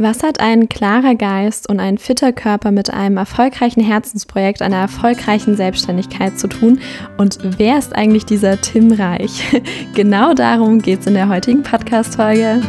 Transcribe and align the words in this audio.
Was 0.00 0.22
hat 0.22 0.38
ein 0.38 0.68
klarer 0.68 1.16
Geist 1.16 1.68
und 1.68 1.80
ein 1.80 1.98
fitter 1.98 2.32
Körper 2.32 2.70
mit 2.70 2.88
einem 2.88 3.16
erfolgreichen 3.16 3.82
Herzensprojekt, 3.82 4.62
einer 4.62 4.76
erfolgreichen 4.76 5.56
Selbstständigkeit 5.56 6.38
zu 6.38 6.46
tun? 6.46 6.78
Und 7.16 7.40
wer 7.58 7.78
ist 7.78 7.96
eigentlich 7.96 8.24
dieser 8.24 8.60
Tim 8.60 8.92
Reich? 8.92 9.42
Genau 9.94 10.34
darum 10.34 10.80
geht 10.80 11.00
es 11.00 11.08
in 11.08 11.14
der 11.14 11.28
heutigen 11.28 11.64
Podcast-Folge. 11.64 12.62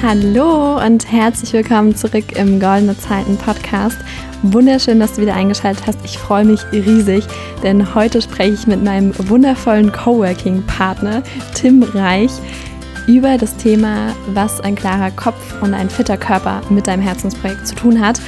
Hallo 0.00 0.84
und 0.84 1.10
herzlich 1.10 1.52
willkommen 1.52 1.96
zurück 1.96 2.36
im 2.36 2.60
Goldene 2.60 2.96
Zeiten 2.96 3.36
Podcast. 3.38 3.98
Wunderschön, 4.44 4.98
dass 4.98 5.14
du 5.14 5.22
wieder 5.22 5.34
eingeschaltet 5.34 5.86
hast. 5.86 5.98
Ich 6.04 6.18
freue 6.18 6.44
mich 6.44 6.60
riesig, 6.72 7.24
denn 7.62 7.94
heute 7.94 8.20
spreche 8.20 8.54
ich 8.54 8.66
mit 8.66 8.82
meinem 8.82 9.12
wundervollen 9.28 9.92
Coworking-Partner 9.92 11.22
Tim 11.54 11.84
Reich 11.84 12.32
über 13.06 13.36
das 13.36 13.56
Thema, 13.56 14.14
was 14.28 14.60
ein 14.60 14.74
klarer 14.74 15.10
Kopf 15.10 15.60
und 15.60 15.74
ein 15.74 15.90
fitter 15.90 16.16
Körper 16.16 16.62
mit 16.70 16.86
deinem 16.86 17.02
Herzensprojekt 17.02 17.66
zu 17.66 17.74
tun 17.74 18.00
hat. 18.00 18.20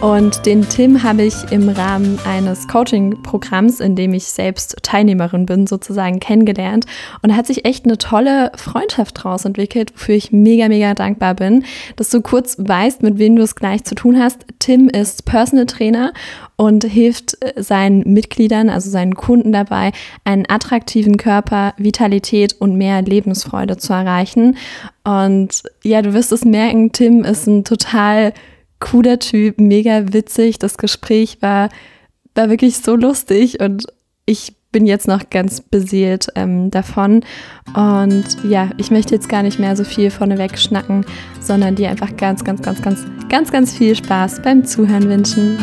Und 0.00 0.46
den 0.46 0.68
Tim 0.68 1.02
habe 1.04 1.22
ich 1.22 1.34
im 1.52 1.68
Rahmen 1.68 2.18
eines 2.26 2.66
Coaching-Programms, 2.66 3.78
in 3.78 3.94
dem 3.94 4.14
ich 4.14 4.24
selbst 4.24 4.76
Teilnehmerin 4.82 5.46
bin, 5.46 5.68
sozusagen 5.68 6.18
kennengelernt. 6.18 6.86
Und 7.22 7.30
da 7.30 7.36
hat 7.36 7.46
sich 7.46 7.64
echt 7.64 7.84
eine 7.84 7.98
tolle 7.98 8.50
Freundschaft 8.56 9.18
daraus 9.18 9.44
entwickelt, 9.44 9.92
wofür 9.94 10.16
ich 10.16 10.32
mega, 10.32 10.66
mega 10.66 10.94
dankbar 10.94 11.34
bin, 11.34 11.64
dass 11.96 12.10
du 12.10 12.20
kurz 12.20 12.56
weißt, 12.58 13.02
mit 13.02 13.18
wem 13.18 13.36
du 13.36 13.42
es 13.42 13.54
gleich 13.54 13.84
zu 13.84 13.94
tun 13.94 14.18
hast. 14.18 14.44
Tim 14.58 14.88
ist 14.88 15.24
Personal 15.24 15.66
Trainer 15.66 16.12
und 16.56 16.84
hilft 16.84 17.36
äh, 17.40 17.62
seinen 17.62 18.00
Mitgliedern, 18.12 18.68
also 18.68 18.90
seinen 18.90 19.14
Kunden 19.14 19.52
dabei, 19.52 19.92
einen 20.24 20.44
attraktiven 20.48 21.16
Körper, 21.16 21.74
Vitalität 21.76 22.54
und 22.60 22.76
mehr 22.76 23.02
Lebensfreude 23.02 23.76
zu 23.76 23.92
erreichen. 23.92 24.56
Und 25.04 25.62
ja, 25.82 26.02
du 26.02 26.14
wirst 26.14 26.32
es 26.32 26.44
merken, 26.44 26.92
Tim 26.92 27.24
ist 27.24 27.46
ein 27.46 27.64
total 27.64 28.32
cooler 28.80 29.18
Typ, 29.18 29.60
mega 29.60 30.12
witzig. 30.12 30.58
Das 30.58 30.76
Gespräch 30.76 31.38
war, 31.40 31.68
war 32.34 32.50
wirklich 32.50 32.78
so 32.78 32.96
lustig 32.96 33.60
und 33.60 33.86
ich 34.26 34.54
bin 34.72 34.86
jetzt 34.86 35.06
noch 35.06 35.30
ganz 35.30 35.60
beseelt 35.60 36.28
ähm, 36.34 36.70
davon. 36.70 37.24
Und 37.74 38.24
ja, 38.48 38.70
ich 38.78 38.90
möchte 38.90 39.14
jetzt 39.14 39.28
gar 39.28 39.42
nicht 39.42 39.58
mehr 39.58 39.76
so 39.76 39.84
viel 39.84 40.10
vorneweg 40.10 40.58
schnacken, 40.58 41.04
sondern 41.40 41.76
dir 41.76 41.90
einfach 41.90 42.16
ganz, 42.16 42.42
ganz, 42.42 42.62
ganz, 42.62 42.80
ganz, 42.82 43.04
ganz, 43.28 43.52
ganz 43.52 43.76
viel 43.76 43.94
Spaß 43.94 44.40
beim 44.42 44.64
Zuhören 44.64 45.08
wünschen. 45.08 45.58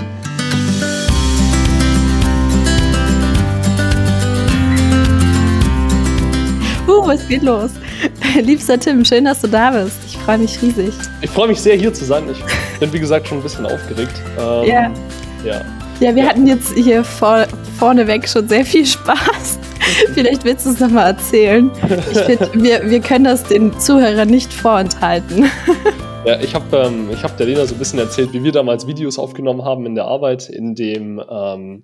Es 7.14 7.28
geht 7.28 7.44
los. 7.44 7.72
Liebster 8.42 8.80
Tim, 8.80 9.04
schön, 9.04 9.26
dass 9.26 9.42
du 9.42 9.48
da 9.48 9.72
bist. 9.72 9.98
Ich 10.06 10.18
freue 10.18 10.38
mich 10.38 10.62
riesig. 10.62 10.94
Ich 11.22 11.30
freue 11.30 11.48
mich 11.48 11.60
sehr, 11.60 11.76
hier 11.76 11.94
zu 11.94 12.06
sein. 12.06 12.24
Ich 12.32 12.80
bin, 12.80 12.92
wie 12.94 13.00
gesagt, 13.00 13.28
schon 13.28 13.40
ein 13.40 13.44
bisschen 13.44 13.66
aufgeregt. 13.66 14.22
Ähm, 14.38 14.68
ja. 14.68 14.92
ja. 15.44 15.66
Ja, 16.00 16.16
wir 16.16 16.24
ja. 16.24 16.30
hatten 16.30 16.48
jetzt 16.48 16.74
hier 16.76 17.04
vor, 17.04 17.46
vorneweg 17.78 18.28
schon 18.28 18.48
sehr 18.48 18.64
viel 18.64 18.86
Spaß. 18.86 19.60
Vielleicht 20.14 20.46
willst 20.46 20.66
du 20.66 20.70
es 20.70 20.80
nochmal 20.80 21.08
erzählen. 21.12 21.70
Ich 22.12 22.20
find, 22.20 22.54
wir, 22.64 22.90
wir 22.90 23.00
können 23.02 23.26
das 23.26 23.44
den 23.44 23.78
Zuhörern 23.80 24.30
nicht 24.30 24.54
vorenthalten. 24.54 25.50
Ja, 26.26 26.40
ich 26.40 26.54
habe 26.54 26.78
ähm, 26.78 27.10
hab 27.22 27.38
der 27.38 27.48
Lena 27.48 27.66
so 27.66 27.76
ein 27.76 27.80
bisschen 27.80 28.00
erzählt, 28.00 28.34
wie 28.34 28.44
wir 28.44 28.52
damals 28.52 28.88
Videos 28.88 29.20
aufgenommen 29.20 29.66
haben 29.66 29.86
in 29.86 29.96
der 29.96 30.06
Arbeit 30.06 30.50
in 30.50 30.76
dem 30.76 31.22
ähm, 31.30 31.84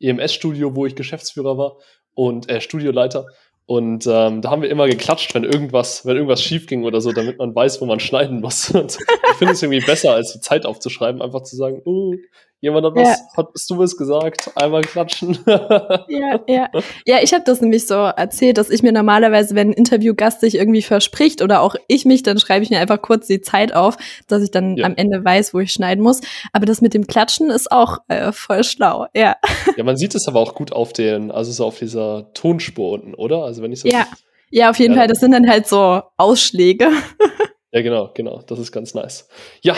EMS-Studio, 0.00 0.74
wo 0.74 0.86
ich 0.86 0.96
Geschäftsführer 0.96 1.56
war 1.56 1.76
und 2.14 2.48
äh, 2.48 2.60
Studioleiter. 2.60 3.26
Und 3.68 4.06
ähm, 4.06 4.42
da 4.42 4.50
haben 4.50 4.62
wir 4.62 4.70
immer 4.70 4.86
geklatscht, 4.86 5.34
wenn 5.34 5.42
irgendwas, 5.42 6.06
wenn 6.06 6.14
irgendwas 6.14 6.40
schief 6.40 6.68
ging 6.68 6.84
oder 6.84 7.00
so, 7.00 7.10
damit 7.10 7.38
man 7.38 7.52
weiß, 7.52 7.80
wo 7.80 7.86
man 7.86 7.98
schneiden 7.98 8.40
muss. 8.40 8.70
Und 8.74 8.96
ich 8.96 9.36
finde 9.36 9.54
es 9.54 9.62
irgendwie 9.62 9.84
besser, 9.84 10.14
als 10.14 10.32
die 10.32 10.40
Zeit 10.40 10.64
aufzuschreiben, 10.64 11.20
einfach 11.20 11.42
zu 11.42 11.56
sagen, 11.56 11.82
uh, 11.84 12.14
Jemand 12.60 12.86
hat 12.86 12.94
was, 12.94 13.20
ja. 13.36 13.44
hast 13.54 13.70
du 13.70 13.78
was 13.78 13.96
gesagt? 13.96 14.50
Einmal 14.54 14.82
klatschen. 14.82 15.38
ja, 15.46 16.40
ja. 16.46 16.70
Ja, 17.04 17.18
ich 17.22 17.34
habe 17.34 17.44
das 17.44 17.60
nämlich 17.60 17.86
so 17.86 17.94
erzählt, 17.94 18.56
dass 18.56 18.70
ich 18.70 18.82
mir 18.82 18.92
normalerweise, 18.92 19.54
wenn 19.54 19.70
ein 19.70 19.72
Interviewgast 19.74 20.40
sich 20.40 20.54
irgendwie 20.54 20.80
verspricht 20.80 21.42
oder 21.42 21.60
auch 21.60 21.76
ich 21.86 22.06
mich, 22.06 22.22
dann 22.22 22.38
schreibe 22.38 22.64
ich 22.64 22.70
mir 22.70 22.80
einfach 22.80 23.02
kurz 23.02 23.26
die 23.26 23.42
Zeit 23.42 23.74
auf, 23.74 23.98
dass 24.26 24.42
ich 24.42 24.50
dann 24.50 24.78
ja. 24.78 24.86
am 24.86 24.96
Ende 24.96 25.22
weiß, 25.22 25.52
wo 25.52 25.60
ich 25.60 25.70
schneiden 25.70 26.02
muss. 26.02 26.22
Aber 26.52 26.64
das 26.64 26.80
mit 26.80 26.94
dem 26.94 27.06
Klatschen 27.06 27.50
ist 27.50 27.70
auch 27.70 27.98
äh, 28.08 28.32
voll 28.32 28.64
schlau, 28.64 29.06
ja. 29.14 29.36
Ja, 29.76 29.84
man 29.84 29.98
sieht 29.98 30.14
es 30.14 30.26
aber 30.26 30.40
auch 30.40 30.54
gut 30.54 30.72
auf 30.72 30.94
den, 30.94 31.30
also 31.30 31.52
so 31.52 31.66
auf 31.66 31.78
dieser 31.78 32.32
Tonspur 32.32 32.92
unten, 32.92 33.14
oder? 33.14 33.44
Also 33.44 33.62
wenn 33.62 33.72
ich 33.72 33.80
so. 33.80 33.88
Ja. 33.88 34.06
Ja, 34.50 34.70
auf 34.70 34.78
jeden 34.78 34.94
ja. 34.94 35.00
Fall. 35.00 35.08
Das 35.08 35.20
sind 35.20 35.32
dann 35.32 35.48
halt 35.48 35.66
so 35.66 36.02
Ausschläge. 36.16 36.90
ja, 37.72 37.82
genau, 37.82 38.12
genau. 38.14 38.42
Das 38.46 38.58
ist 38.58 38.72
ganz 38.72 38.94
nice. 38.94 39.28
Ja, 39.62 39.74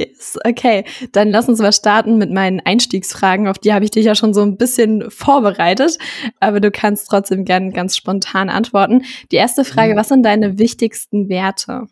Yes, 0.00 0.38
okay. 0.46 0.84
Dann 1.12 1.30
lass 1.30 1.48
uns 1.48 1.58
mal 1.58 1.72
starten 1.72 2.16
mit 2.16 2.30
meinen 2.30 2.60
Einstiegsfragen. 2.60 3.48
Auf 3.48 3.58
die 3.58 3.74
habe 3.74 3.84
ich 3.84 3.90
dich 3.90 4.06
ja 4.06 4.14
schon 4.14 4.32
so 4.32 4.40
ein 4.40 4.56
bisschen 4.56 5.10
vorbereitet, 5.10 5.98
aber 6.40 6.60
du 6.60 6.70
kannst 6.70 7.08
trotzdem 7.08 7.44
gerne 7.44 7.70
ganz 7.72 7.96
spontan 7.96 8.48
antworten. 8.48 9.04
Die 9.30 9.36
erste 9.36 9.62
Frage, 9.62 9.92
mhm. 9.92 9.98
was 9.98 10.08
sind 10.08 10.22
deine 10.22 10.58
wichtigsten 10.58 11.28
Werte? 11.28 11.86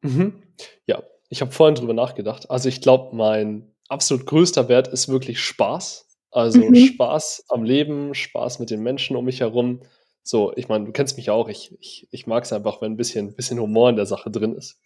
Mhm. 0.00 0.42
Ja, 0.86 1.02
ich 1.28 1.42
habe 1.42 1.50
vorhin 1.50 1.74
drüber 1.74 1.92
nachgedacht. 1.92 2.50
Also 2.50 2.70
ich 2.70 2.80
glaube, 2.80 3.14
mein 3.14 3.74
absolut 3.88 4.24
größter 4.24 4.70
Wert 4.70 4.88
ist 4.88 5.08
wirklich 5.08 5.38
Spaß. 5.40 6.06
Also 6.30 6.60
mhm. 6.60 6.76
Spaß 6.76 7.44
am 7.48 7.62
Leben, 7.62 8.14
Spaß 8.14 8.58
mit 8.58 8.70
den 8.70 8.82
Menschen 8.82 9.16
um 9.16 9.26
mich 9.26 9.40
herum. 9.40 9.82
So, 10.22 10.52
ich 10.56 10.68
meine, 10.68 10.86
du 10.86 10.92
kennst 10.92 11.18
mich 11.18 11.28
auch. 11.28 11.48
Ich, 11.48 11.76
ich, 11.80 12.08
ich 12.10 12.26
mag 12.26 12.44
es 12.44 12.54
einfach, 12.54 12.80
wenn 12.80 12.92
ein 12.92 12.96
bisschen, 12.96 13.34
bisschen 13.34 13.60
Humor 13.60 13.90
in 13.90 13.96
der 13.96 14.06
Sache 14.06 14.30
drin 14.30 14.54
ist. 14.54 14.80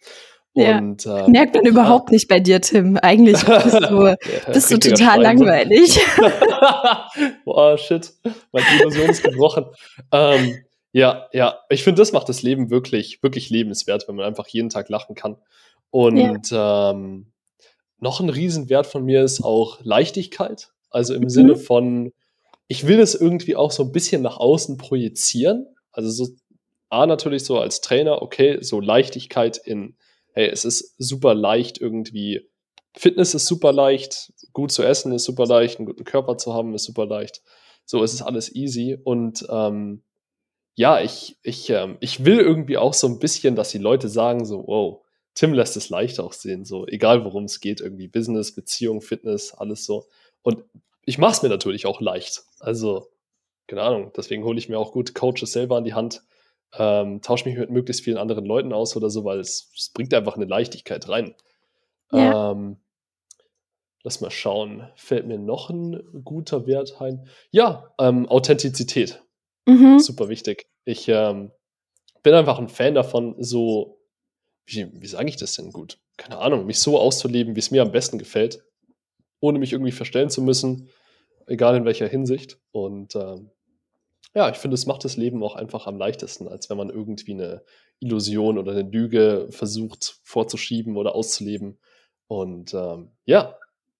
Ja. 0.55 0.77
Und, 0.77 1.05
ähm, 1.05 1.31
Merkt 1.31 1.55
man 1.55 1.65
überhaupt 1.65 2.11
nicht 2.11 2.27
bei 2.27 2.39
dir, 2.39 2.61
Tim. 2.61 2.97
Eigentlich 2.97 3.43
bist 3.45 3.73
du, 3.73 4.07
ja, 4.07 4.15
bist 4.51 4.71
du 4.71 4.77
total 4.77 5.21
langweilig. 5.21 5.99
Boah, 7.45 7.77
shit. 7.77 8.13
Meine 8.51 8.65
Illusion 8.79 9.09
ist 9.09 9.23
gebrochen. 9.23 9.65
ähm, 10.11 10.63
ja, 10.91 11.27
ja. 11.33 11.59
Ich 11.69 11.83
finde, 11.83 12.01
das 12.01 12.11
macht 12.11 12.29
das 12.29 12.43
Leben 12.43 12.69
wirklich, 12.69 13.23
wirklich 13.23 13.49
lebenswert, 13.49 14.07
wenn 14.07 14.15
man 14.15 14.25
einfach 14.25 14.47
jeden 14.47 14.69
Tag 14.69 14.89
lachen 14.89 15.15
kann. 15.15 15.37
Und 15.89 16.51
ja. 16.51 16.91
ähm, 16.91 17.31
noch 17.99 18.19
ein 18.19 18.29
Riesenwert 18.29 18.85
von 18.85 19.03
mir 19.03 19.23
ist 19.23 19.43
auch 19.43 19.79
Leichtigkeit. 19.81 20.71
Also 20.91 21.15
im 21.15 21.23
mhm. 21.23 21.29
Sinne 21.29 21.55
von, 21.55 22.13
ich 22.67 22.85
will 22.85 22.97
das 22.97 23.15
irgendwie 23.15 23.55
auch 23.55 23.71
so 23.71 23.83
ein 23.83 23.91
bisschen 23.91 24.21
nach 24.21 24.37
außen 24.37 24.77
projizieren. 24.77 25.65
Also 25.91 26.11
so, 26.11 26.27
A, 26.89 27.07
natürlich 27.07 27.43
so 27.43 27.57
als 27.57 27.81
Trainer, 27.81 28.21
okay, 28.21 28.59
so 28.61 28.79
Leichtigkeit 28.79 29.57
in 29.57 29.95
hey, 30.33 30.47
es 30.49 30.65
ist 30.65 30.95
super 30.97 31.33
leicht 31.33 31.79
irgendwie. 31.79 32.49
Fitness 32.95 33.33
ist 33.33 33.47
super 33.47 33.71
leicht, 33.71 34.33
gut 34.51 34.71
zu 34.71 34.83
essen 34.83 35.13
ist 35.13 35.23
super 35.23 35.45
leicht, 35.45 35.77
einen 35.79 35.87
guten 35.87 36.03
Körper 36.03 36.37
zu 36.37 36.53
haben 36.53 36.75
ist 36.75 36.83
super 36.83 37.05
leicht. 37.05 37.41
So, 37.85 38.03
es 38.03 38.13
ist 38.13 38.21
alles 38.21 38.53
easy. 38.55 38.97
Und 39.03 39.45
ähm, 39.49 40.03
ja, 40.75 41.01
ich, 41.01 41.37
ich, 41.43 41.69
ähm, 41.69 41.97
ich 41.99 42.25
will 42.25 42.39
irgendwie 42.39 42.77
auch 42.77 42.93
so 42.93 43.07
ein 43.07 43.19
bisschen, 43.19 43.55
dass 43.55 43.69
die 43.69 43.77
Leute 43.77 44.09
sagen, 44.09 44.45
so, 44.45 44.63
wow, 44.67 45.03
Tim 45.35 45.53
lässt 45.53 45.77
es 45.77 45.89
leicht 45.89 46.19
aussehen, 46.19 46.63
so, 46.65 46.85
egal 46.87 47.25
worum 47.25 47.45
es 47.45 47.59
geht, 47.59 47.81
irgendwie 47.81 48.07
Business, 48.07 48.53
Beziehung, 48.53 49.01
Fitness, 49.01 49.53
alles 49.53 49.85
so. 49.85 50.07
Und 50.43 50.63
ich 51.05 51.17
mache 51.17 51.33
es 51.33 51.41
mir 51.41 51.49
natürlich 51.49 51.85
auch 51.85 52.01
leicht. 52.01 52.43
Also, 52.59 53.09
keine 53.67 53.81
Ahnung, 53.81 54.11
deswegen 54.15 54.43
hole 54.43 54.57
ich 54.57 54.69
mir 54.69 54.77
auch 54.77 54.91
gute 54.91 55.13
Coaches 55.13 55.51
selber 55.51 55.77
an 55.77 55.83
die 55.83 55.93
Hand, 55.93 56.23
ähm, 56.77 57.21
tausche 57.21 57.47
mich 57.47 57.57
mit 57.57 57.69
möglichst 57.69 58.03
vielen 58.03 58.17
anderen 58.17 58.45
Leuten 58.45 58.73
aus 58.73 58.95
oder 58.95 59.09
so, 59.09 59.23
weil 59.23 59.39
es, 59.39 59.71
es 59.77 59.89
bringt 59.89 60.13
einfach 60.13 60.35
eine 60.35 60.45
Leichtigkeit 60.45 61.07
rein. 61.07 61.35
Ja. 62.11 62.51
Ähm, 62.51 62.77
lass 64.03 64.21
mal 64.21 64.31
schauen, 64.31 64.89
fällt 64.95 65.27
mir 65.27 65.39
noch 65.39 65.69
ein 65.69 66.23
guter 66.23 66.67
Wert 66.67 67.01
ein? 67.01 67.27
Ja, 67.51 67.93
ähm, 67.99 68.27
Authentizität. 68.27 69.23
Mhm. 69.65 69.99
Super 69.99 70.29
wichtig. 70.29 70.67
Ich 70.85 71.07
ähm, 71.07 71.51
bin 72.21 72.33
einfach 72.33 72.59
ein 72.59 72.69
Fan 72.69 72.95
davon, 72.95 73.35
so, 73.39 73.99
wie, 74.65 74.89
wie 74.93 75.07
sage 75.07 75.29
ich 75.29 75.37
das 75.37 75.55
denn 75.55 75.71
gut? 75.71 75.99
Keine 76.17 76.37
Ahnung, 76.37 76.65
mich 76.65 76.79
so 76.79 76.99
auszuleben, 76.99 77.55
wie 77.55 77.59
es 77.59 77.71
mir 77.71 77.81
am 77.81 77.91
besten 77.91 78.17
gefällt, 78.17 78.63
ohne 79.39 79.59
mich 79.59 79.73
irgendwie 79.73 79.91
verstellen 79.91 80.29
zu 80.29 80.41
müssen, 80.41 80.89
egal 81.47 81.75
in 81.75 81.85
welcher 81.85 82.07
Hinsicht. 82.07 82.59
Und 82.71 83.15
ähm, 83.15 83.51
ja, 84.35 84.49
ich 84.49 84.57
finde, 84.57 84.75
es 84.75 84.85
macht 84.85 85.05
das 85.05 85.17
Leben 85.17 85.43
auch 85.43 85.55
einfach 85.55 85.85
am 85.85 85.97
leichtesten, 85.97 86.47
als 86.47 86.69
wenn 86.69 86.77
man 86.77 86.89
irgendwie 86.89 87.33
eine 87.33 87.63
Illusion 87.99 88.57
oder 88.57 88.71
eine 88.71 88.89
Lüge 88.89 89.47
versucht 89.51 90.19
vorzuschieben 90.23 90.97
oder 90.97 91.15
auszuleben. 91.15 91.79
Und 92.27 92.73
ähm, 92.73 93.11
ja, 93.25 93.57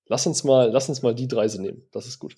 lass 0.07 0.25
uns 0.25 0.43
mal, 0.43 0.71
lass 0.71 0.89
uns 0.89 1.03
mal 1.03 1.13
die 1.13 1.27
Reise 1.33 1.61
nehmen. 1.61 1.87
Das 1.91 2.07
ist 2.07 2.19
gut. 2.19 2.35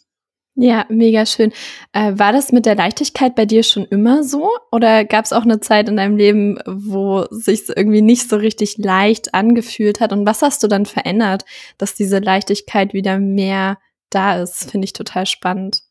Ja, 0.57 0.85
mega 0.87 1.25
schön. 1.25 1.51
Äh, 1.91 2.13
war 2.15 2.31
das 2.31 2.53
mit 2.53 2.65
der 2.65 2.75
Leichtigkeit 2.75 3.35
bei 3.35 3.45
dir 3.45 3.61
schon 3.61 3.83
immer 3.85 4.23
so? 4.23 4.51
Oder 4.71 5.03
gab 5.03 5.25
es 5.25 5.33
auch 5.33 5.43
eine 5.43 5.59
Zeit 5.59 5.89
in 5.89 5.97
deinem 5.97 6.15
Leben, 6.15 6.59
wo 6.65 7.25
sich 7.29 7.63
irgendwie 7.67 8.01
nicht 8.01 8.29
so 8.29 8.37
richtig 8.37 8.77
leicht 8.77 9.33
angefühlt 9.33 9.99
hat? 9.99 10.13
Und 10.13 10.25
was 10.25 10.41
hast 10.41 10.63
du 10.63 10.67
dann 10.67 10.85
verändert, 10.85 11.43
dass 11.77 11.93
diese 11.93 12.19
Leichtigkeit 12.19 12.93
wieder 12.93 13.19
mehr 13.19 13.77
da 14.09 14.41
ist? 14.41 14.71
Finde 14.71 14.85
ich 14.85 14.93
total 14.93 15.25
spannend. 15.25 15.81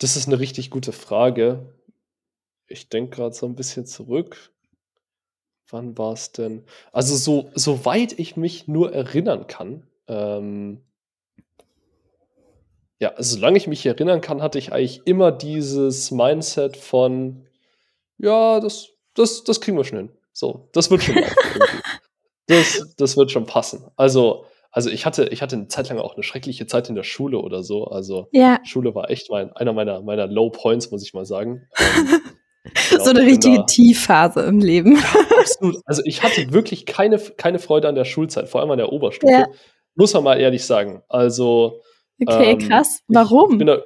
Das 0.00 0.16
ist 0.16 0.26
eine 0.26 0.40
richtig 0.40 0.70
gute 0.70 0.90
Frage. 0.90 1.72
ich 2.68 2.88
denke 2.88 3.16
gerade 3.16 3.34
so 3.34 3.44
ein 3.44 3.54
bisschen 3.54 3.84
zurück. 3.84 4.50
Wann 5.70 5.96
war 5.96 6.12
es 6.12 6.32
denn? 6.32 6.64
Also, 6.92 7.16
so 7.16 7.50
soweit 7.54 8.18
ich 8.18 8.36
mich 8.36 8.66
nur 8.68 8.92
erinnern 8.92 9.46
kann, 9.46 9.86
ähm 10.08 10.82
ja, 13.00 13.14
solange 13.18 13.56
ich 13.56 13.66
mich 13.66 13.84
erinnern 13.86 14.20
kann, 14.20 14.42
hatte 14.42 14.58
ich 14.58 14.72
eigentlich 14.72 15.06
immer 15.06 15.32
dieses 15.32 16.10
Mindset 16.10 16.76
von: 16.76 17.46
„Ja, 18.18 18.60
das 18.60 18.90
das 19.14 19.44
das 19.44 19.60
kriegen 19.60 19.76
wir 19.76 19.84
schon 19.84 19.98
hin. 19.98 20.10
So, 20.32 20.68
das 20.72 20.90
wird 20.90 21.02
schon. 21.04 21.16
Das 22.46 22.94
das 22.96 23.16
wird 23.16 23.30
schon 23.30 23.46
passen.“ 23.46 23.84
Also 23.96 24.44
also, 24.72 24.90
ich 24.90 25.06
hatte 25.06 25.26
ich 25.28 25.42
hatte 25.42 25.56
'ne 25.56 25.68
Zeit 25.68 25.88
lang 25.88 25.98
auch 25.98 26.16
'ne 26.16 26.22
schreckliche 26.22 26.66
Zeit 26.66 26.88
in 26.88 26.94
der 26.94 27.02
Schule 27.04 27.38
oder 27.40 27.62
so. 27.62 27.86
Also, 27.86 28.28
Ja. 28.32 28.60
Schule 28.62 28.94
war 28.94 29.10
echt 29.10 29.30
mein 29.30 29.52
einer 29.52 29.72
meiner 29.72 30.02
meiner 30.02 30.26
Low 30.28 30.50
Points, 30.50 30.90
muss 30.90 31.02
ich 31.04 31.14
mal 31.14 31.24
sagen. 31.26 31.68
Ähm, 31.80 32.20
genau, 32.88 33.04
So 33.04 33.12
'ne 33.12 33.22
ich 33.22 33.26
bin 33.26 33.40
richtige 33.40 33.40
da 33.40 33.66
Tiefphase 33.66 34.42
im 34.42 34.60
Leben. 34.60 34.98
Ja, 34.98 35.20
absolut. 35.36 35.76
Also, 35.86 36.02
ich 36.04 36.22
hatte 36.22 36.52
wirklich 36.52 36.86
keine 36.86 37.18
keine 37.18 37.58
Freude 37.58 37.88
an 37.88 37.94
der 37.94 38.04
Schulzeit, 38.04 38.48
vor 38.48 38.60
allem 38.60 38.70
an 38.72 38.78
der 38.78 38.92
Ja. 39.22 39.44
Oberstufe, 39.44 39.50
muss 39.96 40.14
man 40.14 40.24
mal 40.24 40.40
ehrlich 40.40 40.64
sagen. 40.66 41.02
Also, 41.08 41.82
Okay, 42.22 42.56
ähm, 42.56 42.58
krass. 42.58 43.00
ich 43.08 43.28
ich 43.48 43.56
bin 43.58 43.66
Warum? 43.66 43.66
da 43.68 43.82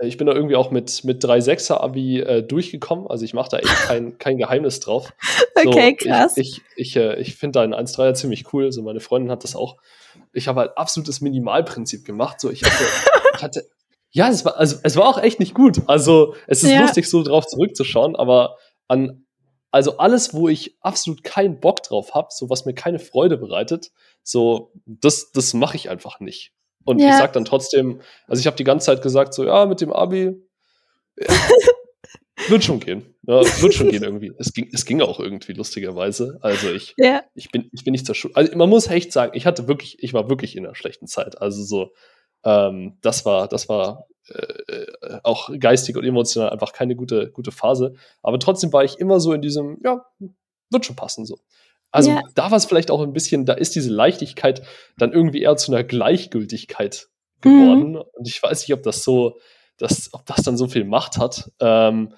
ich 0.00 0.16
bin 0.18 0.26
da 0.26 0.34
irgendwie 0.34 0.56
auch 0.56 0.70
mit 0.70 1.04
mit 1.04 1.22
3 1.24 1.40
Sechser 1.40 1.80
Abi, 1.82 2.20
äh, 2.20 2.42
durchgekommen. 2.42 3.06
Also, 3.06 3.24
ich 3.24 3.34
mache 3.34 3.50
da 3.50 3.58
echt 3.58 3.74
kein 3.86 4.18
kein 4.18 4.38
Geheimnis 4.38 4.80
drauf. 4.80 5.12
Okay, 5.54 5.96
So, 5.98 6.06
ich 6.06 6.08
krass. 6.08 6.36
ich 6.36 6.60
ich, 6.76 6.96
äh 6.96 7.16
ich 7.20 7.36
finde 7.36 7.60
da 7.60 7.64
'n 7.64 7.72
1-3er 7.74 8.14
ziemlich 8.14 8.52
cool. 8.52 8.72
So, 8.72 8.82
meine 8.82 9.00
Freundin 9.00 9.30
hat 9.30 9.44
das 9.44 9.56
auch. 9.56 9.76
Ich 10.32 10.48
habe 10.48 10.60
halt 10.60 10.76
absolutes 10.78 11.20
Minimalprinzip 11.20 12.04
gemacht. 12.04 12.40
So, 12.40 12.50
ich 12.50 12.62
hatte 12.62 12.84
ich 13.36 13.42
hatte 13.42 13.66
ja, 14.12 14.28
es 14.30 14.44
war 14.44 14.56
also, 14.56 14.76
es 14.82 14.96
war 14.96 15.06
auch 15.08 15.18
echt 15.22 15.40
nicht 15.40 15.54
gut. 15.54 15.80
Also, 15.88 16.34
es 16.46 16.62
ist 16.62 16.72
Ja. 16.72 16.80
lustig, 16.82 17.08
so 17.08 17.22
drauf 17.22 17.46
zurückzuschauen, 17.46 18.16
aber 18.16 18.56
an 18.88 19.22
also, 19.72 19.98
alles, 19.98 20.32
wo 20.32 20.48
ich 20.48 20.76
absolut 20.80 21.22
keinen 21.22 21.60
Bock 21.60 21.82
drauf 21.82 22.14
habe, 22.14 22.28
so 22.30 22.48
was 22.48 22.64
mir 22.64 22.72
keine 22.74 22.98
Freude 22.98 23.36
bereitet, 23.36 23.90
so, 24.22 24.72
das 24.86 25.32
das 25.32 25.52
mache 25.54 25.76
ich 25.76 25.90
einfach 25.90 26.18
nicht. 26.20 26.52
Und 26.86 27.00
ich 27.02 27.08
Ja. 27.08 27.16
sage 27.18 27.32
dann 27.32 27.44
trotzdem 27.44 28.00
also, 28.28 28.40
ich 28.40 28.46
habe 28.46 28.56
die 28.56 28.64
ganze 28.64 28.86
Zeit 28.86 29.02
gesagt 29.02 29.34
so: 29.34 29.44
„Ja, 29.44 29.66
mit 29.66 29.80
dem 29.82 29.92
Abi, 29.92 30.32
ja, 31.18 31.26
wird 32.48 32.64
schon 32.64 32.80
gehen. 32.80 33.14
Ja, 33.26 33.40
wird 33.62 33.74
schon 33.74 33.88
gehen 33.88 34.04
irgendwie.“ 34.04 34.32
Es 34.38 34.52
ging 34.54 34.70
es 34.72 34.84
ging 34.86 35.02
auch 35.02 35.20
irgendwie 35.20 35.54
lustigerweise. 35.54 36.38
Also, 36.42 36.70
ich 36.72 36.94
Ja. 36.98 37.24
ich 37.34 37.50
bin 37.52 37.70
ich 37.72 37.84
bin 37.84 37.92
nicht 37.92 38.06
zur 38.06 38.14
Schule 38.16 38.36
also, 38.36 38.56
man 38.56 38.70
muss 38.70 38.88
echt 38.88 39.12
sagen, 39.12 39.32
ich 39.36 39.46
hatte 39.46 39.68
wirklich 39.68 40.02
ich 40.02 40.14
war 40.14 40.30
wirklich 40.30 40.56
in 40.56 40.64
'ner 40.64 40.74
schlechten 40.76 41.06
Zeit. 41.08 41.40
Also, 41.42 41.64
so, 41.64 41.92
ähm, 42.44 42.98
das 43.02 43.26
war 43.26 43.48
das 43.48 43.68
war, 43.68 44.06
äh, 44.28 44.42
äh, 44.72 45.20
auch 45.24 45.50
geistig 45.60 45.96
und 45.96 46.04
emotional 46.04 46.50
einfach 46.50 46.72
keine 46.74 46.96
gute 46.96 47.30
gute 47.32 47.52
Phase. 47.52 47.94
Aber 48.22 48.38
trotzdem 48.40 48.72
war 48.74 48.84
ich 48.84 48.98
immer 49.00 49.20
so 49.20 49.32
in 49.34 49.42
diesem: 49.42 49.78
„Ja, 49.84 50.06
wird 50.70 50.86
schon 50.86 50.96
passen“, 50.96 51.26
so. 51.26 51.38
Also, 51.92 52.12
Ja. 52.12 52.20
da 52.34 52.50
war's 52.50 52.66
vielleicht 52.66 52.90
auch 52.90 53.02
'n 53.02 53.12
bisschen 53.12 53.46
da 53.46 53.54
ist 53.54 53.74
diese 53.74 53.90
Leichtigkeit 53.92 54.62
dann 54.98 55.12
irgendwie 55.12 55.42
eher 55.42 55.56
zu 55.56 55.70
'ner 55.72 55.84
Gleichgültigkeit 55.84 57.08
Mhm. 57.44 57.52
geworden. 57.58 57.96
Und 57.96 58.28
ich 58.28 58.42
weiß 58.42 58.60
nicht, 58.68 58.74
ob 58.74 58.82
das 58.82 59.02
so 59.04 59.38
das 59.78 60.10
ob 60.12 60.26
das 60.26 60.42
dann 60.42 60.56
so 60.56 60.68
viel 60.68 60.84
Macht 60.84 61.18
hat. 61.18 61.50
Ähm, 61.60 62.14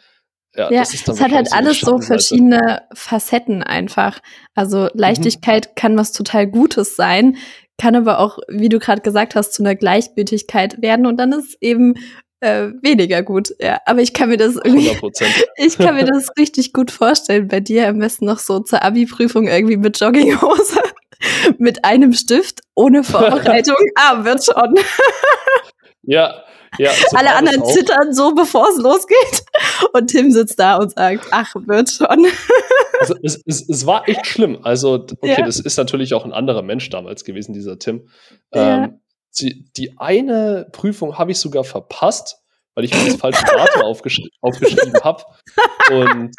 ja, 0.56 0.70
Ja, 0.70 0.80
das 0.80 0.94
ist 0.94 1.08
dann 1.08 1.16
es 1.16 1.20
hat 1.22 1.32
halt 1.32 1.48
so 1.48 1.56
alles 1.56 1.80
so 1.80 1.98
verschiedene 2.00 2.82
Facetten 2.94 3.62
einfach. 3.62 4.20
Also, 4.54 4.84
Mhm. 4.84 4.90
Leichtigkeit 4.94 5.76
kann 5.76 5.96
was 5.96 6.12
total 6.12 6.46
Gutes 6.46 6.94
sein, 6.96 7.36
kann 7.78 7.96
aber 7.96 8.18
auch, 8.18 8.38
wie 8.48 8.68
du 8.68 8.78
grad 8.78 9.02
gesagt 9.04 9.34
hast, 9.34 9.54
zu 9.54 9.62
'ner 9.62 9.74
Gleichgültigkeit 9.76 10.82
werden 10.82 11.06
und 11.06 11.16
dann 11.18 11.32
ist 11.32 11.56
eben, 11.62 11.94
äh, 12.40 12.68
weniger 12.82 13.22
gut, 13.22 13.50
ja. 13.60 13.78
Aber 13.86 14.00
ich 14.02 14.12
kann 14.14 14.28
mir 14.30 14.36
das 14.38 14.56
irgendwie 14.56 14.90
100 14.90 15.22
ich 15.56 15.78
kann 15.78 15.96
mir 15.96 16.04
das 16.04 16.30
richtig 16.38 16.72
gut 16.72 16.90
vorstellen 16.90 17.48
bei 17.48 17.60
dir, 17.60 17.88
am 17.88 17.98
besten 17.98 18.26
noch 18.26 18.38
so 18.38 18.60
zur 18.60 18.82
Abi-Prüfung 18.82 19.48
irgendwie 19.48 19.76
mit 19.76 19.98
Jogginghose, 20.00 20.80
mit 21.58 21.84
einem 21.84 22.12
Stift, 22.12 22.60
ohne 22.74 23.04
Vorbereitung. 23.04 23.76
„Ah, 23.96 24.24
wird 24.24 24.44
schon.“ 24.44 24.74
Ja, 26.04 26.44
ja, 26.78 26.90
so 26.92 27.16
Alle 27.16 27.34
anderen 27.34 27.64
zittern 27.66 28.12
so, 28.14 28.34
bevor's 28.34 28.76
losgeht 28.78 29.44
und 29.94 30.08
Tim 30.08 30.30
sitzt 30.32 30.58
da 30.60 30.76
und 30.76 30.92
sagt: 30.92 31.26
„Ach, 31.32 31.54
wird 31.66 31.90
schon.“ 31.90 32.26
Also, 33.00 33.14
es 33.22 33.40
es 33.46 33.68
es 33.68 33.86
war 33.86 34.08
echt 34.08 34.26
schlimm. 34.26 34.58
Also, 34.62 34.94
okay, 35.20 35.36
Ja. 35.40 35.46
das 35.46 35.60
ist 35.60 35.76
natürlich 35.78 36.14
auch 36.14 36.24
'n 36.26 36.32
anderer 36.32 36.62
Mensch 36.62 36.90
damals 36.90 37.24
gewesen, 37.24 37.52
dieser 37.54 37.78
Tim. 37.78 38.08
Ja. 38.54 38.84
Ähm, 38.84 39.00
sie 39.06 39.07
die 39.40 39.94
eine 39.98 40.68
Prüfung 40.72 41.18
habe 41.18 41.30
ich 41.32 41.38
sogar 41.38 41.64
verpasst, 41.64 42.38
weil 42.74 42.84
ich 42.84 42.94
mir 42.94 43.04
das 43.06 43.16
falsche 43.16 43.44
Datum 43.44 43.82
aufgeschri 43.82 44.30
aufgeschrieben 44.40 44.94
habe. 45.02 45.24
Und 45.90 46.30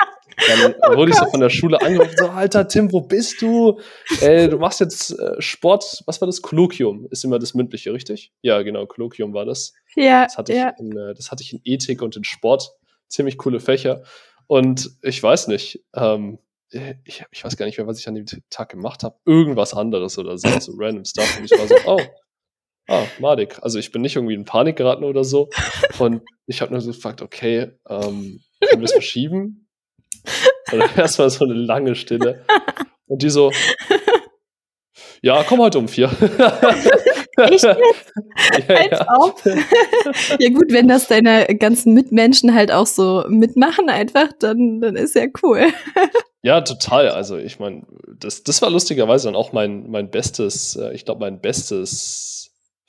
dann 0.47 0.73
Oh 0.83 0.95
wurde 0.95 1.11
ich 1.11 1.17
so 1.17 1.23
Gott. 1.25 1.31
von 1.31 1.39
der 1.41 1.49
Schule 1.49 1.81
angerufen, 1.81 2.15
so: 2.17 2.27
„Alter 2.29 2.67
Tim, 2.67 2.91
wo 2.93 3.01
bist 3.01 3.41
du? 3.41 3.79
Äh, 4.21 4.47
du 4.47 4.57
machst 4.57 4.79
jetzt, 4.79 5.17
äh, 5.19 5.41
Sport“ 5.41 6.01
was 6.05 6.21
war 6.21 6.27
das? 6.27 6.41
Kolloquium 6.41 7.07
ist 7.11 7.23
immer 7.25 7.39
das 7.39 7.53
Mündliche, 7.53 7.91
richtig? 7.93 8.31
Ja, 8.41 8.61
genau, 8.61 8.85
Kolloquium 8.85 9.33
war 9.33 9.45
das. 9.45 9.73
Ja, 9.95 10.23
Das 10.25 10.37
hatte 10.37 10.53
ich 10.53 10.57
ja. 10.59 10.69
in 10.79 10.95
äh, 10.97 11.13
das 11.13 11.31
hatte 11.31 11.43
ich 11.43 11.53
in 11.53 11.61
Ethik 11.65 12.01
und 12.01 12.15
in 12.15 12.23
Sport. 12.23 12.71
Ziemlich 13.07 13.37
coole 13.37 13.59
Fächer. 13.59 14.03
Und 14.47 14.91
ich 15.01 15.21
weiß 15.21 15.47
nicht, 15.47 15.83
ähm, 15.95 16.39
äh, 16.71 16.95
ich 17.03 17.23
ich 17.31 17.43
weiß 17.43 17.57
gar 17.57 17.65
nicht 17.65 17.77
mehr, 17.77 17.87
was 17.87 17.99
ich 17.99 18.07
an 18.07 18.15
dem 18.15 18.25
Tag 18.49 18.69
gemacht 18.69 19.03
habe. 19.03 19.17
Irgendwas 19.25 19.73
anderes 19.73 20.17
oder 20.17 20.37
so, 20.37 20.47
so 20.59 20.71
random 20.77 21.03
Stuff. 21.05 21.37
Und 21.37 21.45
ich 21.45 21.51
war 21.57 21.67
so: 21.67 21.75
„Oh, 21.85 22.01
ah, 22.89 23.05
madig.“ 23.19 23.57
Also, 23.61 23.79
ich 23.79 23.91
bin 23.91 24.01
nicht 24.01 24.15
irgendwie 24.15 24.33
in 24.35 24.45
Panik 24.45 24.75
geraten 24.77 25.03
oder 25.03 25.23
so. 25.23 25.49
Und 25.99 26.21
ich 26.47 26.61
habe 26.61 26.71
nur 26.71 26.81
so 26.81 26.91
gefragt: 26.91 27.21
„Okay, 27.21 27.71
ähm, 27.87 28.41
können 28.67 28.81
wir's 28.81 28.91
verschieben?“ 28.93 29.67
Und 30.71 30.79
dann 30.79 30.89
erst 30.97 31.19
mal 31.19 31.29
so 31.29 31.45
'ne 31.45 31.53
lange 31.53 31.95
Stille. 31.95 32.45
Und 33.07 33.21
die 33.23 33.29
so: 33.29 33.51
„Ja, 35.21 35.43
komm 35.43 35.59
heute 35.59 35.79
um 35.79 35.87
4.“ 35.87 36.09
Echt 37.37 37.63
jetzt? 37.63 38.13
Ja, 38.67 38.75
Als 38.75 38.99
ja. 38.99 39.07
ob. 39.17 39.41
Ja 40.39 40.49
gut, 40.49 40.71
wenn 40.71 40.87
das 40.87 41.07
deine 41.07 41.45
ganzen 41.57 41.93
Mitmenschen 41.93 42.53
halt 42.53 42.71
auch 42.71 42.87
so 42.87 43.23
mitmachen 43.29 43.89
einfach, 43.89 44.29
dann 44.39 44.81
dann 44.81 44.95
ist 44.95 45.15
ja 45.15 45.25
cool. 45.43 45.67
Ja, 46.41 46.61
total. 46.61 47.09
Also, 47.09 47.37
ich 47.37 47.59
meine, 47.59 47.83
das 48.17 48.43
das 48.43 48.61
war 48.61 48.69
lustigerweise 48.69 49.27
dann 49.27 49.35
auch 49.35 49.51
mein 49.53 49.89
mein 49.89 50.09
bestes 50.09 50.75
äh, 50.75 50.93
ich 50.93 51.05
glaube, 51.05 51.21
mein 51.21 51.41
bestes 51.41 52.38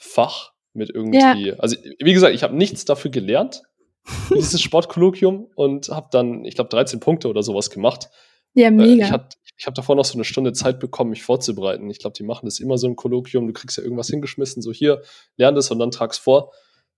Fach 0.00 0.52
mit 0.74 0.90
Ja. 0.90 0.96
irgendwie 0.96 1.54
also, 1.58 1.76
wie 2.00 2.12
gesagt, 2.14 2.34
ich 2.34 2.42
habe 2.42 2.56
nichts 2.56 2.84
dafür 2.86 3.10
gelernt 3.12 3.62
dieses 4.34 4.62
Sportkolloquium 4.62 5.50
und 5.56 5.88
habe 5.90 6.08
dann, 6.12 6.44
ich 6.46 6.54
glaube, 6.56 6.70
13 6.70 7.00
Punkte 7.00 7.28
oder 7.28 7.42
so 7.42 7.54
was 7.54 7.70
gemacht. 7.70 8.10
Ja, 8.54 8.70
Äh, 8.70 8.94
ich 8.98 9.10
mega. 9.10 9.10
hatte 9.12 9.36
ich 9.58 9.66
habe 9.66 9.74
davor 9.74 9.96
noch 9.96 10.06
so 10.06 10.16
'ne 10.18 10.24
Stunde 10.24 10.52
Zeit 10.54 10.80
bekommen, 10.80 11.10
mich 11.10 11.22
vorzubereiten. 11.22 11.90
Ich 11.90 11.98
glaube, 12.00 12.14
die 12.16 12.22
machen 12.24 12.46
das 12.46 12.60
immer 12.60 12.78
so 12.78 12.86
im 12.88 12.96
Kolloquium. 12.96 13.46
Du 13.46 13.52
kriegst 13.52 13.76
ja 13.78 13.84
irgendwas 13.84 14.08
hingeschmissen, 14.08 14.62
so: 14.62 14.72
„Hier, 14.72 15.02
lerne 15.36 15.56
das 15.56 15.70
und 15.70 15.78
dann 15.80 15.90
trag's 15.92 16.18
vor.“ 16.18 16.52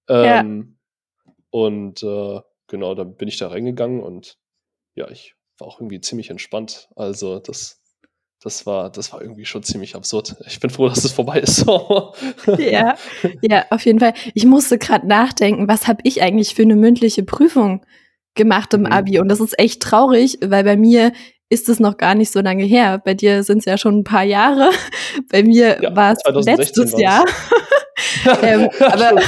Ja. 0.08 0.40
Ähm, 0.40 0.78
und, 1.50 2.02
äh, 2.04 2.40
genau, 2.68 2.94
dann 2.94 3.16
bin 3.16 3.28
ich 3.28 3.38
da 3.38 3.48
reingegangen 3.48 4.02
und 4.02 4.38
ja, 4.96 5.10
ich 5.10 5.36
war 5.58 5.68
auch 5.68 5.80
irgendwie 5.80 6.00
ziemlich 6.02 6.30
entspannt. 6.30 6.88
Also, 6.96 7.40
das 7.40 7.81
das 8.42 8.66
war 8.66 8.90
das 8.90 9.12
war 9.12 9.20
irgendwie 9.22 9.44
schon 9.44 9.62
ziemlich 9.62 9.94
absurd. 9.94 10.36
Ich 10.46 10.60
bin 10.60 10.70
froh, 10.70 10.88
dass 10.88 11.04
es 11.04 11.12
vorbei 11.12 11.40
ist. 11.40 11.64
Ja, 12.58 12.96
ja, 13.42 13.64
auf 13.70 13.84
jeden 13.84 14.00
Fall. 14.00 14.14
Ich 14.34 14.44
musste 14.46 14.78
grad 14.78 15.04
nachdenken, 15.04 15.68
was 15.68 15.86
habe 15.88 16.00
ich 16.04 16.22
eigentlich 16.22 16.54
für 16.54 16.64
'ne 16.66 16.76
mündliche 16.76 17.22
Prüfung 17.22 17.84
gemacht 18.34 18.74
im 18.74 18.82
Mhm. 18.82 18.86
Abi? 18.92 19.18
Und 19.20 19.28
das 19.28 19.40
ist 19.40 19.58
echt 19.58 19.82
traurig, 19.82 20.38
weil 20.44 20.64
bei 20.64 20.76
mir 20.76 21.12
ist 21.50 21.68
es 21.68 21.80
noch 21.80 21.98
gar 21.98 22.14
nicht 22.14 22.32
so 22.32 22.40
lange 22.40 22.64
her. 22.64 23.00
Bei 23.04 23.14
dir 23.14 23.42
sind's 23.44 23.66
ja 23.66 23.76
schon 23.78 24.00
'n 24.00 24.04
paar 24.04 24.24
Jahre. 24.24 24.70
Bei 25.30 25.42
mir 25.42 25.78
Ja, 25.82 25.94
war's 25.96 26.18
2016 26.20 26.84
letztes 26.84 26.92
war 26.94 27.00
Jahr. 27.00 27.24
Ähm, 28.42 28.68
aber. 28.80 29.20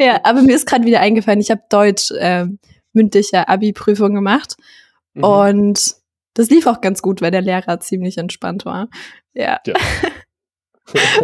Ja, 0.00 0.20
aber 0.24 0.42
mir 0.42 0.56
ist 0.56 0.66
grad 0.66 0.84
wieder 0.86 1.00
eingefallen, 1.00 1.40
ich 1.40 1.50
habe 1.50 1.62
Deutsch, 1.70 2.12
ähm, 2.18 2.58
mündliche 2.92 3.48
Abi-Prüfung 3.48 4.14
gemacht 4.14 4.56
Mhm. 5.14 5.24
und 5.24 5.96
das 6.38 6.50
lief 6.50 6.66
auch 6.66 6.80
ganz 6.80 7.02
gut, 7.02 7.20
weil 7.22 7.30
der 7.30 7.42
Lehrer 7.42 7.80
ziemlich 7.80 8.18
entspannt 8.18 8.64
war. 8.64 8.88
Ja. 9.34 9.60
Ja. 9.66 9.74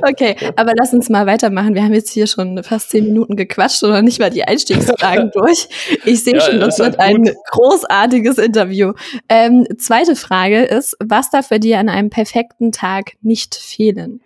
Okay, 0.02 0.34
aber 0.56 0.72
lass 0.76 0.92
uns 0.92 1.08
mal 1.08 1.26
weitermachen. 1.26 1.76
Wir 1.76 1.84
haben 1.84 1.94
jetzt 1.94 2.10
hier 2.10 2.26
schon 2.26 2.64
fast 2.64 2.90
10 2.90 3.04
Minuten 3.04 3.36
gequatscht 3.36 3.80
und 3.84 3.90
noch 3.90 4.02
nicht 4.02 4.18
mal 4.18 4.28
die 4.28 4.42
Einstiegsfragen 4.42 5.30
durch. 5.34 5.68
Ich 6.04 6.24
sehe 6.24 6.34
Ja, 6.34 6.40
schon, 6.40 6.58
das 6.58 6.80
halt 6.80 6.94
wird 6.94 7.00
ein 7.00 7.22
gut. 7.22 7.34
großartiges 7.52 8.38
Interview. 8.38 8.92
Ähm, 9.28 9.64
2. 9.78 10.16
Frage 10.16 10.62
ist: 10.64 10.96
Was 10.98 11.30
darf 11.30 11.48
bei 11.48 11.60
dir 11.60 11.78
an 11.78 11.88
einem 11.88 12.10
perfekten 12.10 12.72
Tag 12.72 13.12
nicht 13.20 13.54
fehlen? 13.54 14.20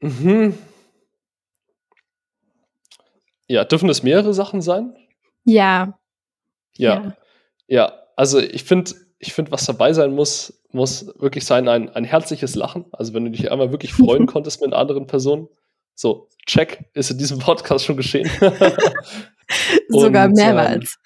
Mhm. 0.00 0.52
Ja, 3.48 3.64
dürfen 3.64 3.88
das 3.88 4.02
mehrere 4.02 4.34
Sachen 4.34 4.60
sein? 4.60 4.94
Ja. 5.44 5.98
Ja. 6.76 6.94
Ja. 7.02 7.16
Ja, 7.66 7.92
also, 8.16 8.40
ich 8.40 8.64
finde 8.64 8.92
ich 9.26 9.32
finde, 9.32 9.50
was 9.52 9.64
dabei 9.66 9.92
sein 9.92 10.14
muss, 10.14 10.62
muss 10.72 11.06
wirklich 11.18 11.44
sein 11.44 11.68
ein 11.68 11.88
ein 11.88 12.04
herzliches 12.04 12.54
Lachen. 12.54 12.84
Also, 12.92 13.14
wenn 13.14 13.24
du 13.24 13.30
dich 13.30 13.50
einmal 13.50 13.70
wirklich 13.72 13.92
freuen 13.94 14.26
konntest 14.32 14.60
mit 14.60 14.72
anderen 14.72 15.06
Person. 15.06 15.48
So, 15.94 16.28
check, 16.46 16.84
ist 16.94 17.10
in 17.10 17.18
diesem 17.18 17.38
Podcast 17.38 17.84
schon 17.84 17.96
geschehen. 17.96 18.28
Sogar 19.88 20.26
Und, 20.26 20.30
ähm 20.38 20.44
mehrmals. 20.44 20.98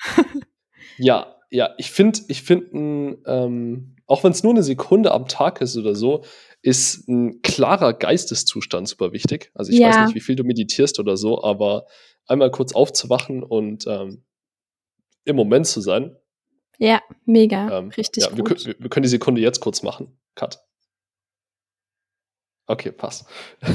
Ja, 0.97 1.37
ja, 1.51 1.75
ich 1.79 1.91
finde, 1.91 2.21
ich 2.29 2.43
finde, 2.43 3.19
ähm, 3.27 3.97
auch 4.07 4.25
wenn 4.25 4.33
es 4.33 4.43
nur 4.43 4.53
eine 4.53 4.63
Sekunde 4.63 5.13
am 5.13 5.29
Tag 5.29 5.61
ist 5.61 5.77
oder 5.77 5.95
so, 5.95 6.25
ist 6.63 7.07
ein 7.09 7.43
klarer 7.43 7.93
Geisteszustand 7.93 8.89
super 8.89 9.13
wichtig. 9.13 9.51
Also 9.55 9.71
ich 9.71 9.79
Ja. 9.79 9.89
weiß 9.89 10.07
nicht, 10.07 10.15
wie 10.15 10.21
viel 10.21 10.37
du 10.37 10.45
meditierst 10.45 10.99
oder 10.99 11.17
so, 11.17 11.43
aber 11.45 11.87
einmal 12.27 12.51
kurz 12.51 12.75
aufzuwachen 12.75 13.43
und 13.43 13.87
ähm, 13.87 14.25
im 15.25 15.37
Moment 15.37 15.67
zu 15.67 15.81
sein. 15.81 16.17
Ja, 16.79 17.03
mega. 17.25 17.79
Ähm, 17.79 17.89
Richtig 17.91 18.25
ja, 18.25 18.37
wir, 18.37 18.45
gut. 18.45 18.65
wir, 18.67 18.75
wir 18.79 18.89
können 18.91 19.03
die 19.03 19.09
Sekunde 19.09 19.41
jetzt 19.41 19.61
kurz 19.61 19.83
machen. 19.83 20.17
Cut. 20.35 20.61
Okay, 22.71 22.93
passt. 22.93 23.27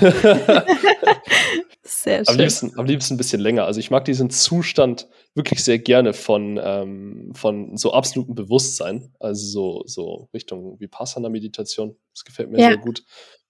Sehr 1.81 2.19
Am 2.19 2.25
schön. 2.25 2.38
liebsten, 2.38 2.72
am 2.79 2.86
liebsten 2.86 3.15
ein 3.15 3.17
bisschen 3.17 3.41
länger. 3.41 3.65
Also 3.65 3.79
ich 3.79 3.89
mag 3.91 4.05
diesen 4.05 4.29
Zustand 4.29 5.07
wirklich 5.33 5.63
sehr 5.63 5.79
gerne 5.79 6.13
von, 6.13 6.60
ähm, 6.63 7.31
von 7.33 7.75
so 7.75 7.91
absolutem 7.91 8.36
Bewusstsein. 8.36 9.13
Also 9.19 9.45
so, 9.45 9.83
so 9.88 10.29
Richtung 10.33 10.79
Vipassana-Meditation. 10.79 11.95
Das 12.13 12.24
gefällt 12.24 12.51
mir 12.51 12.60
Ja. 12.60 12.67
sehr 12.67 12.77
gut. 12.77 13.03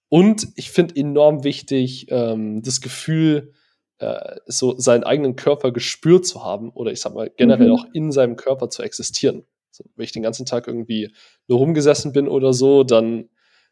Und 0.08 0.48
ich 0.56 0.70
finde 0.70 0.96
enorm 0.96 1.44
wichtig, 1.44 2.06
ähm, 2.10 2.62
das 2.62 2.80
Gefühl, 2.80 3.52
äh, 3.98 4.36
so 4.46 4.78
seinen 4.78 5.04
eigenen 5.04 5.36
Körper 5.36 5.72
gespürt 5.72 6.26
zu 6.26 6.44
haben 6.44 6.70
oder 6.70 6.92
ich 6.92 7.00
sag 7.00 7.14
mal 7.14 7.30
generell 7.36 7.68
Mhm. 7.68 7.74
auch 7.74 7.86
in 7.92 8.12
seinem 8.12 8.36
Körper 8.36 8.70
zu 8.70 8.82
existieren. 8.82 9.44
So, 9.70 9.84
wenn 9.96 10.04
ich 10.04 10.12
den 10.12 10.22
ganzen 10.22 10.46
Tag 10.46 10.66
irgendwie 10.66 11.12
nur 11.48 11.58
rumgesessen 11.58 12.12
bin 12.12 12.28
oder 12.28 12.52
so, 12.52 12.84
dann 12.84 13.28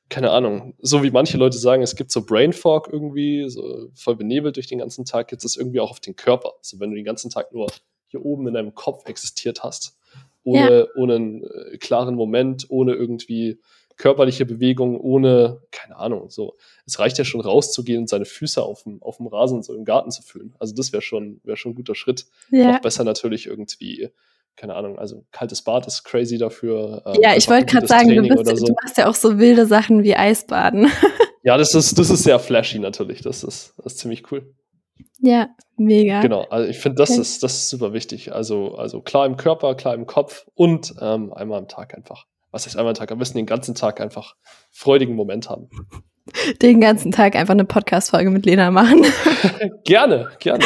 keine 0.08 0.30
Ahnung, 0.30 0.74
so 0.80 1.02
wie 1.02 1.10
manche 1.10 1.38
Leute 1.38 1.56
sagen, 1.56 1.82
es 1.82 1.96
gibt 1.96 2.10
so 2.10 2.26
Brain 2.26 2.52
Fog 2.52 2.88
irgendwie, 2.92 3.48
so 3.48 3.88
voll 3.94 4.16
benebelt 4.16 4.56
durch 4.56 4.66
den 4.66 4.78
ganzen 4.78 5.04
Tag, 5.06 5.28
gibt 5.28 5.44
es 5.44 5.56
irgendwie 5.56 5.80
auch 5.80 5.90
auf 5.90 6.00
den 6.00 6.16
Körper. 6.16 6.52
So 6.60 6.80
wenn 6.80 6.90
du 6.90 6.96
den 6.96 7.04
ganzen 7.04 7.30
Tag 7.30 7.52
nur 7.52 7.68
hier 8.08 8.22
oben 8.22 8.46
in 8.46 8.52
deinem 8.54 8.74
Kopf 8.74 9.06
existiert 9.08 9.62
hast, 9.62 9.96
ohne, 10.44 10.88
ohne 10.96 11.14
einen 11.14 11.44
äh, 11.44 11.78
klaren 11.78 12.14
Moment, 12.14 12.66
ohne 12.68 12.92
irgendwie 12.94 13.60
körperliche 14.02 14.44
Bewegung, 14.44 14.98
ohne, 15.00 15.62
keine 15.70 15.96
Ahnung, 15.96 16.28
so. 16.28 16.56
Es 16.86 16.98
reicht 16.98 17.18
ja 17.18 17.24
schon 17.24 17.40
rauszugehen 17.40 18.00
und 18.00 18.08
seine 18.08 18.24
Füße 18.24 18.60
auf 18.60 18.82
dem, 18.82 19.00
auf 19.00 19.18
dem 19.18 19.28
Rasen 19.28 19.62
so 19.62 19.74
im 19.74 19.84
Garten 19.84 20.10
zu 20.10 20.22
fühlen. 20.22 20.56
Also 20.58 20.74
das 20.74 20.92
wäre 20.92 21.02
schon, 21.02 21.40
wäre 21.44 21.56
schon 21.56 21.70
ein 21.72 21.74
guter 21.76 21.94
Schritt. 21.94 22.26
Ja. 22.50 22.72
Noch 22.72 22.80
besser 22.80 23.04
natürlich 23.04 23.46
irgendwie, 23.46 24.08
keine 24.56 24.74
Ahnung, 24.74 24.98
also 24.98 25.24
kaltes 25.30 25.62
Bad 25.62 25.86
ist 25.86 26.02
crazy 26.02 26.36
dafür. 26.36 27.02
ähm, 27.06 27.18
Ja, 27.22 27.36
ich 27.36 27.48
wollte 27.48 27.66
gerade 27.66 27.86
sagen, 27.86 28.08
du, 28.12 28.22
bist, 28.26 28.58
so. 28.58 28.66
du 28.66 28.74
machst 28.82 28.98
ja 28.98 29.08
auch 29.08 29.14
so 29.14 29.38
wilde 29.38 29.66
Sachen 29.66 30.02
wie 30.02 30.16
Eisbaden. 30.16 30.90
Ja, 31.44 31.56
das 31.56 31.74
ist, 31.74 31.98
das 31.98 32.08
ist 32.08 32.22
sehr 32.22 32.38
flashy 32.38 32.78
natürlich. 32.78 33.20
Das 33.20 33.42
ist, 33.42 33.74
das 33.76 33.94
ist 33.94 33.98
ziemlich 33.98 34.30
cool. 34.30 34.54
ja, 35.18 35.48
mega. 35.76 36.20
Genau, 36.20 36.42
also 36.42 36.68
ich 36.70 36.78
finde, 36.78 36.96
das, 36.98 37.10
Okay. 37.10 37.20
ist, 37.20 37.42
das 37.42 37.54
ist 37.54 37.68
super 37.68 37.92
wichtig. 37.92 38.32
Also, 38.32 38.76
also 38.76 39.00
klar 39.00 39.26
im 39.26 39.36
Körper, 39.36 39.74
klar 39.74 39.94
im 39.94 40.06
Kopf 40.06 40.46
und 40.54 40.94
ähm, 41.00 41.32
einmal 41.32 41.58
am 41.58 41.66
Tag 41.66 41.94
einfach. 41.96 42.26
Was 42.52 42.66
heißt 42.66 42.76
einmal 42.76 42.90
am 42.92 42.94
Tag? 42.94 43.10
Am 43.10 43.18
besten 43.18 43.38
den 43.38 43.46
ganzen 43.46 43.74
Tag 43.74 44.00
einfach 44.00 44.34
freudigen 44.70 45.16
Moment 45.16 45.48
haben. 45.48 45.68
Den 46.60 46.80
ganzen 46.80 47.10
Tag 47.10 47.34
einfach 47.34 47.52
eine 47.54 47.64
Podcast-Folge 47.64 48.30
mit 48.30 48.46
Lena 48.46 48.70
machen. 48.70 49.04
gerne, 49.84 50.30
gerne. 50.38 50.64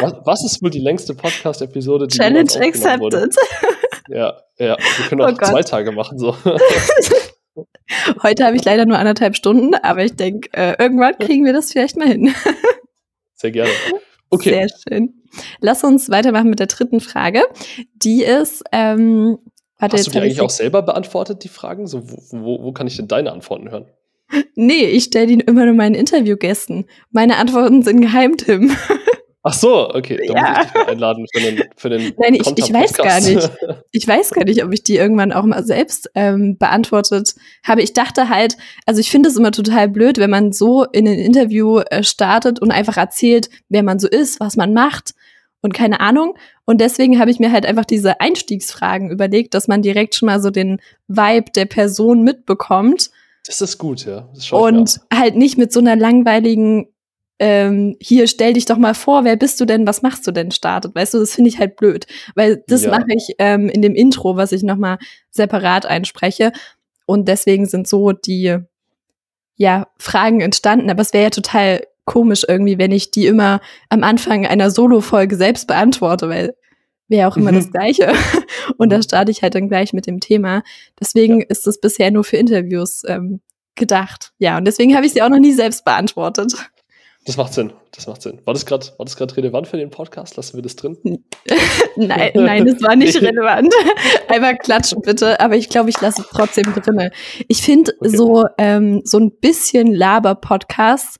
was, 0.00 0.12
was 0.24 0.44
ist 0.44 0.62
wohl 0.62 0.70
die 0.70 0.78
längste 0.78 1.14
Podcast-Episode, 1.14 2.06
die 2.06 2.16
Challenge 2.16 2.42
aufgenommen 2.42 3.00
wurde? 3.00 3.22
accepted. 3.24 3.36
Ja, 4.08 4.34
ja. 4.58 4.76
Wir 4.78 5.06
können 5.08 5.22
Oh 5.22 5.24
auch 5.24 5.36
Gott. 5.36 5.48
zwei 5.48 5.62
Tage 5.62 5.92
machen. 5.92 6.18
So. 6.18 6.36
Heute 8.22 8.44
habe 8.44 8.56
ich 8.56 8.64
leider 8.64 8.86
nur 8.86 8.98
anderthalb 8.98 9.34
Stunden, 9.34 9.74
aber 9.74 10.04
ich 10.04 10.14
denke, 10.14 10.48
äh, 10.52 10.76
irgendwann 10.78 11.18
kriegen 11.18 11.44
wir 11.44 11.52
das 11.52 11.72
vielleicht 11.72 11.96
mal 11.96 12.06
hin. 12.06 12.34
Sehr 13.34 13.50
gerne. 13.50 13.70
Okay. 14.30 14.50
Sehr 14.50 14.68
schön. 14.68 15.22
Lass 15.60 15.82
uns 15.84 16.10
weitermachen 16.10 16.50
mit 16.50 16.60
der 16.60 16.66
dritten 16.68 17.00
Frage. 17.00 17.42
Die 17.94 18.22
ist, 18.22 18.62
ähm, 18.72 19.38
warte, 19.78 19.96
Hast 19.96 20.06
du 20.06 20.10
die 20.12 20.18
eigentlich 20.18 20.40
auch 20.40 20.50
selber 20.50 20.82
beantwortet, 20.82 21.44
die 21.44 21.48
Fragen? 21.48 21.86
So, 21.86 22.02
wo, 22.10 22.16
wo, 22.30 22.62
wo 22.64 22.72
kann 22.72 22.86
ich 22.86 22.96
denn 22.96 23.08
deine 23.08 23.32
Antworten 23.32 23.70
hören? 23.70 23.86
Nee, 24.54 24.84
ich 24.86 25.04
stelle 25.04 25.26
die 25.28 25.34
immer 25.34 25.64
nur 25.64 25.74
meinen 25.74 25.94
Interviewgästen. 25.94 26.84
Meine 27.12 27.36
Antworten 27.36 27.82
sind 27.82 28.00
geheim, 28.02 28.36
Tim. 28.36 28.76
Ach 29.44 29.52
so, 29.54 29.88
okay. 29.94 30.20
Dann 30.26 30.36
Ja. 30.36 30.42
muss 30.50 30.58
ich 30.58 30.72
dich 30.72 30.74
mal 30.74 30.86
einladen 30.90 31.26
für 31.32 31.40
den, 31.40 31.62
für 31.76 31.88
den 31.88 32.12
Nein, 32.18 32.34
ich- 32.34 32.40
ich 32.58 32.72
weiß 32.74 32.92
gar 32.92 33.06
Konter-Podcast. 33.20 33.50
Ich 33.92 34.06
weiß 34.06 34.30
gar 34.32 34.44
nicht, 34.44 34.62
ob 34.64 34.74
ich 34.74 34.82
die 34.82 34.96
irgendwann 34.96 35.32
auch 35.32 35.44
mal 35.44 35.64
selbst 35.64 36.10
ähm, 36.14 36.58
beantwortet 36.58 37.36
habe. 37.64 37.80
Ich 37.80 37.94
dachte 37.94 38.28
halt, 38.28 38.58
also 38.84 39.00
ich 39.00 39.10
finde 39.10 39.30
es 39.30 39.36
immer 39.36 39.52
total 39.52 39.88
blöd, 39.88 40.18
wenn 40.18 40.28
man 40.28 40.52
so 40.52 40.84
in 40.84 41.08
ein 41.08 41.18
Interview 41.18 41.78
äh, 41.78 42.02
startet 42.02 42.60
und 42.60 42.70
einfach 42.70 42.96
erzählt, 42.98 43.48
wer 43.70 43.82
man 43.84 43.98
so 43.98 44.08
ist, 44.08 44.40
was 44.40 44.56
man 44.56 44.74
macht 44.74 45.14
und 45.60 45.74
keine 45.74 46.00
Ahnung. 46.00 46.34
Und 46.64 46.80
deswegen 46.80 47.18
habe 47.18 47.30
ich 47.30 47.38
mir 47.38 47.52
halt 47.52 47.66
einfach 47.66 47.84
diese 47.84 48.20
Einstiegsfragen 48.20 49.10
überlegt, 49.10 49.54
dass 49.54 49.68
man 49.68 49.82
direkt 49.82 50.14
schon 50.14 50.26
mal 50.26 50.40
so 50.40 50.50
den 50.50 50.80
Vibe 51.08 51.50
der 51.54 51.66
Person 51.66 52.22
mitbekommt. 52.22 53.10
Das 53.46 53.60
ist 53.60 53.78
gut, 53.78 54.04
ja. 54.04 54.28
Und 54.52 55.00
halt 55.12 55.36
nicht 55.36 55.56
mit 55.58 55.72
so 55.72 55.80
einer 55.80 55.96
langweiligen 55.96 56.88
ähm, 57.40 57.96
hier 58.00 58.26
stell 58.26 58.54
dich 58.54 58.64
doch 58.64 58.78
mal 58.78 58.94
vor, 58.94 59.22
wer 59.24 59.36
bist 59.36 59.60
du 59.60 59.64
denn, 59.64 59.86
was 59.86 60.02
machst 60.02 60.26
du 60.26 60.32
denn? 60.32 60.50
Startet, 60.50 60.94
weißt 60.94 61.14
du, 61.14 61.18
das 61.18 61.34
finde 61.34 61.50
ich 61.50 61.58
halt 61.58 61.76
blöd, 61.76 62.06
weil 62.34 62.64
das 62.66 62.82
Ja. 62.82 62.90
mache 62.90 63.06
ich 63.14 63.34
ähm, 63.38 63.68
in 63.68 63.80
dem 63.80 63.94
Intro, 63.94 64.36
was 64.36 64.50
ich 64.50 64.64
nochmal 64.64 64.98
separat 65.30 65.86
einspreche. 65.86 66.52
Und 67.06 67.28
deswegen 67.28 67.66
sind 67.66 67.86
so 67.86 68.10
die 68.12 68.58
ja 69.56 69.86
Fragen 69.98 70.40
entstanden, 70.40 70.90
aber 70.90 71.02
es 71.02 71.12
wäre 71.12 71.24
ja 71.24 71.30
total 71.30 71.82
komisch 72.08 72.44
irgendwie, 72.48 72.78
wenn 72.78 72.90
ich 72.90 73.10
die 73.12 73.26
immer 73.26 73.60
am 73.90 74.02
Anfang 74.02 74.46
einer 74.46 74.70
Solo-Folge 74.70 75.36
selbst 75.36 75.68
beantworte, 75.68 76.28
weil 76.28 76.54
wäre 77.10 77.28
auch 77.28 77.36
immer 77.36 77.52
Mhm. 77.52 77.56
das 77.56 77.70
Gleiche 77.70 78.12
und 78.78 78.90
da 78.90 78.96
Mhm. 78.98 79.02
starte 79.02 79.30
ich 79.30 79.42
halt 79.42 79.54
dann 79.54 79.68
gleich 79.68 79.92
mit 79.92 80.06
dem 80.06 80.18
Thema. 80.20 80.62
Deswegen 81.00 81.42
ist 81.42 81.66
es 81.66 81.80
bisher 81.80 82.10
nur 82.10 82.24
für 82.24 82.36
Interviews 82.36 83.02
ähm, 83.06 83.40
gedacht. 83.76 84.32
Ja, 84.38 84.56
und 84.58 84.64
deswegen 84.64 84.94
habe 84.96 85.06
ich 85.06 85.12
sie 85.12 85.22
auch 85.22 85.28
noch 85.28 85.38
nie 85.38 85.52
selbst 85.52 85.84
beantwortet. 85.84 86.52
Das 87.24 87.36
macht 87.36 87.52
Sinn. 87.52 87.72
Das 87.94 88.06
macht 88.06 88.22
Sinn. 88.22 88.40
War 88.46 88.54
das 88.54 88.64
gerade 88.64 88.86
war 88.96 89.04
das 89.04 89.16
gerade 89.16 89.36
relevant 89.36 89.68
für 89.68 89.76
den 89.76 89.90
Podcast? 89.90 90.36
Lassen 90.36 90.56
wir 90.56 90.62
das 90.62 90.76
drin? 90.76 90.96
Nein, 91.96 92.30
nein, 92.34 92.64
das 92.66 92.80
war 92.82 92.96
nicht 92.96 93.16
relevant. 93.22 93.72
Einmal 94.28 94.56
klatschen 94.56 95.02
bitte, 95.02 95.38
aber 95.40 95.56
ich 95.56 95.68
glaube, 95.68 95.90
ich 95.90 96.00
lasse 96.00 96.22
es 96.22 96.28
trotzdem 96.30 96.72
drinne. 96.74 97.10
Ich 97.48 97.60
finde 97.62 97.92
Okay. 98.00 98.16
so 98.16 98.44
ähm, 98.56 99.02
so 99.04 99.18
ein 99.18 99.30
bisschen 99.40 99.92
Laber-Podcasts 99.94 101.18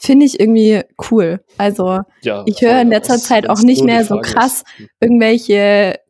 finde 0.00 0.26
ich 0.26 0.40
irgendwie 0.40 0.82
cool. 1.10 1.44
Also 1.58 2.00
Ja. 2.22 2.42
Ich 2.46 2.62
höre 2.62 2.80
in 2.80 2.88
letzter 2.88 3.18
Zeit 3.18 3.48
auch 3.48 3.60
nicht 3.60 3.84
mehr 3.84 4.04
so 4.04 4.18
krass 4.20 4.64
ist. 4.78 4.88
Irgendwelche 5.00 6.00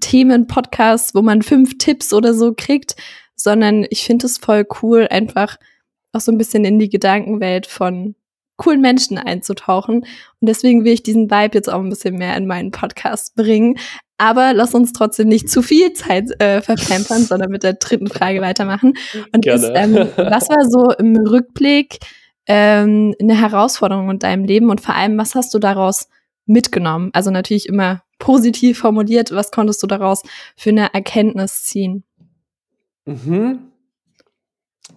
Themen-Podcasts, 0.00 1.14
wo 1.14 1.22
man 1.22 1.42
fünf 1.42 1.78
Tipps 1.78 2.12
oder 2.12 2.34
so 2.34 2.54
kriegt, 2.56 2.96
sondern 3.36 3.86
ich 3.90 4.04
finde 4.04 4.26
es 4.26 4.38
voll 4.38 4.66
cool, 4.82 5.06
einfach 5.10 5.56
auch 6.12 6.20
so 6.20 6.32
ein 6.32 6.38
bisschen 6.38 6.64
in 6.64 6.78
die 6.78 6.88
Gedankenwelt 6.88 7.66
von 7.66 8.14
coolen 8.56 8.80
Menschen 8.80 9.16
einzutauchen. 9.18 10.00
Und 10.00 10.48
deswegen 10.48 10.84
will 10.84 10.92
ich 10.92 11.02
diesen 11.02 11.30
Vibe 11.30 11.54
jetzt 11.54 11.70
auch 11.70 11.80
ein 11.80 11.88
bisschen 11.88 12.16
mehr 12.16 12.36
in 12.36 12.46
meinen 12.46 12.70
Podcast 12.70 13.34
bringen. 13.34 13.78
Aber 14.18 14.52
lass 14.52 14.74
uns 14.74 14.92
trotzdem 14.92 15.28
nicht 15.28 15.48
zu 15.48 15.62
viel 15.62 15.92
Zeit 15.94 16.30
äh, 16.40 16.60
verplempern, 16.60 17.22
sondern 17.24 17.50
mit 17.50 17.62
der 17.62 17.74
dritten 17.74 18.08
Frage 18.08 18.40
weitermachen. 18.40 18.94
Und 19.32 19.42
Gerne. 19.42 19.66
ist, 19.66 19.72
ähm, 19.74 19.94
was 20.16 20.48
war 20.48 20.68
so 20.68 20.90
im 20.98 21.16
Rückblick 21.16 21.98
ähm, 22.46 23.14
eine 23.20 23.38
Herausforderung 23.38 24.10
in 24.10 24.18
deinem 24.18 24.44
Leben 24.44 24.70
und 24.70 24.80
vor 24.80 24.94
allem, 24.94 25.18
was 25.18 25.34
hast 25.34 25.52
du 25.54 25.58
daraus 25.58 26.08
mitgenommen? 26.46 27.10
Also 27.12 27.30
natürlich 27.30 27.68
immer 27.68 28.02
positiv 28.18 28.78
formuliert, 28.78 29.32
was 29.32 29.50
konntest 29.50 29.82
du 29.82 29.86
daraus 29.86 30.22
für 30.56 30.70
eine 30.70 30.92
Erkenntnis 30.92 31.64
ziehen? 31.64 32.04
Mhm. 33.04 33.72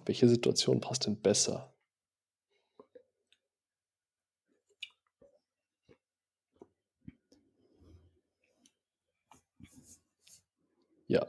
Welche 0.04 0.28
Situation 0.28 0.80
passt 0.80 1.06
denn 1.06 1.20
besser? 1.20 1.72
Ja, 11.06 11.26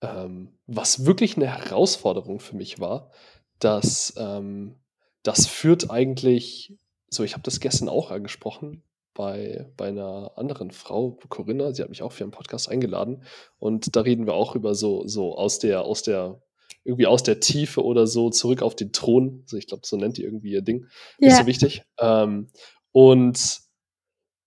ähm, 0.00 0.52
was 0.66 1.06
wirklich 1.06 1.36
eine 1.36 1.46
Herausforderung 1.46 2.40
für 2.40 2.56
mich 2.56 2.80
war, 2.80 3.10
dass 3.58 4.14
ähm, 4.16 4.76
das 5.22 5.46
führt 5.46 5.90
eigentlich, 5.90 6.74
so 7.08 7.24
ich 7.24 7.32
habe 7.34 7.42
das 7.42 7.60
gestern 7.60 7.88
auch 7.88 8.10
angesprochen 8.10 8.82
bei, 9.14 9.70
bei 9.76 9.88
einer 9.88 10.32
anderen 10.36 10.70
Frau, 10.70 11.18
Corinna, 11.28 11.72
sie 11.72 11.82
hat 11.82 11.88
mich 11.88 12.02
auch 12.02 12.12
für 12.12 12.24
einen 12.24 12.30
Podcast 12.30 12.68
eingeladen 12.68 13.24
und 13.58 13.96
da 13.96 14.02
reden 14.02 14.26
wir 14.26 14.34
auch 14.34 14.54
über 14.54 14.74
so, 14.74 15.06
so 15.06 15.36
aus 15.36 15.58
der, 15.58 15.82
aus 15.84 16.02
der, 16.02 16.40
irgendwie 16.84 17.06
aus 17.06 17.22
der 17.22 17.40
Tiefe 17.40 17.84
oder 17.84 18.06
so 18.06 18.30
zurück 18.30 18.62
auf 18.62 18.76
den 18.76 18.92
Thron. 18.92 19.40
Also 19.42 19.56
ich 19.56 19.66
glaube, 19.66 19.82
so 19.84 19.96
nennt 19.96 20.16
die 20.16 20.22
irgendwie 20.22 20.52
ihr 20.52 20.62
Ding. 20.62 20.86
Ist 21.18 21.38
so 21.38 21.46
wichtig. 21.46 21.82
Ähm, 21.98 22.48
und 22.92 23.58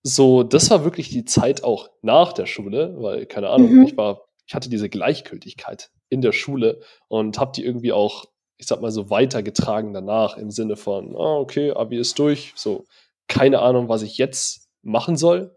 so, 0.04 0.42
das 0.44 0.70
war 0.72 0.84
wirklich 0.84 1.10
die 1.10 1.26
Zeit 1.26 1.64
auch 1.64 1.90
nach 2.02 2.34
der 2.34 2.48
Schule, 2.48 2.96
weil, 2.98 3.26
keine 3.28 3.50
Ahnung, 3.50 3.72
Mhm. 3.72 3.84
ich 3.84 3.98
war, 3.98 4.22
ich 4.48 4.56
hatte 4.56 4.70
diese 4.70 4.90
Gleichgültigkeit 4.90 5.92
in 6.10 6.22
der 6.22 6.32
Schule 6.32 6.82
und 7.08 7.38
habe 7.40 7.52
die 7.56 7.64
irgendwie 7.64 7.92
auch, 7.92 8.26
ich 8.62 8.68
sag 8.68 8.80
mal 8.80 8.92
so, 8.92 9.10
weitergetragen 9.10 9.92
danach 9.92 10.38
im 10.38 10.52
Sinne 10.52 10.78
von, 10.78 11.16
ah, 11.16 11.38
okay, 11.38 11.72
Abi 11.72 11.98
ist 11.98 12.18
durch, 12.20 12.54
so, 12.56 12.86
keine 13.28 13.60
Ahnung, 13.60 13.90
was 13.90 14.04
ich 14.04 14.18
jetzt 14.18 14.70
machen 14.84 15.18
soll. 15.18 15.54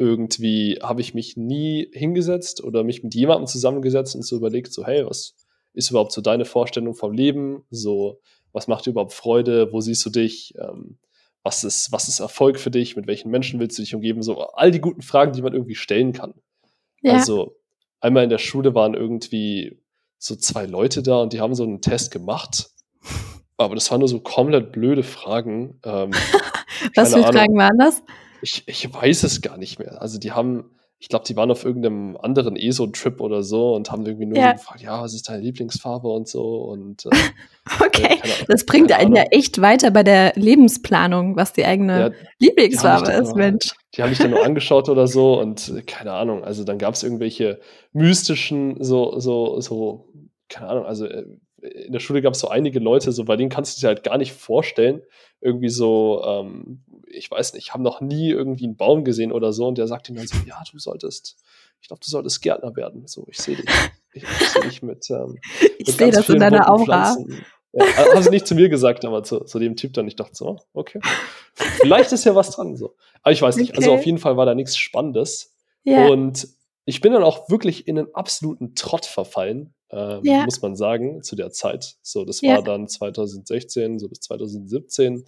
irgendwie 0.00 0.78
habe 0.82 1.02
ich 1.02 1.12
mich 1.12 1.36
nie 1.36 1.88
hingesetzt 1.92 2.64
oder 2.64 2.82
mich 2.84 3.04
mit 3.04 3.14
jemandem 3.14 3.46
zusammengesetzt 3.46 4.16
und 4.16 4.22
so 4.22 4.36
überlegt, 4.36 4.72
so, 4.72 4.86
hey, 4.86 5.04
was 5.06 5.36
ist 5.74 5.90
überhaupt 5.90 6.12
so 6.12 6.22
deine 6.22 6.46
Vorstellung 6.46 6.94
vom 6.94 7.12
Leben? 7.12 7.64
So, 7.70 8.18
was 8.52 8.66
macht 8.66 8.86
dir 8.86 8.90
überhaupt 8.90 9.12
Freude? 9.12 9.72
Wo 9.72 9.80
siehst 9.80 10.04
du 10.06 10.10
dich? 10.10 10.54
Ähm, 10.58 10.98
was 11.42 11.64
ist, 11.64 11.92
was 11.92 12.08
ist 12.08 12.20
Erfolg 12.20 12.58
für 12.58 12.70
dich? 12.70 12.96
Mit 12.96 13.06
welchen 13.06 13.30
Menschen 13.30 13.60
willst 13.60 13.76
du 13.78 13.82
dich 13.82 13.94
umgeben? 13.94 14.22
So, 14.22 14.40
all 14.40 14.70
die 14.70 14.80
guten 14.80 15.02
Fragen, 15.02 15.32
die 15.32 15.42
man 15.42 15.52
irgendwie 15.52 15.74
stellen 15.74 16.14
kann. 16.14 16.32
Ja. 17.02 17.12
Also, 17.12 17.56
einmal 18.00 18.24
in 18.24 18.30
der 18.30 18.38
Schule 18.38 18.74
waren 18.74 18.94
irgendwie 18.94 19.79
so 20.20 20.36
zwei 20.36 20.66
Leute 20.66 21.02
da 21.02 21.22
und 21.22 21.32
die 21.32 21.40
haben 21.40 21.54
so 21.54 21.64
einen 21.64 21.80
Test 21.80 22.10
gemacht. 22.10 22.70
Aber 23.56 23.74
das 23.74 23.90
waren 23.90 24.00
nur 24.00 24.08
so 24.08 24.20
komplett 24.20 24.70
blöde 24.70 25.02
Fragen. 25.02 25.80
Ähm, 25.82 26.10
was 26.94 27.14
für 27.14 27.16
Ahnung. 27.16 27.32
Fragen 27.32 27.56
waren 27.56 27.78
das? 27.78 28.02
Ich, 28.42 28.62
ich 28.66 28.92
weiß 28.92 29.22
es 29.22 29.40
gar 29.40 29.56
nicht 29.56 29.78
mehr. 29.78 30.00
Also 30.00 30.18
die 30.18 30.32
haben, 30.32 30.70
ich 31.02 31.08
glaube, 31.08 31.24
die 31.26 31.34
waren 31.34 31.50
auf 31.50 31.64
irgendeinem 31.64 32.18
anderen 32.18 32.56
ESO-Trip 32.56 33.22
oder 33.22 33.42
so 33.42 33.74
und 33.74 33.90
haben 33.90 34.04
irgendwie 34.04 34.26
nur 34.26 34.36
ja. 34.36 34.52
gefragt, 34.52 34.82
ja, 34.82 35.00
was 35.00 35.14
ist 35.14 35.30
deine 35.30 35.42
Lieblingsfarbe 35.42 36.06
und 36.06 36.28
so. 36.28 36.64
Und, 36.64 37.06
äh, 37.06 37.08
okay, 37.84 38.20
ja, 38.22 38.44
das 38.46 38.66
bringt 38.66 38.92
einen 38.92 39.16
ja 39.16 39.22
echt 39.30 39.62
weiter 39.62 39.90
bei 39.90 40.02
der 40.02 40.34
Lebensplanung, 40.36 41.36
was 41.36 41.54
die 41.54 41.64
eigene 41.64 42.00
ja, 42.00 42.10
Lieblingsfarbe 42.38 43.12
ist, 43.12 43.34
Mensch. 43.34 43.72
Die 43.94 44.02
haben 44.02 44.10
mich 44.10 44.18
dann 44.18 44.30
nur 44.30 44.44
angeschaut 44.44 44.90
oder 44.90 45.06
so 45.06 45.40
und 45.40 45.72
äh, 45.74 45.80
keine 45.80 46.12
Ahnung, 46.12 46.44
also 46.44 46.64
dann 46.64 46.76
gab 46.76 46.92
es 46.92 47.02
irgendwelche 47.02 47.60
mystischen, 47.94 48.76
so, 48.84 49.18
so, 49.18 49.58
so, 49.60 50.12
keine 50.50 50.68
Ahnung, 50.68 50.84
also 50.84 51.06
äh, 51.06 51.24
in 51.62 51.92
der 51.92 52.00
Schule 52.00 52.22
gab 52.22 52.34
es 52.34 52.40
so 52.40 52.48
einige 52.48 52.78
Leute, 52.78 53.12
so 53.12 53.24
bei 53.24 53.36
denen 53.36 53.50
kannst 53.50 53.76
du 53.76 53.80
dir 53.80 53.88
halt 53.88 54.02
gar 54.02 54.18
nicht 54.18 54.32
vorstellen, 54.32 55.02
irgendwie 55.40 55.68
so, 55.68 56.22
ähm, 56.24 56.82
ich 57.06 57.30
weiß 57.30 57.54
nicht, 57.54 57.72
haben 57.72 57.82
noch 57.82 58.00
nie 58.00 58.30
irgendwie 58.30 58.64
einen 58.64 58.76
Baum 58.76 59.04
gesehen 59.04 59.32
oder 59.32 59.52
so 59.52 59.66
und 59.66 59.78
der 59.78 59.86
sagt 59.86 60.08
ihm 60.08 60.16
dann 60.16 60.26
so, 60.26 60.36
ja, 60.46 60.62
du 60.70 60.78
solltest, 60.78 61.36
ich 61.80 61.88
glaube, 61.88 62.00
du 62.04 62.10
solltest 62.10 62.42
Gärtner 62.42 62.76
werden. 62.76 63.06
So, 63.06 63.26
ich 63.28 63.38
sehe 63.38 63.56
dich. 63.56 63.66
Ich, 64.12 64.24
ich 64.24 64.48
sehe 64.48 64.62
dich 64.62 64.82
mit, 64.82 65.08
ähm, 65.10 65.38
ich 65.78 65.94
sehe 65.94 66.10
das 66.10 66.28
in 66.28 66.40
deiner 66.40 66.68
Aura. 66.70 67.16
Ja, 67.72 67.86
haben 68.12 68.22
sie 68.22 68.30
nicht 68.30 68.46
zu 68.46 68.54
mir 68.56 68.68
gesagt, 68.68 69.04
aber 69.04 69.22
zu, 69.22 69.40
zu 69.44 69.58
dem 69.60 69.76
Typ 69.76 69.92
dann. 69.92 70.08
Ich 70.08 70.16
dachte 70.16 70.34
so, 70.34 70.58
okay. 70.72 71.00
Vielleicht 71.54 72.10
ist 72.10 72.24
ja 72.24 72.34
was 72.34 72.50
dran. 72.50 72.76
So. 72.76 72.96
Aber 73.22 73.32
ich 73.32 73.40
weiß 73.40 73.56
nicht. 73.56 73.76
Also 73.76 73.82
okay. 73.82 73.90
Also 73.90 74.00
auf 74.00 74.06
jeden 74.06 74.18
Fall 74.18 74.36
war 74.36 74.46
da 74.46 74.54
nichts 74.54 74.76
Spannendes. 74.76 75.54
Ja. 75.84 76.08
Und 76.08 76.48
ich 76.84 77.00
bin 77.00 77.12
dann 77.12 77.22
auch 77.22 77.48
wirklich 77.48 77.86
in 77.86 77.98
einen 77.98 78.14
absoluten 78.14 78.74
Trott 78.74 79.06
verfallen, 79.06 79.74
ähm, 79.92 80.20
ja. 80.24 80.44
muss 80.44 80.62
man 80.62 80.76
sagen, 80.76 81.22
zu 81.22 81.36
der 81.36 81.50
Zeit. 81.50 81.96
So, 82.02 82.24
das 82.24 82.42
war 82.42 82.62
dann 82.62 82.88
2016, 82.88 83.98
so 83.98 84.08
bis 84.08 84.20
2017. 84.20 85.24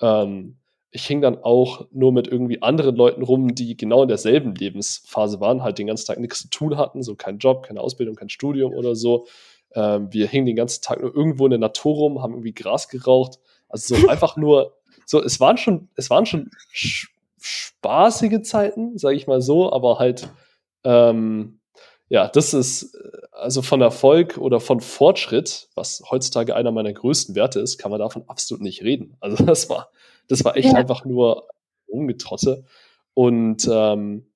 Ähm, 0.00 0.56
ich 0.90 1.06
hing 1.06 1.20
dann 1.20 1.38
auch 1.38 1.86
nur 1.92 2.12
mit 2.12 2.26
irgendwie 2.26 2.62
anderen 2.62 2.96
Leuten 2.96 3.22
rum, 3.22 3.54
die 3.54 3.76
genau 3.76 4.02
in 4.02 4.08
derselben 4.08 4.54
Lebensphase 4.54 5.40
waren, 5.40 5.62
halt 5.62 5.78
den 5.78 5.86
ganzen 5.86 6.06
Tag 6.06 6.18
nichts 6.18 6.42
zu 6.42 6.48
tun 6.48 6.76
hatten, 6.76 7.02
so 7.02 7.14
kein 7.14 7.38
Job, 7.38 7.64
keine 7.64 7.80
Ausbildung, 7.80 8.14
kein 8.14 8.30
Studium 8.30 8.72
oder 8.72 8.94
so. 8.94 9.26
Ähm, 9.74 10.08
wir 10.10 10.26
hingen 10.26 10.46
den 10.46 10.56
ganzen 10.56 10.82
Tag 10.82 11.00
nur 11.00 11.14
irgendwo 11.14 11.44
in 11.44 11.50
der 11.50 11.58
Natur 11.58 11.96
rum, 11.96 12.22
haben 12.22 12.32
irgendwie 12.32 12.54
Gras 12.54 12.88
geraucht. 12.88 13.38
Also 13.68 13.94
so 13.94 14.08
einfach 14.08 14.36
nur, 14.36 14.74
so, 15.04 15.22
es 15.22 15.38
waren 15.38 15.58
schon, 15.58 15.88
es 15.96 16.08
waren 16.08 16.24
schon 16.24 16.50
spaßige 17.38 18.42
Zeiten, 18.42 18.96
sage 18.96 19.16
ich 19.16 19.26
mal 19.26 19.42
so, 19.42 19.70
aber 19.72 19.98
halt, 19.98 20.28
ähm, 20.84 21.60
ja, 22.08 22.28
das 22.28 22.54
ist, 22.54 22.96
also 23.32 23.62
von 23.62 23.80
Erfolg 23.80 24.38
oder 24.38 24.60
von 24.60 24.80
Fortschritt, 24.80 25.68
was 25.74 26.02
heutzutage 26.10 26.54
einer 26.54 26.70
meiner 26.70 26.92
größten 26.92 27.34
Werte 27.34 27.60
ist, 27.60 27.78
kann 27.78 27.90
man 27.90 28.00
davon 28.00 28.24
absolut 28.28 28.62
nicht 28.62 28.82
reden. 28.82 29.16
Also 29.20 29.44
das 29.44 29.68
war, 29.68 29.90
das 30.28 30.44
war 30.44 30.56
echt 30.56 30.72
ja. 30.72 30.74
einfach 30.74 31.04
nur 31.04 31.48
umgetrotte. 31.86 32.64
Und 33.14 33.68
ähm, 33.70 34.26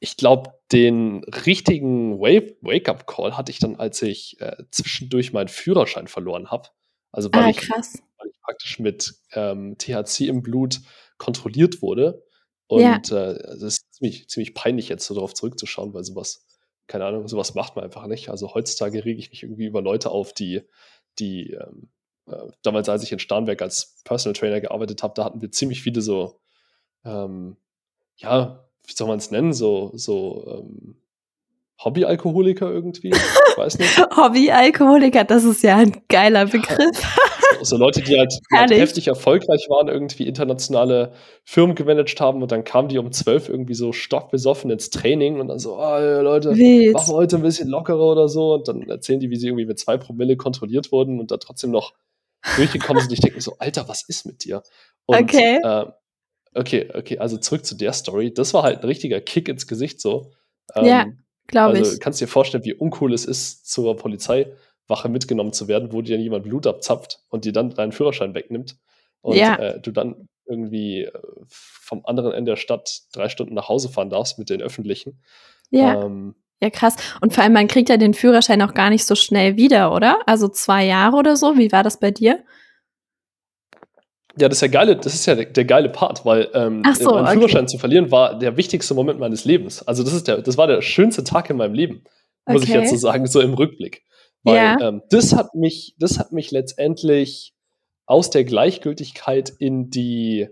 ich 0.00 0.16
glaube, 0.16 0.52
den 0.72 1.24
richtigen 1.24 2.20
Wake-up-Call 2.20 3.36
hatte 3.36 3.52
ich 3.52 3.58
dann, 3.58 3.76
als 3.76 4.02
ich 4.02 4.40
äh, 4.40 4.64
zwischendurch 4.70 5.32
meinen 5.32 5.48
Führerschein 5.48 6.08
verloren 6.08 6.50
habe. 6.50 6.68
Also 7.12 7.30
weil, 7.32 7.44
ah, 7.44 7.50
ich, 7.50 7.70
weil, 7.70 8.28
ich, 8.28 8.40
praktisch 8.42 8.78
mit 8.78 9.14
ähm, 9.32 9.76
THC 9.78 10.22
im 10.28 10.42
Blut 10.42 10.80
kontrolliert 11.18 11.80
wurde. 11.82 12.24
Und 12.66 12.80
ja. 12.80 12.96
äh, 12.96 13.38
das 13.38 13.62
ist 13.62 13.94
ziemlich, 13.94 14.28
ziemlich 14.28 14.54
peinlich 14.54 14.88
jetzt 14.88 15.06
so 15.06 15.14
darauf 15.14 15.32
zurückzuschauen, 15.32 15.94
weil 15.94 16.04
sowas, 16.04 16.44
keine 16.86 17.04
Ahnung, 17.04 17.28
sowas 17.28 17.54
macht 17.54 17.76
man 17.76 17.84
einfach 17.84 18.06
nicht. 18.06 18.28
Also 18.28 18.54
heutzutage 18.54 19.04
rege 19.04 19.18
ich 19.18 19.30
mich 19.30 19.42
irgendwie 19.42 19.66
über 19.66 19.82
Leute 19.82 20.10
auf, 20.10 20.32
die, 20.32 20.62
die 21.18 21.52
ähm, 21.52 21.88
äh, 22.26 22.48
damals, 22.62 22.88
als 22.88 23.02
ich 23.02 23.12
in 23.12 23.18
Starnberg 23.18 23.62
als 23.62 24.00
Personal 24.04 24.34
Trainer 24.34 24.60
gearbeitet 24.60 25.02
habe, 25.02 25.14
da 25.14 25.24
hatten 25.24 25.40
wir 25.40 25.50
ziemlich 25.50 25.82
viele 25.82 26.00
so, 26.00 26.40
ähm, 27.04 27.56
ja, 28.16 28.68
wie 28.84 28.92
soll 28.92 29.08
man 29.08 29.18
es 29.18 29.30
nennen, 29.30 29.52
so, 29.52 29.92
so 29.94 30.46
ähm, 30.46 30.96
Hobbyalkoholiker 31.84 32.70
irgendwie. 32.70 33.10
Ich 33.10 33.58
weiß 33.58 33.78
nicht. 33.78 33.98
Hobbyalkoholiker, 34.16 35.24
das 35.24 35.44
ist 35.44 35.62
ja 35.62 35.76
ein 35.76 36.02
geiler 36.08 36.46
Begriff. 36.46 36.78
Ja, 36.78 37.58
so, 37.58 37.64
so, 37.64 37.76
Leute, 37.76 38.02
die 38.02 38.18
halt, 38.18 38.32
die 38.32 38.56
halt, 38.56 38.70
heftig 38.70 39.08
erfolgreich 39.08 39.66
waren, 39.68 39.88
irgendwie 39.88 40.26
internationale 40.26 41.12
Firmen 41.44 41.76
gemanagt 41.76 42.20
haben 42.20 42.42
und 42.42 42.50
dann 42.50 42.64
kamen 42.64 42.88
die 42.88 42.98
um 42.98 43.12
zwölf 43.12 43.48
irgendwie 43.48 43.74
so 43.74 43.92
stockbesoffen 43.92 44.70
ins 44.70 44.90
Training 44.90 45.38
und 45.38 45.48
dann 45.48 45.58
so, 45.58 45.76
oh, 45.76 45.98
Leute, 46.22 46.54
Wild. 46.56 46.94
machen 46.94 47.12
wir 47.12 47.16
heute 47.16 47.36
ein 47.36 47.42
bisschen 47.42 47.68
lockerer 47.68 48.12
oder 48.12 48.28
so 48.28 48.54
und 48.54 48.68
dann 48.68 48.88
erzählen 48.88 49.20
die, 49.20 49.30
wie 49.30 49.36
sie 49.36 49.48
irgendwie 49.48 49.66
mit 49.66 49.78
zwei 49.78 49.98
Promille 49.98 50.36
kontrolliert 50.36 50.92
wurden 50.92 51.20
und 51.20 51.30
da 51.30 51.36
trotzdem 51.36 51.70
noch 51.70 51.92
durchgekommen 52.56 53.02
sind. 53.02 53.12
Ich 53.12 53.20
denke 53.20 53.40
so, 53.40 53.56
Alter, 53.58 53.88
was 53.88 54.02
ist 54.08 54.24
mit 54.24 54.44
dir? 54.44 54.62
Und, 55.04 55.20
okay. 55.20 55.60
Äh, 55.62 55.86
okay, 56.54 56.88
okay, 56.94 57.18
also 57.18 57.36
zurück 57.36 57.66
zu 57.66 57.74
der 57.74 57.92
Story. 57.92 58.32
Das 58.32 58.54
war 58.54 58.62
halt 58.62 58.80
ein 58.80 58.86
richtiger 58.86 59.20
Kick 59.20 59.48
ins 59.48 59.66
Gesicht 59.66 60.00
so. 60.00 60.32
Ähm, 60.74 60.84
ja, 60.84 61.06
glaube 61.46 61.78
also, 61.78 61.92
ich. 61.92 62.00
Kannst 62.00 62.20
dir 62.20 62.28
vorstellen, 62.28 62.64
wie 62.64 62.74
uncool 62.74 63.12
es 63.12 63.24
ist, 63.24 63.70
zur 63.70 63.96
Polizeiwache 63.96 65.08
mitgenommen 65.08 65.52
zu 65.52 65.68
werden, 65.68 65.92
wo 65.92 66.02
dir 66.02 66.16
dann 66.16 66.22
jemand 66.22 66.44
Blut 66.44 66.66
abzapft 66.66 67.20
und 67.28 67.44
dir 67.44 67.52
dann 67.52 67.70
deinen 67.70 67.92
Führerschein 67.92 68.34
wegnimmt. 68.34 68.76
Und 69.20 69.36
ja. 69.36 69.56
äh, 69.56 69.80
du 69.80 69.90
dann 69.90 70.28
irgendwie 70.46 71.02
äh, 71.02 71.12
vom 71.48 72.04
anderen 72.04 72.32
Ende 72.32 72.52
der 72.52 72.56
Stadt 72.56 73.02
drei 73.12 73.28
Stunden 73.28 73.54
nach 73.54 73.68
Hause 73.68 73.88
fahren 73.88 74.10
darfst 74.10 74.38
mit 74.38 74.50
den 74.50 74.62
Öffentlichen. 74.62 75.20
Ja. 75.70 76.04
Ähm, 76.04 76.34
ja, 76.62 76.70
krass. 76.70 76.96
Und 77.20 77.34
vor 77.34 77.44
allem, 77.44 77.52
man 77.52 77.68
kriegt 77.68 77.90
ja 77.90 77.98
den 77.98 78.14
Führerschein 78.14 78.62
auch 78.62 78.72
gar 78.72 78.88
nicht 78.88 79.04
so 79.04 79.14
schnell 79.14 79.56
wieder, 79.56 79.92
oder? 79.92 80.20
Also 80.26 80.48
zwei 80.48 80.86
Jahre 80.86 81.16
oder 81.16 81.36
so. 81.36 81.58
Wie 81.58 81.70
war 81.70 81.82
das 81.82 82.00
bei 82.00 82.10
dir? 82.10 82.44
Ja, 84.38 84.48
das 84.48 84.58
ist 84.58 84.62
ja 84.62 84.68
geile, 84.68 84.96
das 84.96 85.14
ist 85.14 85.26
ja 85.26 85.34
der, 85.34 85.46
der 85.46 85.64
geile 85.64 85.88
Part, 85.88 86.24
weil 86.24 86.48
ähm, 86.52 86.82
so, 86.98 87.10
meinen 87.10 87.24
okay. 87.24 87.34
Führerschein 87.34 87.68
zu 87.68 87.78
verlieren 87.78 88.10
war 88.10 88.38
der 88.38 88.56
wichtigste 88.56 88.94
Moment 88.94 89.18
meines 89.18 89.44
Lebens. 89.44 89.86
Also 89.86 90.02
das 90.02 90.12
ist 90.12 90.28
der, 90.28 90.42
das 90.42 90.58
war 90.58 90.66
der 90.66 90.82
schönste 90.82 91.24
Tag 91.24 91.48
in 91.48 91.56
meinem 91.56 91.74
Leben, 91.74 92.04
muss 92.46 92.62
okay. 92.62 92.72
ich 92.72 92.80
jetzt 92.80 92.90
so 92.90 92.96
sagen, 92.96 93.26
so 93.26 93.40
im 93.40 93.54
Rückblick. 93.54 94.04
Weil 94.42 94.56
ja. 94.56 94.80
ähm, 94.80 95.02
das 95.10 95.34
hat 95.34 95.54
mich, 95.54 95.94
das 95.98 96.18
hat 96.18 96.32
mich 96.32 96.50
letztendlich 96.50 97.54
aus 98.04 98.30
der 98.30 98.44
Gleichgültigkeit 98.44 99.52
in 99.58 99.90
die 99.90 100.48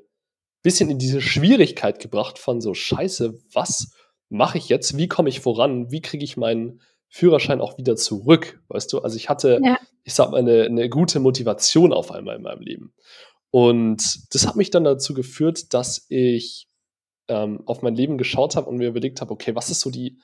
bisschen 0.65 0.91
in 0.91 0.99
diese 0.99 1.21
Schwierigkeit 1.21 2.01
gebracht 2.01 2.39
von 2.39 2.61
so 2.61 2.75
Scheiße, 2.75 3.39
was 3.53 3.93
mache 4.31 4.59
ich 4.59 4.69
jetzt? 4.69 4.97
Wie 4.97 5.09
komme 5.09 5.29
ich 5.29 5.41
voran? 5.41 5.93
Wie 5.93 6.01
kriege 6.01 6.25
ich 6.25 6.37
meinen 6.37 6.81
Führerschein 7.09 7.61
auch 7.61 7.79
wieder 7.79 7.97
zurück? 7.97 8.61
Weißt 8.69 8.93
du, 8.93 9.01
also 9.01 9.17
ich 9.17 9.29
hatte, 9.29 9.61
ja. 9.63 9.79
ich 10.03 10.15
sag 10.15 10.31
mal, 10.31 10.39
eine, 10.39 10.65
eine 10.65 10.89
gute 10.89 11.21
Motivation 11.21 11.93
auf 11.93 12.11
einmal 12.11 12.37
in 12.37 12.43
meinem 12.43 12.63
Leben. 12.63 12.95
Und 13.55 14.35
das 14.35 14.49
hat 14.49 14.57
mich 14.57 14.71
dann 14.71 14.83
dazu 14.83 15.15
geführt, 15.15 15.75
dass 15.75 16.07
ich 16.09 16.67
ähm, 17.29 17.63
auf 17.67 17.83
mein 17.83 17.95
Leben 17.95 18.19
geschaut 18.19 18.57
habe 18.57 18.69
und 18.69 18.79
mir 18.79 18.89
überlegt 18.89 19.21
habe, 19.21 19.33
okay, 19.33 19.55
was 19.55 19.71
ist 19.71 19.79
so 19.79 19.91
die 19.91 20.19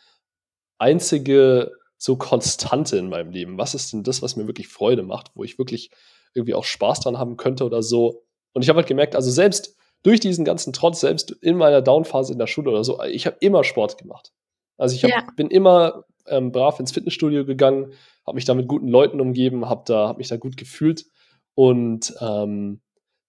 einzige 0.78 1.70
so 1.96 2.16
Konstante 2.16 2.96
in 2.96 3.08
meinem 3.08 3.30
Leben? 3.30 3.56
Was 3.56 3.76
ist 3.76 3.92
denn 3.92 4.02
das, 4.02 4.20
was 4.20 4.34
mir 4.34 4.48
wirklich 4.48 4.66
Freude 4.66 5.04
macht, 5.04 5.30
wo 5.36 5.44
ich 5.44 5.60
wirklich 5.60 5.92
irgendwie 6.34 6.54
auch 6.54 6.64
Spaß 6.64 6.98
dran 6.98 7.18
haben 7.18 7.36
könnte 7.36 7.64
oder 7.64 7.84
so? 7.84 8.24
Und 8.52 8.62
ich 8.62 8.68
habe 8.68 8.78
halt 8.78 8.88
gemerkt, 8.88 9.14
also 9.14 9.30
selbst 9.30 9.76
durch 10.02 10.18
diesen 10.18 10.44
ganzen 10.44 10.72
Trotz, 10.72 10.98
selbst 10.98 11.30
in 11.30 11.56
meiner 11.56 11.82
Downphase 11.82 12.32
in 12.32 12.38
der 12.40 12.48
Schule 12.48 12.70
oder 12.70 12.82
so, 12.82 13.00
ich 13.04 13.26
habe 13.26 13.36
immer 13.38 13.62
Sport 13.62 13.96
gemacht. 13.96 14.32
Also 14.76 14.96
ich 14.96 15.04
hab, 15.04 15.10
ja. 15.12 15.24
bin 15.36 15.50
immer 15.50 16.04
ähm, 16.26 16.50
brav 16.50 16.80
ins 16.80 16.90
Fitnessstudio 16.90 17.44
gegangen, 17.44 17.92
habe 18.26 18.34
mich 18.34 18.44
da 18.44 18.54
mit 18.54 18.66
guten 18.66 18.88
Leuten 18.88 19.20
umgeben, 19.20 19.68
habe 19.68 19.84
da, 19.86 20.08
hab 20.08 20.18
mich 20.18 20.26
da 20.26 20.36
gut 20.36 20.56
gefühlt. 20.56 21.06
Und 21.54 22.12
ähm, 22.20 22.80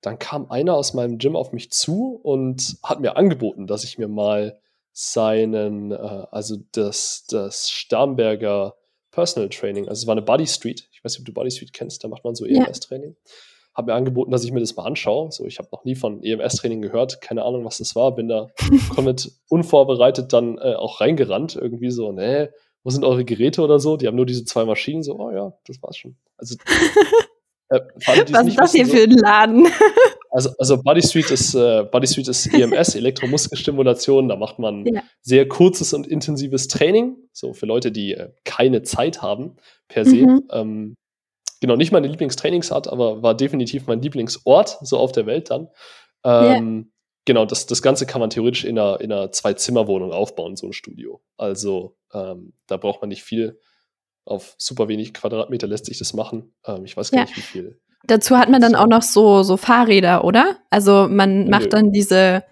dann 0.02 0.20
kam 0.20 0.50
einer 0.50 0.76
aus 0.76 0.94
meinem 0.94 1.18
Gym 1.18 1.36
auf 1.36 1.54
mich 1.54 1.72
zu 1.72 2.20
und 2.24 2.78
hat 2.84 3.00
mir 3.00 3.18
angeboten, 3.18 3.68
dass 3.68 3.84
ich 3.84 3.98
mir 3.98 4.08
mal 4.08 4.60
seinen, 4.94 5.92
äh, 5.92 6.26
also 6.32 6.58
das, 6.72 7.26
das 7.30 7.70
Starnberger 7.70 8.76
Personal 9.12 9.50
Training, 9.50 9.88
also 9.88 10.02
es 10.02 10.08
war 10.08 10.14
eine 10.14 10.22
Body 10.22 10.48
Street, 10.48 10.88
ich 10.92 11.04
weiß 11.04 11.14
nicht, 11.14 11.22
ob 11.22 11.26
du 11.26 11.34
Body 11.34 11.52
Street 11.52 11.74
kennst, 11.74 12.04
da 12.04 12.08
macht 12.08 12.24
man 12.24 12.36
so 12.36 12.46
EMS-Training. 12.46 13.16
Habe 13.74 13.92
mir 13.92 13.96
angeboten, 13.96 14.32
dass 14.32 14.44
ich 14.44 14.52
mir 14.52 14.60
das 14.60 14.76
mal 14.76 14.84
anschaue. 14.84 15.32
So, 15.32 15.46
ich 15.46 15.58
habe 15.58 15.70
noch 15.72 15.86
nie 15.86 15.96
von 15.96 16.22
EMS-Training 16.24 16.82
gehört, 16.82 17.22
keine 17.22 17.44
Ahnung, 17.44 17.64
was 17.64 17.78
das 17.78 17.96
war, 17.96 18.16
bin 18.16 18.28
da 18.28 18.50
komplett 18.96 19.32
unvorbereitet 19.50 20.34
dann 20.34 20.58
äh, 20.58 20.76
auch 20.76 21.00
reingerannt, 21.00 21.56
irgendwie 21.56 21.92
so, 21.92 22.12
nee, 22.12 22.50
wo 22.84 22.90
sind 22.90 23.06
eure 23.06 23.24
Geräte 23.24 23.62
oder 23.62 23.80
so? 23.80 23.96
Die 23.96 24.08
haben 24.08 24.16
nur 24.16 24.26
diese 24.26 24.44
zwei 24.44 24.66
Maschinen, 24.66 25.04
so, 25.04 25.20
oh 25.20 25.32
ja, 25.32 25.54
das 25.66 25.82
war's 25.82 25.98
schon. 25.98 26.18
Also, 26.38 26.56
äh, 27.72 27.80
was 28.06 28.48
ist 28.48 28.60
das 28.60 28.72
hier 28.74 28.86
so, 28.86 28.94
für 28.94 29.04
ein 29.04 29.12
Laden? 29.12 29.68
also, 30.30 30.50
also 30.60 30.84
Body 30.84 31.02
Street 31.02 31.32
ist, 31.32 31.56
äh, 31.56 31.84
Body 31.90 32.06
Street 32.06 32.28
ist 32.28 32.54
EMS, 32.54 32.96
Elektromuskelstimulation. 32.96 34.28
Da 34.28 34.36
macht 34.36 34.60
man 34.60 34.86
ja. 34.86 35.02
sehr 35.22 35.48
kurzes 35.48 35.94
und 35.94 36.06
intensives 36.06 36.68
Training. 36.68 37.16
So 37.32 37.54
für 37.54 37.66
Leute, 37.66 37.92
die 37.92 38.14
äh, 38.14 38.32
keine 38.44 38.84
Zeit 38.84 39.22
haben, 39.22 39.56
per 39.88 40.04
se. 40.04 40.18
Mhm. 40.18 40.44
Ähm, 40.52 40.96
genau, 41.62 41.78
nicht 41.78 41.94
meine 41.94 42.08
Lieblingstrainingsart, 42.08 42.90
aber 42.90 43.24
war 43.24 43.36
definitiv 43.36 43.88
mein 43.88 44.02
Lieblingsort, 44.02 44.78
so 44.82 44.98
auf 44.98 45.14
der 45.14 45.26
Welt 45.26 45.50
dann. 45.50 45.70
Ähm, 46.26 46.78
ja. 46.78 46.92
Genau, 47.26 47.46
das, 47.46 47.68
das 47.68 47.82
Ganze 47.82 48.06
kann 48.06 48.20
man 48.20 48.32
theoretisch 48.32 48.66
in 48.66 48.78
einer, 48.78 49.00
in 49.00 49.12
einer 49.12 49.32
Zwei-Zimmer-Wohnung 49.32 50.12
aufbauen, 50.12 50.58
so 50.58 50.68
ein 50.68 50.74
Studio. 50.74 51.22
Also 51.38 51.96
ähm, 52.14 52.54
da 52.68 52.76
braucht 52.78 53.02
man 53.02 53.10
nicht 53.10 53.24
viel. 53.24 53.60
Auf 54.26 54.56
super 54.58 54.88
wenig 54.88 55.14
Quadratmeter 55.14 55.68
lässt 55.68 55.86
sich 55.86 55.98
das 55.98 56.14
machen. 56.14 56.54
Ähm, 56.66 56.86
ich 56.86 56.96
weiß 56.96 57.12
gar 57.12 57.20
ja. 57.20 57.26
nicht, 57.26 57.38
wie 57.38 57.42
viel. 57.42 57.80
Dazu 58.06 58.38
hat 58.38 58.50
man 58.50 58.62
dann 58.62 58.76
auch 58.76 58.88
noch 58.88 59.04
so, 59.04 59.44
so 59.44 59.58
Fahrräder, 59.58 60.24
oder? 60.24 60.58
Also 60.70 61.08
man 61.10 61.50
macht 61.50 61.64
Nö. 61.64 61.70
dann 61.70 61.92
diese 61.92 62.44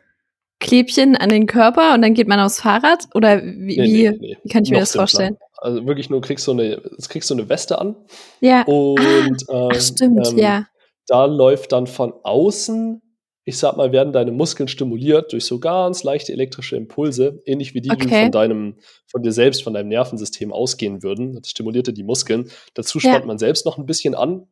Klebchen 0.60 1.16
an 1.16 1.30
den 1.30 1.48
Körper 1.48 1.94
und 1.94 2.02
dann 2.02 2.14
geht 2.14 2.28
man 2.28 2.40
aufs 2.40 2.62
Fahrrad? 2.62 3.08
Oder 3.16 3.42
wie, 3.42 3.78
nee, 3.80 3.88
nee, 3.88 4.18
nee. 4.20 4.38
wie 4.44 4.50
kann 4.50 4.64
ich 4.64 4.70
noch 4.70 4.78
mir 4.78 4.82
das 4.82 4.92
vorstellen? 4.94 5.38
Also 5.58 5.86
wirklich 5.88 6.10
nur 6.10 6.22
kriegst 6.22 6.46
du 6.48 6.52
eine, 6.52 6.82
kriegst 7.08 7.30
du 7.30 7.34
eine 7.34 7.48
Weste 7.50 7.80
an. 7.80 7.96
Ja. 8.42 8.64
Und 8.64 9.50
ah, 9.50 9.70
ähm, 9.72 9.80
stimmt, 9.80 10.28
ähm, 10.28 10.38
ja. 10.38 10.66
Da 11.08 11.26
läuft 11.26 11.72
dann 11.72 11.88
von 11.88 12.14
außen, 12.24 13.02
ich 13.50 13.58
sag 13.58 13.76
mal, 13.78 13.92
werden 13.92 14.14
deine 14.14 14.32
Muskeln 14.32 14.68
stimuliert 14.68 15.34
durch 15.34 15.46
so 15.46 15.60
ganz 15.60 16.04
leichte 16.04 16.32
elektrische 16.32 16.78
Impulse, 16.78 17.42
ähnlich 17.46 17.74
wie 17.74 17.82
die, 17.82 17.90
okay. 17.90 18.06
die 18.06 18.10
von 18.10 18.32
deinem, 18.32 18.76
von 19.08 19.24
dir 19.24 19.32
selbst, 19.32 19.64
von 19.64 19.74
deinem 19.74 19.90
Nervensystem 19.90 20.54
ausgehen 20.54 21.04
würden. 21.04 21.34
Das 21.34 21.50
stimulierte 21.50 21.92
die 21.92 22.04
Muskeln. 22.04 22.50
Dazu 22.76 23.00
spannt 23.00 23.22
ja. 23.22 23.26
man 23.26 23.38
selbst 23.38 23.66
noch 23.66 23.78
ein 23.78 23.86
bisschen 23.86 24.16
an 24.16 24.48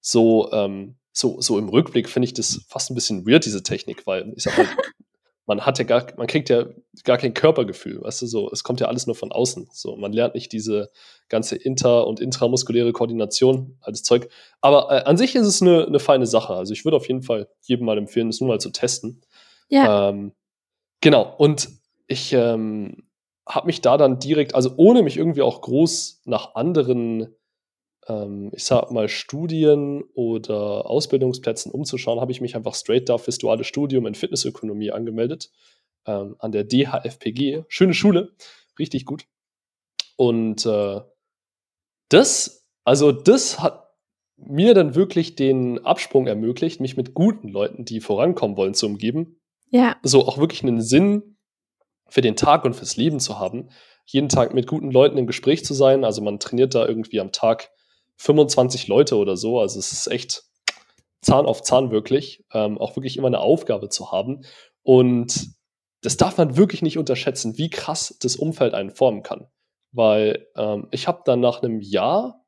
so, 0.00 0.50
ähm, 0.52 0.96
so, 1.12 1.40
so 1.40 1.58
im 1.58 1.68
Rückblick 1.68 2.08
finde 2.08 2.26
ich 2.26 2.34
das 2.34 2.62
fast 2.68 2.90
ein 2.90 2.94
bisschen 2.94 3.26
weird, 3.26 3.44
diese 3.44 3.62
Technik, 3.62 4.06
weil 4.06 4.32
ich 4.36 4.42
sag 4.42 4.58
mal, 4.58 4.66
man 5.50 5.66
hat 5.66 5.80
ja 5.80 5.84
gar, 5.84 6.06
man 6.16 6.28
kriegt 6.28 6.48
ja 6.48 6.66
gar 7.02 7.18
kein 7.18 7.34
Körpergefühl, 7.34 8.00
weißt 8.02 8.22
du, 8.22 8.26
so, 8.26 8.48
es 8.52 8.62
kommt 8.62 8.78
ja 8.78 8.86
alles 8.86 9.08
nur 9.08 9.16
von 9.16 9.32
außen. 9.32 9.68
So, 9.72 9.96
man 9.96 10.12
lernt 10.12 10.36
nicht 10.36 10.52
diese 10.52 10.92
ganze 11.28 11.56
inter- 11.56 12.06
und 12.06 12.20
intramuskuläre 12.20 12.92
Koordination, 12.92 13.76
alles 13.80 14.04
Zeug. 14.04 14.28
Aber 14.60 14.92
äh, 14.92 15.02
an 15.02 15.16
sich 15.16 15.34
ist 15.34 15.48
es 15.48 15.60
eine, 15.60 15.88
eine 15.88 15.98
feine 15.98 16.26
Sache. 16.26 16.54
Also 16.54 16.72
ich 16.72 16.84
würde 16.84 16.96
auf 16.96 17.08
jeden 17.08 17.22
Fall 17.22 17.48
jedem 17.62 17.84
mal 17.84 17.98
empfehlen, 17.98 18.28
das 18.28 18.40
nur 18.40 18.46
mal 18.46 18.60
zu 18.60 18.70
testen. 18.70 19.22
Ja. 19.68 20.10
Ähm, 20.10 20.30
genau. 21.00 21.34
Und 21.36 21.68
ich 22.06 22.32
ähm, 22.32 23.08
habe 23.44 23.66
mich 23.66 23.80
da 23.80 23.96
dann 23.96 24.20
direkt, 24.20 24.54
also 24.54 24.74
ohne 24.76 25.02
mich 25.02 25.16
irgendwie 25.16 25.42
auch 25.42 25.62
groß 25.62 26.22
nach 26.26 26.54
anderen 26.54 27.34
ich 28.08 28.64
sag 28.64 28.90
mal, 28.90 29.08
Studien 29.08 30.02
oder 30.14 30.86
Ausbildungsplätzen 30.86 31.70
umzuschauen, 31.70 32.20
habe 32.20 32.32
ich 32.32 32.40
mich 32.40 32.56
einfach 32.56 32.74
straight 32.74 33.08
da 33.08 33.18
fürs 33.18 33.38
duale 33.38 33.62
Studium 33.62 34.06
in 34.06 34.14
Fitnessökonomie 34.14 34.90
angemeldet. 34.90 35.50
Ähm, 36.06 36.34
an 36.38 36.50
der 36.50 36.64
DHFPG. 36.64 37.64
Schöne 37.68 37.94
Schule, 37.94 38.32
richtig 38.78 39.04
gut. 39.04 39.26
Und 40.16 40.64
äh, 40.64 41.00
das, 42.08 42.66
also 42.84 43.12
das 43.12 43.60
hat 43.60 43.90
mir 44.36 44.72
dann 44.74 44.94
wirklich 44.94 45.36
den 45.36 45.84
Absprung 45.84 46.26
ermöglicht, 46.26 46.80
mich 46.80 46.96
mit 46.96 47.12
guten 47.12 47.48
Leuten, 47.48 47.84
die 47.84 48.00
vorankommen 48.00 48.56
wollen, 48.56 48.74
zu 48.74 48.86
umgeben. 48.86 49.40
Ja. 49.70 49.96
So 50.02 50.26
auch 50.26 50.38
wirklich 50.38 50.62
einen 50.62 50.80
Sinn 50.80 51.36
für 52.08 52.22
den 52.22 52.34
Tag 52.34 52.64
und 52.64 52.74
fürs 52.74 52.96
Leben 52.96 53.20
zu 53.20 53.38
haben. 53.38 53.68
Jeden 54.06 54.28
Tag 54.28 54.54
mit 54.54 54.66
guten 54.66 54.90
Leuten 54.90 55.18
im 55.18 55.26
Gespräch 55.26 55.64
zu 55.64 55.74
sein. 55.74 56.04
Also 56.04 56.22
man 56.22 56.40
trainiert 56.40 56.74
da 56.74 56.86
irgendwie 56.86 57.20
am 57.20 57.30
Tag 57.30 57.70
25 58.20 58.86
Leute 58.86 59.16
oder 59.16 59.36
so. 59.36 59.60
Also 59.60 59.78
es 59.78 59.92
ist 59.92 60.06
echt 60.06 60.44
Zahn 61.22 61.46
auf 61.46 61.62
Zahn 61.62 61.90
wirklich. 61.90 62.44
Ähm, 62.52 62.76
auch 62.76 62.94
wirklich 62.96 63.16
immer 63.16 63.28
eine 63.28 63.40
Aufgabe 63.40 63.88
zu 63.88 64.12
haben. 64.12 64.42
Und 64.82 65.48
das 66.02 66.18
darf 66.18 66.36
man 66.36 66.56
wirklich 66.56 66.82
nicht 66.82 66.98
unterschätzen, 66.98 67.56
wie 67.56 67.70
krass 67.70 68.16
das 68.20 68.36
Umfeld 68.36 68.74
einen 68.74 68.90
formen 68.90 69.22
kann. 69.22 69.46
Weil 69.92 70.46
ähm, 70.54 70.88
ich 70.90 71.08
habe 71.08 71.22
dann 71.24 71.40
nach 71.40 71.62
einem 71.62 71.80
Jahr, 71.80 72.44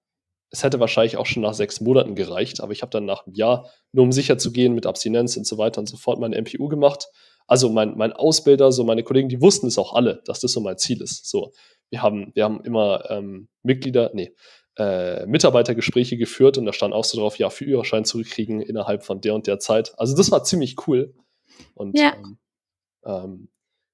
es 0.50 0.62
hätte 0.62 0.78
wahrscheinlich 0.78 1.16
auch 1.16 1.24
schon 1.24 1.42
nach 1.42 1.54
sechs 1.54 1.80
Monaten 1.80 2.14
gereicht, 2.14 2.60
aber 2.60 2.72
ich 2.72 2.82
habe 2.82 2.90
dann 2.90 3.06
nach 3.06 3.26
einem 3.26 3.34
Jahr, 3.34 3.70
nur 3.92 4.04
um 4.04 4.12
sicher 4.12 4.36
zu 4.36 4.52
gehen 4.52 4.74
mit 4.74 4.84
Abstinenz 4.84 5.38
und 5.38 5.46
so 5.46 5.56
weiter 5.56 5.80
und 5.80 5.88
so 5.88 5.96
fort, 5.96 6.20
meine 6.20 6.36
MPU 6.36 6.68
gemacht. 6.68 7.08
Also 7.46 7.70
mein, 7.70 7.96
mein 7.96 8.12
Ausbilder, 8.12 8.72
so 8.72 8.84
meine 8.84 9.02
Kollegen, 9.02 9.30
die 9.30 9.40
wussten 9.40 9.68
es 9.68 9.78
auch 9.78 9.94
alle, 9.94 10.22
dass 10.26 10.40
das 10.40 10.52
so 10.52 10.60
mein 10.60 10.76
Ziel 10.76 11.00
ist. 11.00 11.28
So, 11.28 11.52
wir 11.88 12.02
haben, 12.02 12.30
wir 12.34 12.44
haben 12.44 12.62
immer 12.62 13.10
ähm, 13.10 13.48
Mitglieder, 13.62 14.10
nee, 14.12 14.34
äh, 14.76 15.26
Mitarbeitergespräche 15.26 16.16
geführt 16.16 16.58
und 16.58 16.66
da 16.66 16.72
stand 16.72 16.94
auch 16.94 17.04
so 17.04 17.18
drauf, 17.18 17.38
ja, 17.38 17.50
Führerschein 17.50 18.04
zurückkriegen 18.04 18.60
innerhalb 18.60 19.04
von 19.04 19.20
der 19.20 19.34
und 19.34 19.46
der 19.46 19.58
Zeit. 19.58 19.92
Also 19.98 20.16
das 20.16 20.30
war 20.30 20.44
ziemlich 20.44 20.86
cool. 20.86 21.14
Und 21.74 21.98
ja, 21.98 22.14
ähm, 22.14 22.38
ähm, 23.04 23.48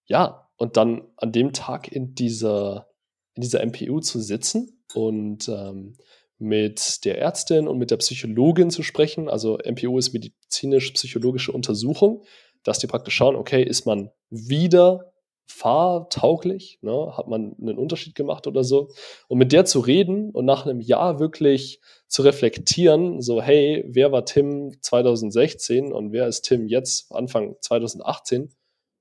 ja 0.06 0.48
und 0.56 0.76
dann 0.76 1.02
an 1.16 1.32
dem 1.32 1.52
Tag 1.52 1.90
in 1.90 2.14
dieser, 2.14 2.88
in 3.34 3.42
dieser 3.42 3.64
MPU 3.64 4.00
zu 4.00 4.20
sitzen 4.20 4.82
und 4.94 5.48
ähm, 5.48 5.96
mit 6.38 7.04
der 7.04 7.18
Ärztin 7.18 7.66
und 7.66 7.78
mit 7.78 7.90
der 7.90 7.96
Psychologin 7.96 8.70
zu 8.70 8.82
sprechen. 8.82 9.28
Also 9.28 9.58
MPU 9.64 9.98
ist 9.98 10.12
medizinisch-psychologische 10.12 11.52
Untersuchung, 11.52 12.24
dass 12.62 12.78
die 12.78 12.86
praktisch 12.86 13.14
schauen, 13.14 13.36
okay, 13.36 13.62
ist 13.62 13.86
man 13.86 14.10
wieder 14.30 15.12
fahrtauglich? 15.48 16.78
Ne? 16.82 17.16
Hat 17.16 17.28
man 17.28 17.56
einen 17.60 17.78
Unterschied 17.78 18.14
gemacht 18.14 18.46
oder 18.46 18.64
so? 18.64 18.90
Und 19.28 19.38
mit 19.38 19.52
der 19.52 19.64
zu 19.64 19.80
reden 19.80 20.30
und 20.30 20.44
nach 20.44 20.66
einem 20.66 20.80
Jahr 20.80 21.18
wirklich 21.18 21.80
zu 22.06 22.22
reflektieren, 22.22 23.20
so, 23.20 23.42
hey, 23.42 23.84
wer 23.88 24.12
war 24.12 24.24
Tim 24.24 24.76
2016 24.80 25.92
und 25.92 26.12
wer 26.12 26.26
ist 26.26 26.42
Tim 26.42 26.66
jetzt 26.66 27.12
Anfang 27.12 27.56
2018? 27.60 28.54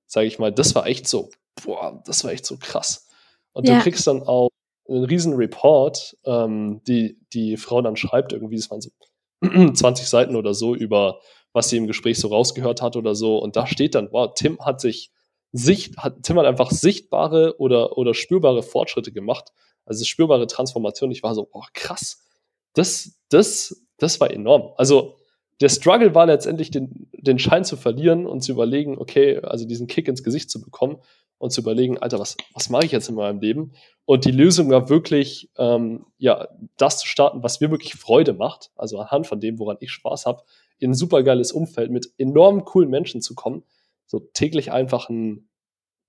Sage 0.07 0.27
ich 0.27 0.39
mal, 0.39 0.51
das 0.51 0.73
war 0.73 0.87
echt 0.87 1.07
so, 1.07 1.29
boah, 1.63 2.01
das 2.05 2.23
war 2.23 2.31
echt 2.31 2.45
so 2.45 2.57
krass. 2.57 3.07
Und 3.53 3.67
ja. 3.67 3.75
du 3.75 3.83
kriegst 3.83 4.07
dann 4.07 4.23
auch 4.23 4.49
einen 4.87 5.03
riesen 5.03 5.33
Report, 5.33 6.17
ähm, 6.25 6.81
die 6.87 7.19
die 7.33 7.57
Frau 7.57 7.81
dann 7.81 7.97
schreibt, 7.97 8.31
irgendwie, 8.31 8.55
es 8.55 8.71
waren 8.71 8.81
so 8.81 8.89
20 9.73 10.07
Seiten 10.07 10.35
oder 10.35 10.53
so 10.53 10.73
über 10.73 11.19
was 11.57 11.69
sie 11.69 11.77
im 11.77 11.87
Gespräch 11.87 12.19
so 12.19 12.27
rausgehört 12.27 12.81
hat 12.81 12.95
oder 12.95 13.15
so. 13.15 13.39
Und 13.39 13.55
da 13.55 13.65
steht 13.65 13.95
dann, 13.95 14.09
wow, 14.11 14.31
Tim 14.33 14.59
hat 14.59 14.79
sich 14.79 15.11
Sicht, 15.51 15.97
hat 15.97 16.23
Tim 16.23 16.37
hat 16.37 16.45
einfach 16.45 16.71
sichtbare 16.71 17.55
oder, 17.59 17.97
oder 17.97 18.13
spürbare 18.13 18.63
Fortschritte 18.63 19.11
gemacht. 19.11 19.51
Also 19.85 20.03
spürbare 20.05 20.47
Transformation. 20.47 21.11
Ich 21.11 21.23
war 21.23 21.33
so, 21.33 21.45
boah, 21.45 21.67
krass. 21.73 22.23
Das, 22.73 23.19
das, 23.29 23.85
das 23.97 24.19
war 24.19 24.31
enorm. 24.31 24.73
Also 24.77 25.15
der 25.61 25.69
Struggle 25.69 26.13
war 26.13 26.25
letztendlich, 26.25 26.69
den, 26.69 27.09
den 27.13 27.39
Schein 27.39 27.63
zu 27.65 27.77
verlieren 27.77 28.25
und 28.25 28.41
zu 28.41 28.51
überlegen, 28.51 28.97
okay, 28.97 29.39
also 29.39 29.65
diesen 29.65 29.87
Kick 29.87 30.07
ins 30.07 30.23
Gesicht 30.23 30.51
zu 30.51 30.61
bekommen 30.61 30.97
und 31.39 31.51
zu 31.51 31.61
überlegen, 31.61 31.97
Alter, 31.97 32.19
was, 32.19 32.37
was 32.53 32.69
mache 32.69 32.85
ich 32.85 32.91
jetzt 32.91 33.09
in 33.09 33.15
meinem 33.15 33.39
Leben? 33.39 33.73
Und 34.05 34.25
die 34.25 34.31
Lösung 34.31 34.69
war 34.69 34.89
wirklich, 34.89 35.49
ähm, 35.57 36.05
ja, 36.17 36.47
das 36.77 36.99
zu 36.99 37.07
starten, 37.07 37.43
was 37.43 37.59
mir 37.59 37.71
wirklich 37.71 37.95
Freude 37.95 38.33
macht, 38.33 38.71
also 38.75 38.99
anhand 38.99 39.27
von 39.27 39.39
dem, 39.39 39.59
woran 39.59 39.77
ich 39.79 39.91
Spaß 39.91 40.25
habe, 40.25 40.43
in 40.79 40.91
ein 40.91 40.95
supergeiles 40.95 41.51
Umfeld 41.51 41.91
mit 41.91 42.11
enorm 42.17 42.65
coolen 42.65 42.89
Menschen 42.89 43.21
zu 43.21 43.33
kommen, 43.35 43.63
so 44.07 44.19
täglich 44.33 44.71
einfach 44.71 45.09
ein, 45.09 45.49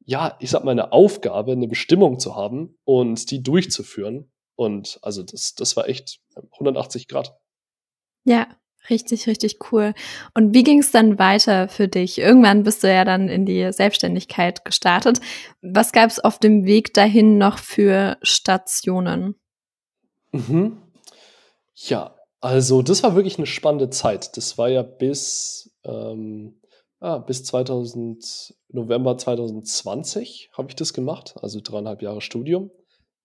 ja, 0.05 0.37
ich 0.41 0.51
sag 0.51 0.65
mal, 0.65 0.71
eine 0.71 0.93
Aufgabe, 0.93 1.53
eine 1.53 1.69
Bestimmung 1.69 2.19
zu 2.19 2.35
haben 2.35 2.79
und 2.85 3.31
die 3.31 3.43
durchzuführen. 3.43 4.31
Und 4.57 4.99
also 5.03 5.23
das, 5.23 5.55
das 5.55 5.77
war 5.77 5.89
echt 5.89 6.21
180 6.53 7.09
Grad. 7.09 7.37
Ja, 8.25 8.47
richtig, 8.91 9.27
richtig 9.27 9.59
cool. 9.71 9.95
Und 10.35 10.55
wie 10.55 10.65
ging 10.65 10.81
es 10.81 10.91
dann 10.91 11.19
weiter 11.19 11.69
für 11.69 11.89
dich? 11.89 12.19
Irgendwann 12.19 12.63
bist 12.63 12.83
du 12.83 12.93
ja 12.93 13.05
dann 13.05 13.29
in 13.29 13.47
die 13.47 13.73
Selbstständigkeit 13.73 14.65
gestartet. 14.65 15.21
Was 15.61 15.93
gab 15.93 16.11
es 16.11 16.21
auf 16.21 16.39
dem 16.39 16.65
Weg 16.65 16.95
dahin 16.95 17.39
noch 17.39 17.59
für 17.59 18.17
Stationen? 18.23 19.35
Mhm. 20.33 20.79
Ja, 21.75 22.17
also 22.41 22.83
das 22.83 23.03
war 23.03 23.15
wirklich 23.15 23.39
eine 23.39 23.47
spannende 23.47 23.91
Zeit. 23.91 24.37
Das 24.37 24.59
war 24.59 24.69
ja 24.69 24.83
bis 24.83 25.71
ähm, 25.85 26.61
Ah, 27.01 27.19
bis 27.19 27.45
2000 27.45 28.55
November 28.71 29.17
2020 29.17 30.51
habe 30.53 30.69
ich 30.69 30.77
das 30.77 30.93
gemacht, 30.93 31.35
also 31.41 31.61
dreieinhalb 31.63 32.03
Jahre 32.03 32.21
Studium, 32.21 32.71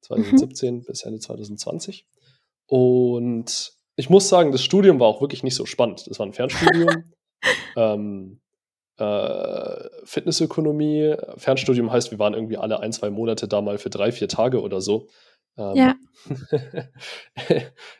2017 0.01 0.75
mhm. 0.75 0.83
bis 0.83 1.03
Ende 1.03 1.19
2020. 1.19 2.05
Und 2.67 3.73
ich 3.95 4.09
muss 4.09 4.29
sagen, 4.29 4.51
das 4.51 4.63
Studium 4.63 4.99
war 4.99 5.07
auch 5.07 5.21
wirklich 5.21 5.43
nicht 5.43 5.55
so 5.55 5.65
spannend. 5.65 6.05
Das 6.07 6.19
war 6.19 6.25
ein 6.25 6.33
Fernstudium, 6.33 7.13
ähm, 7.75 8.39
äh, 8.97 9.89
Fitnessökonomie. 10.03 11.15
Fernstudium 11.38 11.91
heißt, 11.91 12.12
wir 12.12 12.19
waren 12.19 12.33
irgendwie 12.33 12.57
alle 12.57 12.79
ein, 12.79 12.91
zwei 12.91 13.09
Monate 13.09 13.47
da 13.47 13.62
mal 13.62 13.79
für 13.79 13.89
drei, 13.89 14.12
vier 14.12 14.27
Tage 14.27 14.62
oder 14.62 14.81
so. 14.81 15.07
Ähm, 15.57 15.75
ja. 15.75 15.95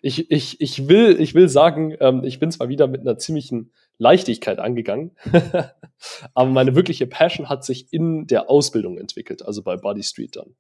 ich, 0.02 0.32
ich, 0.32 0.62
ich, 0.62 0.88
will, 0.88 1.20
ich 1.20 1.36
will 1.36 1.50
sagen, 1.50 1.96
ähm, 2.00 2.24
ich 2.24 2.40
bin 2.40 2.52
zwar 2.52 2.70
wieder 2.70 2.88
mit 2.88 3.02
einer 3.02 3.18
ziemlichen 3.18 3.72
Leichtigkeit 3.98 4.60
angegangen, 4.60 5.12
aber 6.34 6.50
meine 6.50 6.76
wirkliche 6.76 7.08
Passion 7.08 7.50
hat 7.50 7.64
sich 7.64 7.92
in 7.92 8.28
der 8.28 8.50
Ausbildung 8.50 8.98
entwickelt, 8.98 9.46
also 9.46 9.64
bei 9.64 9.78
Body 9.78 10.04
Street 10.04 10.36
dann. 10.36 10.56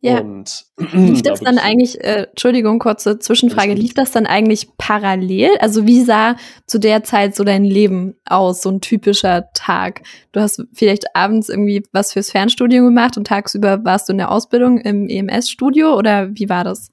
Ja. 0.00 0.20
Und 0.20 0.66
lief 0.92 1.22
das 1.22 1.40
dann 1.40 1.58
eigentlich, 1.58 2.00
äh, 2.02 2.26
Entschuldigung, 2.30 2.78
kurze 2.78 3.18
Zwischenfrage, 3.18 3.74
lief 3.74 3.94
das 3.94 4.12
dann 4.12 4.26
eigentlich 4.26 4.68
parallel? 4.76 5.56
Also 5.58 5.86
wie 5.86 6.02
sah 6.02 6.36
zu 6.66 6.78
der 6.78 7.02
Zeit 7.02 7.34
so 7.34 7.44
dein 7.44 7.64
Leben 7.64 8.14
aus, 8.24 8.62
so 8.62 8.70
ein 8.70 8.80
typischer 8.80 9.50
Tag? 9.54 10.02
Du 10.32 10.40
hast 10.40 10.62
vielleicht 10.72 11.16
abends 11.16 11.48
irgendwie 11.48 11.82
was 11.92 12.12
fürs 12.12 12.30
Fernstudium 12.30 12.84
gemacht 12.84 13.16
und 13.16 13.26
tagsüber 13.26 13.84
warst 13.84 14.08
du 14.08 14.12
in 14.12 14.18
der 14.18 14.30
Ausbildung 14.30 14.78
im 14.78 15.08
EMS-Studio 15.08 15.96
oder 15.96 16.28
wie 16.34 16.48
war 16.48 16.64
das? 16.64 16.90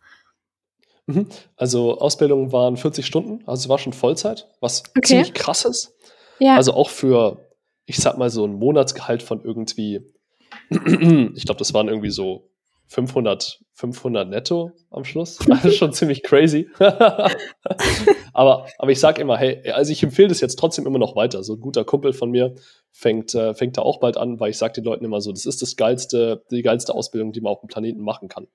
Mhm. 1.05 1.27
Also 1.55 1.99
Ausbildung 1.99 2.51
waren 2.51 2.77
40 2.77 3.05
Stunden, 3.05 3.43
also 3.45 3.61
es 3.61 3.69
war 3.69 3.77
schon 3.77 3.93
Vollzeit, 3.93 4.47
was 4.61 4.83
okay. 4.89 5.01
ziemlich 5.03 5.33
krass 5.33 5.65
ist. 5.65 5.93
Ja. 6.39 6.55
Also 6.55 6.73
auch 6.73 6.89
für, 6.89 7.39
ich 7.85 7.97
sag 7.97 8.17
mal, 8.17 8.29
so 8.29 8.45
ein 8.45 8.53
Monatsgehalt 8.53 9.23
von 9.23 9.43
irgendwie, 9.43 10.01
ich 10.69 11.45
glaube, 11.45 11.59
das 11.59 11.73
waren 11.73 11.87
irgendwie 11.87 12.09
so 12.09 12.49
500, 12.87 13.59
500 13.73 14.29
netto 14.29 14.71
am 14.91 15.03
Schluss. 15.03 15.39
Das 15.47 15.65
ist 15.65 15.77
schon 15.77 15.93
ziemlich 15.93 16.23
crazy. 16.23 16.69
aber, 16.79 18.67
aber 18.77 18.91
ich 18.91 18.99
sage 18.99 19.21
immer, 19.21 19.37
hey, 19.37 19.71
also 19.71 19.91
ich 19.91 20.03
empfehle 20.03 20.27
das 20.27 20.41
jetzt 20.41 20.57
trotzdem 20.57 20.85
immer 20.85 20.99
noch 20.99 21.15
weiter. 21.15 21.43
So 21.43 21.55
ein 21.55 21.61
guter 21.61 21.83
Kumpel 21.85 22.13
von 22.13 22.29
mir 22.29 22.55
fängt, 22.91 23.33
äh, 23.35 23.53
fängt 23.55 23.77
da 23.77 23.81
auch 23.81 23.99
bald 23.99 24.17
an, 24.17 24.39
weil 24.39 24.51
ich 24.51 24.57
sage 24.57 24.73
den 24.73 24.83
Leuten 24.83 25.05
immer 25.05 25.21
so, 25.21 25.31
das 25.31 25.45
ist 25.45 25.61
das 25.61 25.75
geilste, 25.75 26.43
die 26.51 26.61
geilste 26.61 26.93
Ausbildung, 26.93 27.31
die 27.31 27.41
man 27.41 27.53
auf 27.53 27.61
dem 27.61 27.67
Planeten 27.67 28.01
machen 28.01 28.27
kann. 28.27 28.47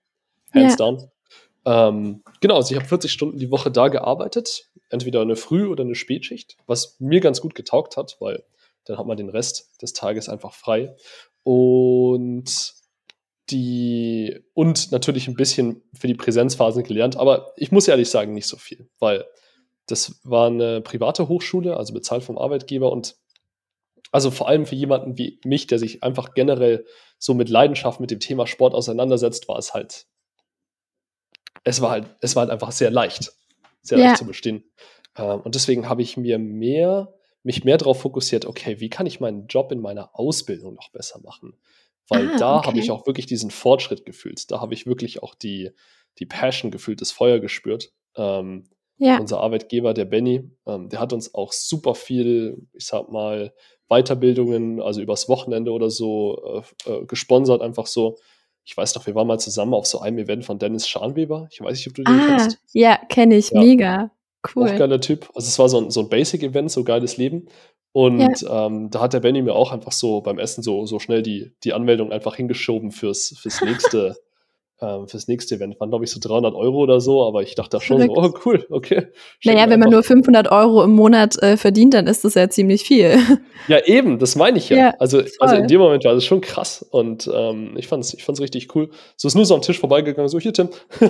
Hands 0.55 0.73
ja. 0.73 0.77
down. 0.77 1.11
Ähm, 1.69 2.23
genau, 2.41 2.57
also 2.57 2.73
ich 2.73 2.79
habe 2.81 2.89
40 2.89 3.13
Stunden 3.13 3.39
die 3.39 3.51
Woche 3.51 3.71
da 3.71 3.89
gearbeitet, 3.89 4.71
entweder 4.89 5.21
eine 5.21 5.37
Früh- 5.37 5.67
oder 5.67 5.85
eine 5.85 5.95
Spätschicht, 5.95 6.57
was 6.67 6.97
mir 6.99 7.21
ganz 7.21 7.43
gut 7.43 7.55
getaugt 7.55 7.99
hat, 7.99 8.17
weil 8.21 8.43
dann 8.87 8.97
hat 8.97 9.07
man 9.07 9.19
den 9.19 9.29
Rest 9.29 9.71
des 9.83 9.93
Tages 9.93 10.31
einfach 10.31 10.55
frei. 10.55 10.97
Und 11.43 12.73
die 13.51 14.41
und 14.55 14.93
natürlich 14.93 15.29
ein 15.29 15.35
bisschen 15.35 15.83
für 15.93 16.07
die 16.07 16.15
Präsenzphasen 16.15 16.85
gelernt, 16.85 17.17
aber 17.17 17.53
ich 17.57 17.71
muss 17.71 17.87
ehrlich 17.87 18.09
sagen, 18.09 18.33
nicht 18.33 18.47
so 18.47 18.57
viel, 18.57 18.89
weil 18.99 19.27
das 19.87 20.21
war 20.25 20.47
eine 20.47 20.81
private 20.81 21.29
Hochschule, 21.29 21.77
also 21.77 21.93
bezahlt 21.93 22.23
vom 22.23 22.39
Arbeitgeber 22.39 22.91
und 22.91 23.17
also 24.11 24.31
vor 24.31 24.49
allem 24.49 24.65
für 24.65 24.75
jemanden 24.75 25.19
wie 25.19 25.39
mich, 25.45 25.67
der 25.67 25.79
sich 25.79 26.03
einfach 26.03 26.33
generell 26.33 26.87
so 27.19 27.35
mit 27.35 27.51
Leidenschaft 27.51 28.01
mit 28.01 28.11
dem 28.11 28.21
Thema 28.21 28.47
Sport 28.47 28.75
auseinandersetzt, 28.75 29.49
war 29.49 29.59
es 29.59 29.75
halt, 29.75 30.07
es 31.65 31.81
war 31.81 31.91
halt, 31.91 32.07
es 32.21 32.37
war 32.37 32.43
halt 32.43 32.51
einfach 32.51 32.73
sehr 32.73 32.91
leicht, 32.91 33.33
sehr 33.83 33.99
ja. 33.99 34.07
leicht 34.07 34.19
zu 34.19 34.27
bestehen. 34.27 34.65
Ähm, 35.17 35.41
und 35.41 35.55
deswegen 35.55 35.89
habe 35.89 36.03
ich 36.03 36.17
mir 36.17 36.39
mehr, 36.39 37.15
mich 37.43 37.65
mehr 37.65 37.79
darauf 37.79 38.01
fokussiert, 38.01 38.47
okay, 38.47 38.81
wie 38.81 38.91
kann 38.91 39.07
ich 39.07 39.21
meinen 39.21 39.47
Job 39.47 39.73
in 39.73 39.81
meiner 39.81 40.19
Ausbildung 40.19 40.75
noch 40.75 40.91
besser 40.91 41.21
machen? 41.23 41.55
Weil 42.09 42.31
ah, 42.31 42.37
da 42.39 42.57
okay. 42.59 42.69
habe 42.69 42.79
ich 42.79 42.91
auch 42.91 43.07
wirklich 43.07 43.27
diesen 43.27 43.51
Fortschritt 43.51 44.07
gefühlt. 44.07 44.51
Da 44.51 44.61
habe 44.61 44.75
ich 44.75 44.87
wirklich 44.87 45.23
auch 45.23 45.35
die, 45.35 45.71
die 46.19 46.27
Passion 46.27 46.71
gefühlt, 46.71 47.01
das 47.01 47.13
Feuer 47.13 47.39
gespürt. 47.39 47.93
Ähm, 48.17 48.65
ja. 48.97 49.19
Unser 49.19 49.41
Arbeitgeber, 49.41 49.95
der 49.95 50.07
Benny, 50.07 50.51
ähm, 50.67 50.89
der 50.89 51.01
hat 51.01 51.13
uns 51.13 51.35
auch 51.35 51.53
super 51.53 51.95
viel, 51.95 52.67
ich 52.73 52.87
sag 52.87 53.11
mal, 53.11 53.55
Weiterbildungen, 53.89 54.83
also 54.83 55.01
übers 55.01 55.29
Wochenende 55.29 55.71
oder 55.71 55.89
so, 55.89 56.63
äh, 56.87 56.91
äh, 56.91 57.05
gesponsert, 57.07 57.63
einfach 57.63 57.87
so. 57.87 58.19
Ich 58.69 58.77
weiß 58.77 58.95
noch, 58.97 59.07
wir 59.07 59.15
waren 59.15 59.27
mal 59.27 59.41
zusammen 59.41 59.73
auf 59.73 59.87
so 59.87 60.01
einem 60.01 60.19
Event 60.19 60.45
von 60.45 60.59
Dennis 60.59 60.87
Scharnweber. 60.87 61.49
Ich 61.51 61.59
weiß 61.59 61.79
nicht, 61.79 61.89
ob 61.89 61.95
du 61.95 62.03
den 62.03 62.21
ah, 62.21 62.37
kennst. 62.37 62.59
Ja, 62.75 62.99
kenne 63.09 63.37
ich. 63.37 63.49
Ja. 63.49 63.61
Mega. 63.61 64.11
Cool. 64.55 64.69
Auch 64.69 64.77
geiler 64.77 65.01
Typ. 65.01 65.27
Also 65.35 65.49
es 65.49 65.59
war 65.59 65.71
so 65.71 65.81
ein, 65.81 65.91
so 65.91 66.01
ein 66.01 66.11
Basic-Event, 66.11 66.71
so 66.71 66.85
geiles 66.85 67.17
Leben. 67.17 67.49
Und 67.93 68.43
ja. 68.43 68.67
ähm, 68.67 68.91
da 68.91 69.01
hat 69.01 69.15
der 69.15 69.21
Benny 69.21 69.41
mir 69.41 69.55
auch 69.55 69.73
einfach 69.73 69.93
so 69.93 70.21
beim 70.21 70.39
Essen 70.39 70.63
so, 70.63 70.85
so 70.85 70.99
schnell 70.99 71.23
die, 71.23 71.51
die 71.65 71.73
Anmeldung 71.73 72.13
einfach 72.13 72.37
hingeschoben 72.37 72.93
fürs, 72.93 73.35
fürs 73.41 73.63
nächste. 73.63 74.17
Ähm, 74.81 75.09
fürs 75.09 75.27
nächste 75.27 75.57
Event 75.57 75.79
waren, 75.81 75.91
glaube 75.91 76.05
ich, 76.05 76.11
so 76.11 76.21
300 76.21 76.55
Euro 76.55 76.79
oder 76.79 77.01
so, 77.01 77.25
aber 77.25 77.43
ich 77.43 77.55
dachte 77.55 77.77
da 77.77 77.81
schon 77.81 78.01
so, 78.01 78.13
oh 78.15 78.33
cool, 78.45 78.65
okay. 78.71 79.09
Naja, 79.45 79.69
wenn 79.69 79.81
man 79.81 79.91
nur 79.91 80.03
500 80.03 80.51
Euro 80.51 80.85
im 80.85 80.93
Monat 80.93 81.41
äh, 81.43 81.57
verdient, 81.57 81.95
dann 81.95 82.07
ist 82.07 82.25
das 82.25 82.35
ja 82.35 82.49
ziemlich 82.49 82.83
viel. 82.83 83.19
Ja, 83.67 83.85
eben, 83.85 84.19
das 84.19 84.37
meine 84.37 84.59
ich 84.59 84.69
ja. 84.69 84.77
ja 84.77 84.95
also, 84.99 85.21
also 85.41 85.57
in 85.57 85.67
dem 85.67 85.81
Moment 85.81 86.05
war 86.05 86.15
das 86.15 86.25
schon 86.25 86.41
krass 86.41 86.83
und 86.83 87.29
ähm, 87.33 87.75
ich 87.77 87.87
fand 87.87 88.05
es 88.05 88.15
ich 88.15 88.25
fand's 88.25 88.41
richtig 88.41 88.75
cool. 88.75 88.91
So 89.17 89.29
ist 89.29 89.35
nur 89.35 89.45
so 89.45 89.55
am 89.55 89.63
Tisch 89.63 89.79
vorbeigegangen, 89.79 90.29
so 90.29 90.39
hier, 90.39 90.53
Tim. 90.53 90.71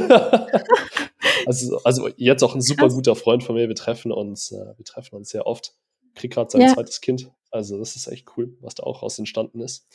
also, 1.46 1.78
also 1.84 2.08
jetzt 2.16 2.42
auch 2.42 2.54
ein 2.54 2.62
super 2.62 2.88
guter 2.88 3.14
Freund 3.14 3.44
von 3.44 3.54
mir, 3.54 3.68
wir 3.68 3.74
treffen 3.74 4.12
uns, 4.12 4.50
äh, 4.50 4.76
wir 4.76 4.84
treffen 4.84 5.14
uns 5.14 5.28
sehr 5.28 5.46
oft 5.46 5.74
kriegt 6.18 6.34
gerade 6.34 6.50
sein 6.50 6.60
ja. 6.60 6.74
zweites 6.74 7.00
Kind. 7.00 7.30
Also 7.50 7.78
das 7.78 7.96
ist 7.96 8.06
echt 8.08 8.26
cool, 8.36 8.56
was 8.60 8.74
da 8.74 8.82
auch 8.82 9.02
raus 9.02 9.18
entstanden 9.18 9.60
ist. 9.60 9.86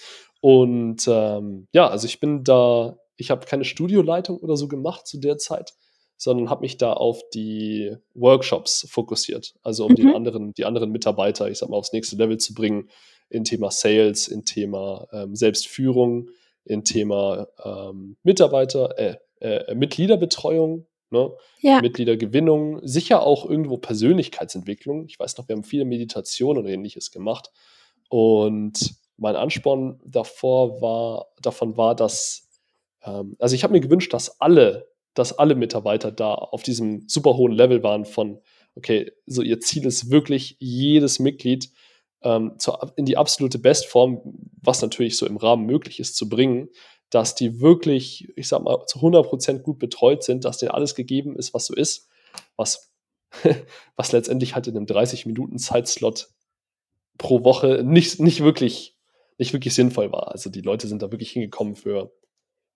Und 0.41 1.07
ähm, 1.07 1.67
ja, 1.71 1.87
also 1.87 2.07
ich 2.07 2.19
bin 2.19 2.43
da, 2.43 2.97
ich 3.15 3.31
habe 3.31 3.45
keine 3.45 3.65
Studioleitung 3.65 4.37
oder 4.37 4.57
so 4.57 4.67
gemacht 4.67 5.07
zu 5.07 5.19
der 5.19 5.37
Zeit, 5.37 5.73
sondern 6.17 6.49
habe 6.49 6.61
mich 6.61 6.77
da 6.77 6.93
auf 6.93 7.21
die 7.33 7.95
Workshops 8.13 8.87
fokussiert. 8.89 9.55
Also 9.61 9.85
um 9.85 9.91
mhm. 9.91 9.95
den 9.95 10.15
anderen, 10.15 10.53
die 10.53 10.65
anderen 10.65 10.91
Mitarbeiter, 10.91 11.49
ich 11.49 11.57
sag 11.57 11.69
mal, 11.69 11.77
aufs 11.77 11.93
nächste 11.93 12.15
Level 12.15 12.37
zu 12.37 12.53
bringen, 12.53 12.89
in 13.29 13.43
Thema 13.43 13.71
Sales, 13.71 14.27
in 14.27 14.45
Thema 14.45 15.07
ähm, 15.11 15.35
Selbstführung, 15.35 16.29
in 16.65 16.83
Thema 16.83 17.47
ähm, 17.63 18.17
Mitarbeiter, 18.23 18.97
äh, 18.97 19.17
äh, 19.39 19.75
Mitgliederbetreuung, 19.75 20.85
Ne? 21.13 21.31
Ja. 21.61 21.79
Mitgliedergewinnung, 21.79 22.79
sicher 22.81 23.21
auch 23.21 23.47
irgendwo 23.47 23.77
Persönlichkeitsentwicklung. 23.77 25.05
Ich 25.05 25.19
weiß 25.19 25.37
noch, 25.37 25.47
wir 25.47 25.55
haben 25.55 25.63
viele 25.63 25.85
Meditationen 25.85 26.63
und 26.63 26.67
ähnliches 26.67 27.11
gemacht. 27.11 27.51
Und 28.09 28.95
mein 29.17 29.35
Ansporn 29.35 30.01
davor 30.03 30.81
war, 30.81 31.27
davon 31.39 31.77
war, 31.77 31.95
dass, 31.95 32.49
ähm, 33.03 33.35
also 33.39 33.55
ich 33.55 33.63
habe 33.63 33.73
mir 33.73 33.81
gewünscht, 33.81 34.13
dass 34.13 34.41
alle, 34.41 34.87
dass 35.13 35.37
alle 35.37 35.55
Mitarbeiter 35.55 36.11
da 36.11 36.33
auf 36.33 36.63
diesem 36.63 37.07
super 37.07 37.35
hohen 37.35 37.53
Level 37.53 37.83
waren 37.83 38.05
von, 38.05 38.39
okay, 38.75 39.11
so 39.25 39.41
ihr 39.41 39.59
Ziel 39.59 39.85
ist 39.85 40.09
wirklich, 40.09 40.57
jedes 40.59 41.19
Mitglied 41.19 41.69
ähm, 42.21 42.53
zu, 42.57 42.73
in 42.95 43.05
die 43.05 43.17
absolute 43.17 43.59
Bestform, 43.59 44.21
was 44.61 44.81
natürlich 44.81 45.17
so 45.17 45.25
im 45.25 45.37
Rahmen 45.37 45.65
möglich 45.65 45.99
ist, 45.99 46.15
zu 46.15 46.29
bringen 46.29 46.69
dass 47.13 47.35
die 47.35 47.61
wirklich, 47.61 48.27
ich 48.35 48.47
sag 48.47 48.63
mal, 48.63 48.85
zu 48.87 48.99
100% 48.99 49.59
gut 49.59 49.77
betreut 49.77 50.23
sind, 50.23 50.45
dass 50.45 50.57
denen 50.57 50.71
alles 50.71 50.95
gegeben 50.95 51.35
ist, 51.35 51.53
was 51.53 51.67
so 51.67 51.75
ist, 51.75 52.09
was, 52.55 52.91
was 53.95 54.11
letztendlich 54.11 54.55
halt 54.55 54.67
in 54.67 54.75
einem 54.75 54.87
30-Minuten-Zeitslot 54.87 56.29
pro 57.19 57.43
Woche 57.43 57.83
nicht, 57.83 58.19
nicht, 58.19 58.41
wirklich, 58.41 58.97
nicht 59.37 59.53
wirklich 59.53 59.75
sinnvoll 59.75 60.11
war. 60.11 60.31
Also 60.31 60.49
die 60.49 60.61
Leute 60.61 60.87
sind 60.87 61.03
da 61.03 61.11
wirklich 61.11 61.31
hingekommen 61.31 61.75
für, 61.75 62.11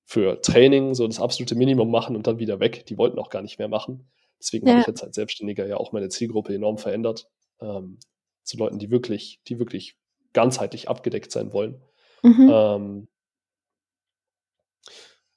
für 0.07 0.41
Training, 0.41 0.95
so 0.95 1.05
das 1.05 1.19
absolute 1.19 1.53
Minimum 1.53 1.91
machen 1.91 2.15
und 2.15 2.27
dann 2.27 2.39
wieder 2.39 2.61
weg. 2.61 2.85
Die 2.85 2.97
wollten 2.97 3.19
auch 3.19 3.29
gar 3.29 3.41
nicht 3.41 3.59
mehr 3.59 3.67
machen. 3.67 4.09
Deswegen 4.39 4.65
ja. 4.65 4.71
habe 4.71 4.81
ich 4.81 4.87
jetzt 4.87 5.03
als 5.03 5.15
Selbstständiger 5.15 5.67
ja 5.67 5.75
auch 5.75 5.91
meine 5.91 6.07
Zielgruppe 6.07 6.55
enorm 6.55 6.77
verändert. 6.77 7.27
Ähm, 7.59 7.99
zu 8.43 8.57
Leuten, 8.57 8.79
die 8.79 8.89
wirklich, 8.89 9.41
die 9.47 9.59
wirklich 9.59 9.97
ganzheitlich 10.31 10.87
abgedeckt 10.87 11.31
sein 11.33 11.51
wollen. 11.51 11.81
Mhm. 12.23 12.49
Ähm, 12.51 13.07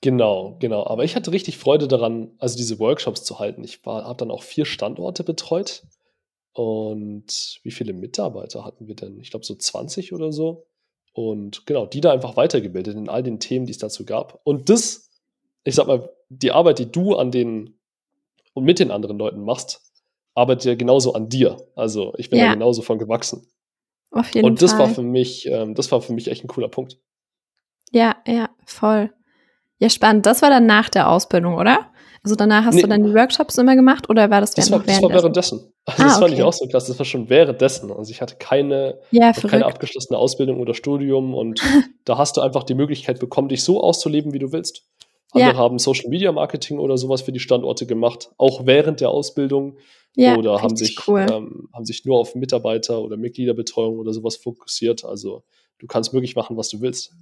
Genau, 0.03 0.57
genau. 0.61 0.87
Aber 0.87 1.05
ich 1.05 1.15
hatte 1.15 1.31
richtig 1.31 1.59
Freude 1.59 1.87
daran, 1.87 2.33
also 2.39 2.57
diese 2.57 2.79
Workshops 2.79 3.23
zu 3.23 3.39
halten. 3.39 3.63
Ich 3.65 3.81
habe 3.85 4.17
dann 4.17 4.31
auch 4.31 4.43
vier 4.43 4.65
Standorte 4.65 5.25
betreut. 5.25 5.83
Und 6.53 7.61
wie 7.63 7.71
viele 7.71 7.93
Mitarbeiter 7.93 8.65
hatten 8.65 8.89
wir 8.89 8.95
denn? 8.95 9.21
Ich 9.21 9.31
glaube 9.31 9.45
so 9.45 9.55
20 9.55 10.15
oder 10.15 10.33
so. 10.33 10.67
Und 11.13 11.67
genau, 11.67 11.87
die 11.87 12.01
da 12.01 12.13
einfach 12.13 12.37
weitergebildet 12.37 12.97
in 12.97 13.09
all 13.09 13.23
den 13.23 13.41
Themen, 13.41 13.67
die 13.67 13.73
es 13.73 13.79
dazu 13.79 14.05
gab. 14.05 14.41
Und 14.45 14.69
das, 14.69 15.11
ich 15.65 15.75
sag 15.75 15.87
mal, 15.87 16.11
die 16.29 16.53
Arbeit, 16.53 16.79
die 16.79 16.91
du 16.91 17.17
an 17.17 17.31
den 17.31 17.79
und 18.55 18.65
mit 18.65 18.79
den 18.79 18.91
anderen 18.91 19.19
Leuten 19.19 19.45
machst, 19.45 19.81
arbeitet 20.35 20.65
ja 20.65 20.75
genauso 20.75 21.15
an 21.15 21.29
dir. 21.29 21.57
Also 21.75 22.15
ich 22.17 22.31
bin 22.31 22.39
ja, 22.39 22.47
ja 22.47 22.55
genauso 22.55 22.83
von 22.83 22.99
gewachsen. 22.99 23.47
Auf 24.11 24.35
jeden 24.35 24.47
und 24.47 24.63
das 24.63 24.73
Fall. 24.73 24.81
war 24.81 24.89
für 24.89 25.03
mich, 25.03 25.47
ähm, 25.47 25.75
das 25.75 25.91
war 25.93 26.01
für 26.01 26.13
mich 26.13 26.29
echt 26.29 26.45
ein 26.45 26.49
cooler 26.49 26.69
Punkt. 26.69 26.99
Ja, 27.93 28.17
ja, 28.27 28.51
voll. 28.65 29.13
Ja, 29.79 29.89
spannend. 29.89 30.27
Das 30.27 30.43
war 30.43 30.51
dann 30.51 30.67
nach 30.67 30.89
der 30.89 31.09
Ausbildung, 31.09 31.55
oder? 31.55 31.93
Also 32.23 32.35
danach 32.35 32.67
hast 32.67 32.75
nee. 32.75 32.83
du 32.83 32.89
dann 32.89 33.03
die 33.03 33.15
Workshops 33.15 33.57
immer 33.57 33.75
gemacht 33.75 34.11
oder 34.11 34.29
war 34.31 34.43
das, 34.43 34.53
das 34.53 34.71
war, 34.71 34.81
das 34.81 35.01
war 35.03 35.11
währenddessen? 35.11 35.73
Also 35.87 36.03
ah, 36.03 36.07
das 36.07 36.19
fand 36.19 36.35
ich 36.35 36.43
auch 36.43 36.53
so 36.53 36.67
krass. 36.69 36.87
Das 36.87 36.99
war 36.99 37.07
schon 37.07 37.31
währenddessen. 37.31 37.91
Also 37.91 38.11
ich 38.11 38.21
hatte 38.21 38.37
keine, 38.37 38.99
ja, 39.11 39.33
keine 39.33 39.65
abgeschlossene 39.65 40.19
Ausbildung 40.19 40.61
oder 40.61 40.75
Studium 40.75 41.35
und 41.35 41.61
da 42.05 42.19
hast 42.19 42.37
du 42.37 42.43
einfach 42.43 42.65
die 42.65 42.75
Möglichkeit 42.75 43.21
bekommen, 43.21 43.49
dich 43.49 43.65
so 43.65 43.83
auszuleben, 43.83 44.35
wie 44.35 44.39
du 44.39 44.53
willst. 44.53 44.85
Andere 45.33 45.53
ja. 45.53 45.57
haben 45.57 45.79
Social 45.79 46.11
Media 46.11 46.31
Marketing 46.31 46.79
oder 46.79 46.99
sowas 46.99 47.23
für 47.23 47.33
die 47.33 47.41
Standorte 47.41 47.87
gemacht, 47.87 48.31
auch 48.37 48.67
während 48.67 49.01
der 49.01 49.11
Ausbildung. 49.11 49.79
Ja, 50.17 50.37
oder 50.37 50.61
haben 50.61 50.77
sich, 50.77 50.99
cool. 51.07 51.25
ähm, 51.31 51.69
haben 51.73 51.85
sich 51.85 52.05
nur 52.05 52.19
auf 52.19 52.35
Mitarbeiter 52.35 53.01
oder 53.01 53.17
Mitgliederbetreuung 53.17 53.97
oder 53.99 54.13
sowas 54.13 54.37
fokussiert. 54.37 55.05
Also 55.05 55.45
du 55.79 55.87
kannst 55.87 56.13
wirklich 56.13 56.35
machen, 56.35 56.57
was 56.57 56.69
du 56.69 56.81
willst. 56.81 57.13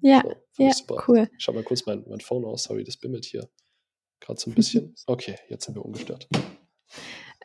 Ja, 0.00 0.22
so, 0.52 0.62
ja 0.62 0.72
cool. 1.06 1.28
Ich 1.36 1.44
schau 1.44 1.52
mal 1.52 1.62
kurz 1.62 1.84
mein, 1.84 2.02
mein 2.08 2.20
Phone 2.20 2.46
aus. 2.46 2.62
Sorry, 2.64 2.82
das 2.82 2.96
bimmelt 2.96 3.26
hier 3.26 3.46
gerade 4.20 4.40
so 4.40 4.50
ein 4.50 4.54
bisschen. 4.54 4.94
Okay, 5.06 5.36
jetzt 5.48 5.64
sind 5.66 5.74
wir 5.74 5.84
ungestört. 5.84 6.28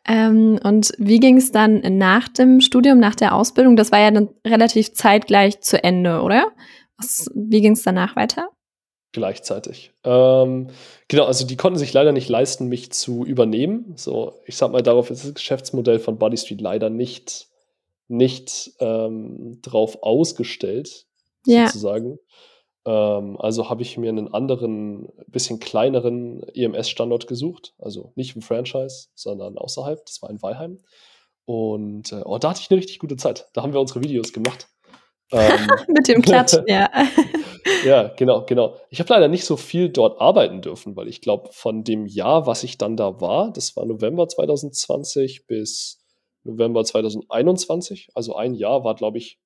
Ähm, 0.08 0.60
und 0.64 0.92
wie 0.98 1.20
ging 1.20 1.38
es 1.38 1.52
dann 1.52 1.82
nach 1.98 2.28
dem 2.28 2.62
Studium, 2.62 3.00
nach 3.00 3.16
der 3.16 3.34
Ausbildung? 3.34 3.76
Das 3.76 3.92
war 3.92 4.00
ja 4.00 4.12
dann 4.12 4.30
relativ 4.46 4.94
zeitgleich 4.94 5.62
zu 5.62 5.84
Ende, 5.84 6.22
oder? 6.22 6.52
Was, 6.98 7.30
wie 7.34 7.62
ging 7.62 7.74
es 7.74 7.84
danach 7.84 8.16
weiter? 8.16 8.50
Gleichzeitig. 9.14 9.92
Ähm, 10.04 10.68
genau, 11.08 11.24
also 11.26 11.46
die 11.48 11.56
konnten 11.56 11.80
sich 11.80 11.94
leider 11.94 12.12
nicht 12.12 12.30
leisten, 12.30 12.68
mich 12.68 12.92
zu 12.92 13.26
übernehmen. 13.26 13.94
So, 13.96 14.34
ich 14.46 14.58
sag 14.58 14.72
mal, 14.72 14.84
darauf 14.84 15.10
ist 15.10 15.24
das 15.26 15.34
Geschäftsmodell 15.34 16.00
von 16.00 16.20
Body 16.20 16.38
Street 16.38 16.62
leider 16.62 16.90
nicht, 16.90 17.48
nicht 18.08 18.74
ähm, 18.80 19.60
drauf 19.62 20.04
ausgestellt, 20.04 21.06
Ja. 21.48 21.66
sozusagen. 21.68 22.20
Ähm, 22.86 23.38
also 23.40 23.70
habe 23.70 23.82
ich 23.82 23.98
mir 23.98 24.10
einen 24.10 24.34
anderen, 24.34 25.10
bisschen 25.28 25.60
kleineren 25.60 26.44
EMS-Standort 26.54 27.28
gesucht. 27.28 27.74
Also 27.80 28.12
nicht 28.16 28.36
im 28.36 28.42
Franchise, 28.42 29.08
sondern 29.16 29.58
außerhalb. 29.58 30.06
Das 30.06 30.22
war 30.22 30.30
in 30.30 30.42
Weilheim. 30.42 30.80
Und 31.46 32.12
äh, 32.12 32.22
oh, 32.26 32.38
da 32.38 32.50
hatte 32.50 32.62
ich 32.62 32.72
eine 32.72 32.80
richtig 32.80 33.00
gute 33.00 33.18
Zeit. 33.18 33.48
Da 33.54 33.62
haben 33.62 33.74
wir 33.74 33.80
unsere 33.80 34.04
Videos 34.04 34.34
gemacht. 34.34 34.68
Ähm, 35.32 35.68
Mit 35.88 36.08
dem 36.08 36.22
Klatschen, 36.22 36.64
ja. 36.68 36.90
ja, 37.84 38.08
genau, 38.16 38.46
genau. 38.46 38.78
Ich 38.90 39.00
habe 39.00 39.12
leider 39.14 39.28
nicht 39.28 39.46
so 39.46 39.58
viel 39.58 39.90
dort 39.90 40.22
arbeiten 40.22 40.62
dürfen, 40.62 40.96
weil 40.96 41.08
ich 41.08 41.22
glaube, 41.22 41.50
von 41.52 41.84
dem 41.84 42.06
Jahr, 42.06 42.46
was 42.46 42.64
ich 42.64 42.78
dann 42.78 42.96
da 42.96 43.22
war, 43.22 43.52
das 43.52 43.76
war 43.76 43.86
November 43.86 44.28
2020 44.28 45.48
bis 45.48 46.00
November 46.44 46.84
2021, 46.84 48.10
also 48.14 48.36
ein 48.36 48.54
Jahr 48.54 48.84
war, 48.84 48.94
glaube 48.94 49.18
ich, 49.18 49.40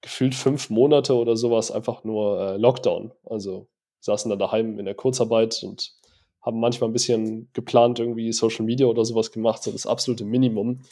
gefühlt 0.00 0.34
fünf 0.34 0.70
Monate 0.70 1.14
oder 1.14 1.36
sowas 1.36 1.70
einfach 1.70 2.04
nur 2.04 2.40
äh, 2.40 2.56
Lockdown. 2.56 3.12
Also 3.24 3.68
saßen 4.00 4.30
dann 4.30 4.38
daheim 4.38 4.78
in 4.78 4.84
der 4.84 4.94
Kurzarbeit 4.94 5.62
und 5.62 5.92
haben 6.40 6.60
manchmal 6.60 6.88
ein 6.88 6.92
bisschen 6.92 7.50
geplant, 7.52 7.98
irgendwie 7.98 8.32
Social 8.32 8.64
Media 8.64 8.86
oder 8.86 9.04
sowas 9.04 9.32
gemacht, 9.32 9.62
so 9.62 9.72
das 9.72 9.86
absolute 9.86 10.24
Minimum. 10.24 10.82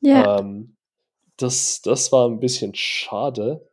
Ja. 0.00 0.38
Ähm, 0.38 0.76
das, 1.36 1.80
das 1.82 2.12
war 2.12 2.28
ein 2.28 2.40
bisschen 2.40 2.74
schade. 2.74 3.66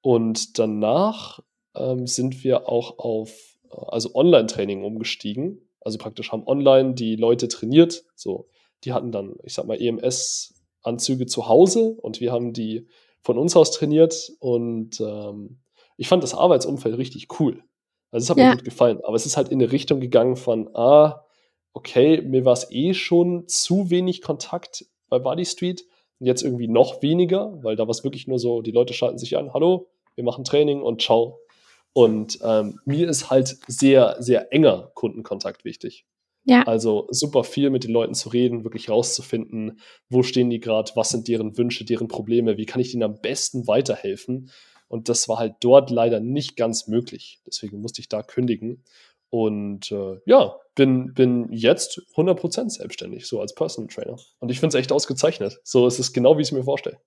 Und 0.00 0.58
danach 0.58 1.40
ähm, 1.74 2.06
sind 2.06 2.42
wir 2.42 2.68
auch 2.68 2.98
auf 2.98 3.58
also 3.70 4.14
Online-Training 4.14 4.82
umgestiegen. 4.82 5.60
Also 5.80 5.98
praktisch 5.98 6.32
haben 6.32 6.46
online 6.46 6.94
die 6.94 7.16
Leute 7.16 7.48
trainiert. 7.48 8.04
So, 8.14 8.48
die 8.84 8.92
hatten 8.92 9.12
dann, 9.12 9.36
ich 9.44 9.54
sag 9.54 9.66
mal, 9.66 9.80
EMS-Anzüge 9.80 11.26
zu 11.26 11.48
Hause 11.48 11.96
und 12.00 12.20
wir 12.20 12.32
haben 12.32 12.52
die 12.52 12.86
von 13.22 13.38
uns 13.38 13.56
aus 13.56 13.70
trainiert. 13.72 14.32
Und 14.40 15.00
ähm, 15.00 15.60
ich 15.96 16.08
fand 16.08 16.22
das 16.22 16.34
Arbeitsumfeld 16.34 16.96
richtig 16.98 17.40
cool. 17.40 17.62
Also 18.10 18.24
es 18.24 18.30
hat 18.30 18.38
Ja. 18.38 18.48
mir 18.50 18.56
gut 18.56 18.64
gefallen. 18.64 19.00
Aber 19.04 19.14
es 19.16 19.26
ist 19.26 19.36
halt 19.36 19.48
in 19.50 19.60
eine 19.62 19.70
Richtung 19.72 20.00
gegangen 20.00 20.36
von, 20.36 20.74
ah, 20.74 21.24
okay, 21.72 22.20
mir 22.22 22.44
war 22.44 22.54
es 22.54 22.70
eh 22.70 22.94
schon 22.94 23.46
zu 23.46 23.90
wenig 23.90 24.22
Kontakt 24.22 24.86
bei 25.08 25.18
Body 25.18 25.44
Street. 25.44 25.84
Und 26.18 26.26
jetzt 26.26 26.42
irgendwie 26.42 26.68
noch 26.68 27.02
weniger, 27.02 27.58
weil 27.62 27.76
da 27.76 27.84
war 27.84 27.90
es 27.90 28.04
wirklich 28.04 28.26
nur 28.26 28.38
so, 28.38 28.60
die 28.62 28.72
Leute 28.72 28.92
schalten 28.92 29.16
sich 29.18 29.36
an, 29.38 29.54
hallo, 29.54 29.88
wir 30.16 30.24
machen 30.24 30.44
Training 30.44 30.82
und 30.82 31.00
ciao. 31.00 31.38
Und 31.92 32.38
ähm, 32.44 32.78
mir 32.84 33.08
ist 33.08 33.30
halt 33.30 33.56
sehr, 33.66 34.16
sehr 34.20 34.52
enger 34.52 34.90
Kundenkontakt 34.94 35.64
wichtig. 35.64 36.04
Ja. 36.44 36.62
Also 36.62 37.06
super 37.10 37.44
viel 37.44 37.70
mit 37.70 37.84
den 37.84 37.92
Leuten 37.92 38.14
zu 38.14 38.30
reden, 38.30 38.64
wirklich 38.64 38.88
rauszufinden, 38.88 39.80
wo 40.08 40.22
stehen 40.22 40.50
die 40.50 40.60
gerade, 40.60 40.92
was 40.94 41.10
sind 41.10 41.28
deren 41.28 41.56
Wünsche, 41.58 41.84
deren 41.84 42.08
Probleme, 42.08 42.56
wie 42.56 42.66
kann 42.66 42.80
ich 42.80 42.92
denen 42.92 43.02
am 43.02 43.20
besten 43.20 43.66
weiterhelfen. 43.66 44.50
Und 44.88 45.08
das 45.08 45.28
war 45.28 45.38
halt 45.38 45.54
dort 45.60 45.90
leider 45.90 46.18
nicht 46.18 46.56
ganz 46.56 46.88
möglich. 46.88 47.40
Deswegen 47.46 47.80
musste 47.80 48.00
ich 48.00 48.08
da 48.08 48.22
kündigen. 48.22 48.82
Und 49.28 49.92
äh, 49.92 50.18
ja, 50.26 50.56
bin, 50.74 51.14
bin 51.14 51.52
jetzt 51.52 52.02
100% 52.16 52.70
selbstständig, 52.70 53.26
so 53.26 53.40
als 53.40 53.54
Personal 53.54 53.88
Trainer. 53.88 54.16
Und 54.40 54.50
ich 54.50 54.58
finde 54.58 54.76
es 54.76 54.80
echt 54.80 54.90
ausgezeichnet. 54.90 55.60
So 55.62 55.86
es 55.86 56.00
ist 56.00 56.12
genau, 56.12 56.36
wie 56.36 56.42
ich 56.42 56.48
es 56.48 56.52
mir 56.52 56.64
vorstelle. 56.64 56.98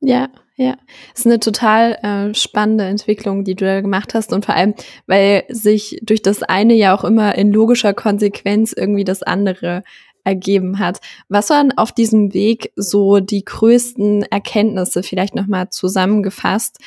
Ja, 0.00 0.28
ja. 0.56 0.76
Es 1.14 1.20
ist 1.20 1.26
eine 1.26 1.40
total 1.40 1.92
äh, 2.02 2.34
spannende 2.34 2.84
Entwicklung, 2.84 3.44
die 3.44 3.54
du 3.54 3.64
da 3.64 3.80
gemacht 3.80 4.14
hast 4.14 4.32
und 4.32 4.44
vor 4.44 4.54
allem, 4.54 4.74
weil 5.06 5.44
sich 5.48 5.98
durch 6.02 6.22
das 6.22 6.42
eine 6.42 6.74
ja 6.74 6.96
auch 6.96 7.04
immer 7.04 7.34
in 7.36 7.52
logischer 7.52 7.94
Konsequenz 7.94 8.72
irgendwie 8.72 9.04
das 9.04 9.22
andere 9.22 9.82
ergeben 10.24 10.78
hat. 10.80 11.00
Was 11.28 11.50
waren 11.50 11.76
auf 11.78 11.92
diesem 11.92 12.34
Weg 12.34 12.72
so 12.74 13.20
die 13.20 13.44
größten 13.44 14.24
Erkenntnisse, 14.24 15.02
vielleicht 15.02 15.34
nochmal 15.36 15.70
zusammengefasst, 15.70 16.78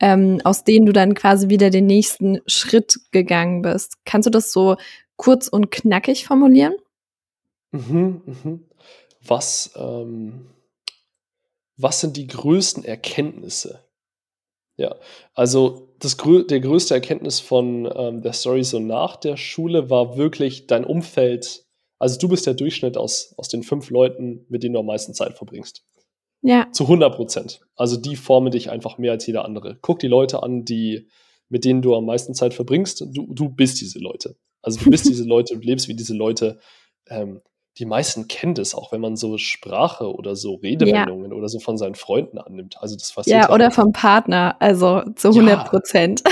ähm, 0.00 0.40
aus 0.44 0.64
denen 0.64 0.86
du 0.86 0.92
dann 0.92 1.14
quasi 1.14 1.48
wieder 1.48 1.70
den 1.70 1.86
nächsten 1.86 2.40
Schritt 2.46 2.98
gegangen 3.12 3.62
bist? 3.62 3.98
Kannst 4.04 4.26
du 4.26 4.30
das 4.30 4.50
so 4.50 4.76
kurz 5.16 5.46
und 5.48 5.70
knackig 5.70 6.26
formulieren? 6.26 6.74
Mhm, 7.72 8.22
mhm. 8.24 8.64
Was, 9.26 9.72
ähm, 9.76 10.46
was 11.76 12.00
sind 12.00 12.16
die 12.16 12.26
größten 12.26 12.84
Erkenntnisse? 12.84 13.84
Ja, 14.78 14.94
also 15.34 15.94
das, 16.00 16.16
der 16.16 16.60
größte 16.60 16.94
Erkenntnis 16.94 17.40
von 17.40 17.90
ähm, 17.94 18.20
der 18.20 18.34
Story 18.34 18.62
so 18.62 18.78
nach 18.78 19.16
der 19.16 19.36
Schule 19.36 19.88
war 19.88 20.16
wirklich 20.16 20.66
dein 20.66 20.84
Umfeld. 20.84 21.64
Also 21.98 22.18
du 22.18 22.28
bist 22.28 22.46
der 22.46 22.54
Durchschnitt 22.54 22.98
aus, 22.98 23.34
aus 23.38 23.48
den 23.48 23.62
fünf 23.62 23.88
Leuten, 23.88 24.44
mit 24.48 24.62
denen 24.62 24.74
du 24.74 24.80
am 24.80 24.86
meisten 24.86 25.14
Zeit 25.14 25.36
verbringst. 25.36 25.82
Ja, 26.42 26.70
Zu 26.72 26.84
100 26.84 27.14
Prozent. 27.16 27.60
Also 27.74 27.96
die 27.96 28.16
formen 28.16 28.50
dich 28.50 28.70
einfach 28.70 28.98
mehr 28.98 29.12
als 29.12 29.26
jeder 29.26 29.44
andere. 29.46 29.78
Guck 29.80 29.98
die 29.98 30.08
Leute 30.08 30.42
an, 30.42 30.64
die, 30.64 31.08
mit 31.48 31.64
denen 31.64 31.80
du 31.80 31.94
am 31.94 32.04
meisten 32.04 32.34
Zeit 32.34 32.52
verbringst. 32.52 33.00
Du, 33.00 33.26
du 33.32 33.48
bist 33.48 33.80
diese 33.80 33.98
Leute. 33.98 34.36
Also 34.60 34.78
du 34.84 34.90
bist 34.90 35.06
diese 35.08 35.24
Leute 35.24 35.54
und 35.54 35.64
lebst 35.64 35.88
wie 35.88 35.94
diese 35.94 36.14
Leute. 36.14 36.60
Ähm, 37.08 37.40
die 37.78 37.84
meisten 37.84 38.26
kennen 38.28 38.54
das 38.54 38.74
auch, 38.74 38.92
wenn 38.92 39.00
man 39.00 39.16
so 39.16 39.36
Sprache 39.38 40.12
oder 40.14 40.34
so 40.34 40.54
Redewendungen 40.54 41.32
oder 41.32 41.48
so 41.48 41.58
von 41.60 41.76
seinen 41.76 41.94
Freunden 41.94 42.38
annimmt. 42.38 42.76
Also 42.80 42.96
das 42.96 43.12
passiert 43.12 43.42
ja, 43.44 43.50
oder 43.52 43.70
vom 43.70 43.92
Partner, 43.92 44.56
also 44.60 45.02
zu 45.14 45.28
Ja. 45.28 45.40
100 45.42 45.68
Prozent. 45.68 46.22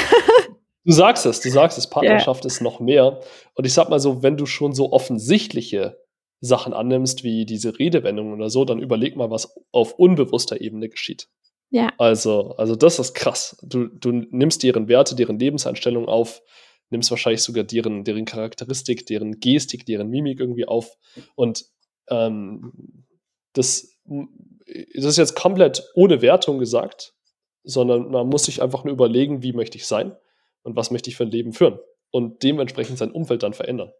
Du 0.86 0.92
sagst 0.92 1.26
es, 1.26 1.40
du 1.40 1.50
sagst 1.50 1.78
es, 1.78 1.86
Partnerschaft 1.90 2.44
ist 2.44 2.60
noch 2.60 2.80
mehr. 2.80 3.20
Und 3.54 3.66
ich 3.66 3.72
sag 3.74 3.88
mal 3.88 4.00
so, 4.00 4.22
wenn 4.22 4.36
du 4.36 4.46
schon 4.46 4.72
so 4.74 4.92
offensichtliche 4.92 5.98
Sachen 6.40 6.74
annimmst, 6.74 7.24
wie 7.24 7.46
diese 7.46 7.78
Redewendungen 7.78 8.34
oder 8.34 8.50
so, 8.50 8.64
dann 8.64 8.78
überleg 8.78 9.16
mal, 9.16 9.30
was 9.30 9.54
auf 9.72 9.94
unbewusster 9.98 10.60
Ebene 10.60 10.88
geschieht. 10.88 11.28
Ja, 11.70 11.90
Also, 11.98 12.54
also 12.56 12.76
das 12.76 12.98
ist 12.98 13.14
krass. 13.14 13.56
Du, 13.62 13.86
du 13.88 14.12
nimmst 14.12 14.62
deren 14.62 14.86
Werte, 14.88 15.16
deren 15.16 15.38
Lebenseinstellung 15.38 16.06
auf, 16.06 16.42
nimmst 16.90 17.10
wahrscheinlich 17.10 17.42
sogar 17.42 17.64
deren, 17.64 18.04
deren 18.04 18.24
Charakteristik, 18.24 19.06
deren 19.06 19.40
Gestik, 19.40 19.86
deren 19.86 20.08
Mimik 20.08 20.40
irgendwie 20.40 20.66
auf. 20.66 20.96
Und 21.34 21.66
ähm, 22.08 23.04
das, 23.52 23.96
das 24.04 25.04
ist 25.04 25.16
jetzt 25.16 25.34
komplett 25.34 25.82
ohne 25.94 26.22
Wertung 26.22 26.58
gesagt, 26.58 27.14
sondern 27.62 28.10
man 28.10 28.28
muss 28.28 28.44
sich 28.44 28.62
einfach 28.62 28.84
nur 28.84 28.92
überlegen, 28.92 29.42
wie 29.42 29.52
möchte 29.52 29.76
ich 29.78 29.86
sein 29.86 30.16
und 30.62 30.76
was 30.76 30.90
möchte 30.90 31.10
ich 31.10 31.16
für 31.16 31.24
ein 31.24 31.30
Leben 31.30 31.52
führen. 31.52 31.78
Und 32.10 32.42
dementsprechend 32.42 32.98
sein 32.98 33.10
Umfeld 33.10 33.42
dann 33.42 33.54
verändern. 33.54 33.92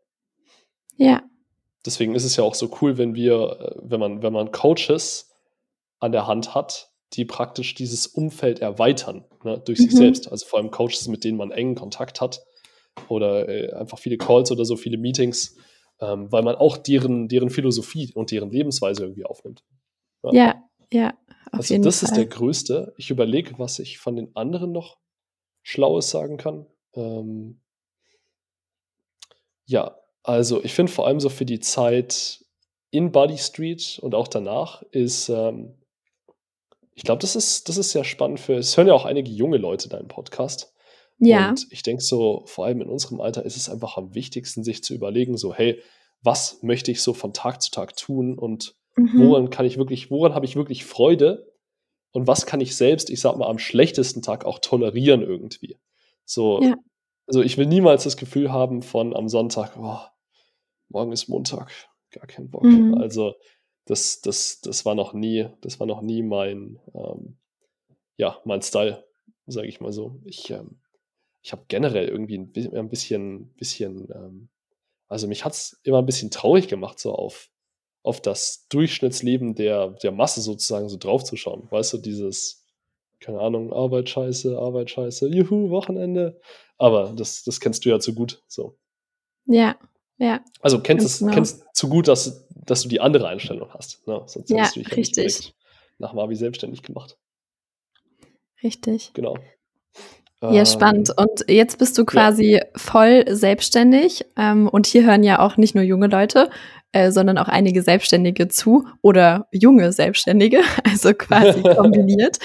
ja, 0.97 1.23
Deswegen 1.87 2.15
ist 2.15 2.25
es 2.25 2.37
ja 2.37 2.45
auch 2.45 2.55
so 2.55 2.71
cool, 2.81 2.97
wenn 2.97 3.15
wir, 3.15 3.59
äh, 3.61 3.81
wenn 3.83 4.01
man, 4.01 4.23
wenn 4.23 4.33
man 4.33 4.53
Coaches 4.53 5.31
an 5.99 6.13
der 6.13 6.27
Hand 6.27 6.55
hat, 6.55 6.91
die 7.13 7.25
praktisch 7.25 7.75
dieses 7.75 8.07
Umfeld 8.07 8.61
erweitern, 8.61 9.25
ne, 9.43 9.61
durch 9.65 9.79
sich 9.79 9.93
Mhm. 9.93 9.97
selbst. 9.97 10.31
Also 10.33 10.47
vor 10.47 10.59
allem 10.59 10.71
Coaches, 10.71 11.09
mit 11.09 11.25
denen 11.25 11.37
man 11.37 11.51
engen 11.51 11.75
Kontakt 11.75 12.21
hat 12.21 12.43
oder 13.09 13.49
äh, 13.49 13.73
einfach 13.73 13.99
viele 13.99 14.17
Calls 14.17 14.51
oder 14.51 14.65
so, 14.65 14.77
viele 14.77 14.99
Meetings, 14.99 15.57
ähm, 16.01 16.31
weil 16.31 16.43
man 16.43 16.57
auch 16.57 16.77
deren, 16.77 17.29
deren 17.29 17.51
Philosophie 17.51 18.13
und 18.15 18.31
deren 18.31 18.51
Lebensweise 18.51 19.03
irgendwie 19.05 19.25
aufnimmt. 19.25 19.65
ja, 20.33 20.63
ja, 20.93 21.15
auf 21.47 21.61
also 21.61 21.75
jeden 21.75 21.85
das 21.85 22.01
Fall. 22.01 22.09
ist 22.09 22.17
der 22.17 22.27
größte. 22.27 22.95
Ich 22.97 23.11
überlege, 23.11 23.59
was 23.59 23.79
ich 23.79 23.99
von 23.99 24.17
den 24.17 24.35
anderen 24.37 24.73
noch 24.73 24.99
Schlaues 25.63 26.11
sagen 26.11 26.37
kann. 26.37 26.67
Ähm, 26.95 27.61
ja, 29.67 29.99
also 30.23 30.63
ich 30.63 30.75
finde 30.75 30.93
vor 30.93 31.07
allem 31.07 31.21
so 31.21 31.29
für 31.29 31.45
die 31.45 31.61
Zeit 31.61 32.45
in 32.91 33.13
Body 33.13 33.39
Street 33.39 33.99
und 34.03 34.15
auch 34.15 34.29
danach 34.29 34.83
ist, 34.91 35.29
ähm, 35.29 35.75
ich 36.95 37.03
glaube, 37.03 37.21
das 37.21 37.35
ist, 37.35 37.69
das 37.69 37.77
ist 37.77 37.91
sehr 37.91 38.05
spannend 38.05 38.41
für, 38.41 38.55
es 38.55 38.77
hören 38.77 38.87
ja 38.87 38.95
auch 38.95 39.05
einige 39.05 39.31
junge 39.31 39.57
Leute 39.57 39.89
deinen 39.89 40.09
Podcast. 40.09 40.74
Ja, 41.19 41.51
Und 41.51 41.67
ich 41.71 41.83
denke 41.83 42.03
so, 42.03 42.43
vor 42.47 42.67
allem 42.67 42.81
in 42.81 42.89
unserem 42.89 43.21
Alter 43.21 43.45
ist 43.45 43.57
es 43.57 43.69
einfach 43.69 43.97
am 43.97 44.15
wichtigsten, 44.15 44.65
sich 44.65 44.83
zu 44.83 44.95
überlegen, 44.95 45.37
so, 45.37 45.55
hey, 45.55 45.81
was 46.23 46.63
möchte 46.63 46.91
ich 46.91 47.03
so 47.03 47.15
von 47.15 47.33
Tag 47.33 47.63
zu 47.63 47.71
Tag 47.71 47.97
tun 47.97 48.39
und 48.39 48.75
mhm. 48.97 49.29
woran 49.29 49.51
kann 49.51 49.67
ich 49.67 49.77
wirklich, 49.77 50.11
woran 50.11 50.35
habe 50.35 50.47
ich 50.47 50.57
wirklich 50.57 50.85
Freude 50.85 51.53
und 52.13 52.27
was 52.27 52.47
kann 52.47 52.61
ich 52.61 52.77
selbst, 52.77 53.11
ich 53.11 53.21
sag 53.21 53.37
mal, 53.37 53.49
am 53.49 53.59
schlechtesten 53.59 54.23
Tag 54.23 54.45
auch 54.45 54.59
tolerieren 54.59 55.23
irgendwie. 55.23 55.77
So, 56.25 56.63
Ja. 56.63 56.77
also 57.27 57.43
ich 57.43 57.59
will 57.59 57.67
niemals 57.67 58.05
das 58.05 58.17
Gefühl 58.17 58.53
haben 58.53 58.83
von 58.83 59.15
am 59.15 59.29
Sonntag, 59.29 59.77
oh, 59.79 59.99
morgen 60.89 61.13
ist 61.13 61.29
Montag, 61.29 61.71
gar 62.11 62.27
keinen 62.27 62.51
Bock. 62.51 62.65
Mhm. 62.65 62.95
Also 62.95 63.35
das, 63.85 64.21
das, 64.21 64.61
das 64.61 64.85
war 64.87 64.95
noch 64.95 65.13
nie, 65.13 65.49
das 65.61 65.79
war 65.81 65.87
noch 65.87 66.01
nie 66.01 66.23
mein, 66.23 66.81
ähm, 66.95 67.37
ja, 68.17 68.39
mein 68.45 68.63
Style, 68.63 69.05
sage 69.47 69.69
ich 69.69 69.81
mal 69.81 69.93
so. 69.93 70.21
Ich, 70.25 70.51
ähm, 70.51 70.81
ich 71.45 71.53
habe 71.53 71.67
generell 71.69 72.09
irgendwie 72.09 72.39
ein 72.39 72.51
bi- 72.53 72.71
ein 72.75 72.89
bisschen, 72.89 73.53
bisschen, 73.55 74.09
ähm, 74.15 74.49
also 75.09 75.29
mich 75.29 75.45
hat's 75.45 75.79
immer 75.83 75.99
ein 75.99 76.07
bisschen 76.07 76.31
traurig 76.31 76.69
gemacht, 76.69 76.99
so 76.99 77.13
auf, 77.15 77.51
auf 78.03 78.23
das 78.23 78.67
Durchschnittsleben 78.71 79.55
der, 79.55 79.91
der 79.91 80.11
Masse 80.11 80.41
sozusagen 80.41 80.89
so 80.89 80.97
draufzuschauen. 80.97 81.71
Weißt 81.71 81.93
du, 81.93 81.99
dieses, 81.99 82.65
keine 83.21 83.41
Ahnung, 83.41 83.75
Arbeit 83.75 84.09
scheiße, 84.09 84.59
Arbeit 84.59 84.91
scheiße, 84.91 85.29
juhu, 85.29 85.69
Wochenende. 85.69 86.41
Aber 86.79 87.13
das, 87.15 87.45
das 87.45 87.61
kennst 87.61 87.85
du 87.85 87.91
ja 87.91 88.01
zu 88.01 88.15
gut. 88.15 88.43
So. 88.49 88.79
Ja, 89.45 89.79
ja. 90.17 90.43
Also 90.61 90.81
kennst 90.81 91.05
es 91.05 91.19
genau. 91.19 91.33
kennst 91.35 91.63
zu 91.75 91.91
gut, 91.91 92.09
dass, 92.09 92.49
dass 92.49 92.83
du 92.83 92.89
die 92.89 93.03
andere 93.03 93.29
Einstellung 93.29 93.71
hast. 93.75 94.07
Ne? 94.07 94.23
Sonst 94.27 94.49
ja, 94.49 94.57
hättest 94.59 94.77
du 94.77 94.81
dich 94.81 94.97
richtig. 94.97 95.55
Nach 95.99 96.15
Mavi 96.15 96.37
selbstständig 96.37 96.83
gemacht. 96.83 97.19
Richtig. 98.63 99.13
Genau. 99.13 99.37
Ja, 100.53 100.61
ähm, 100.61 100.67
spannend. 100.67 101.11
Und 101.17 101.45
jetzt 101.49 101.79
bist 101.79 101.97
du 101.99 102.05
quasi 102.05 102.55
ja. 102.57 102.63
voll 102.77 103.25
selbstständig. 103.29 104.25
Ähm, 104.37 104.69
und 104.69 104.87
hier 104.87 105.05
hören 105.05 105.23
ja 105.23 105.39
auch 105.39 105.57
nicht 105.57 105.75
nur 105.75 105.85
junge 105.85 106.07
Leute, 106.07 106.51
äh, 106.93 107.11
sondern 107.11 107.39
auch 107.39 107.49
einige 107.49 107.83
Selbstständige 107.83 108.47
zu 108.47 108.87
oder 109.03 109.49
junge 109.51 109.93
Selbstständige, 109.93 110.61
also 110.85 111.13
quasi 111.13 111.61
kombiniert. 111.77 112.39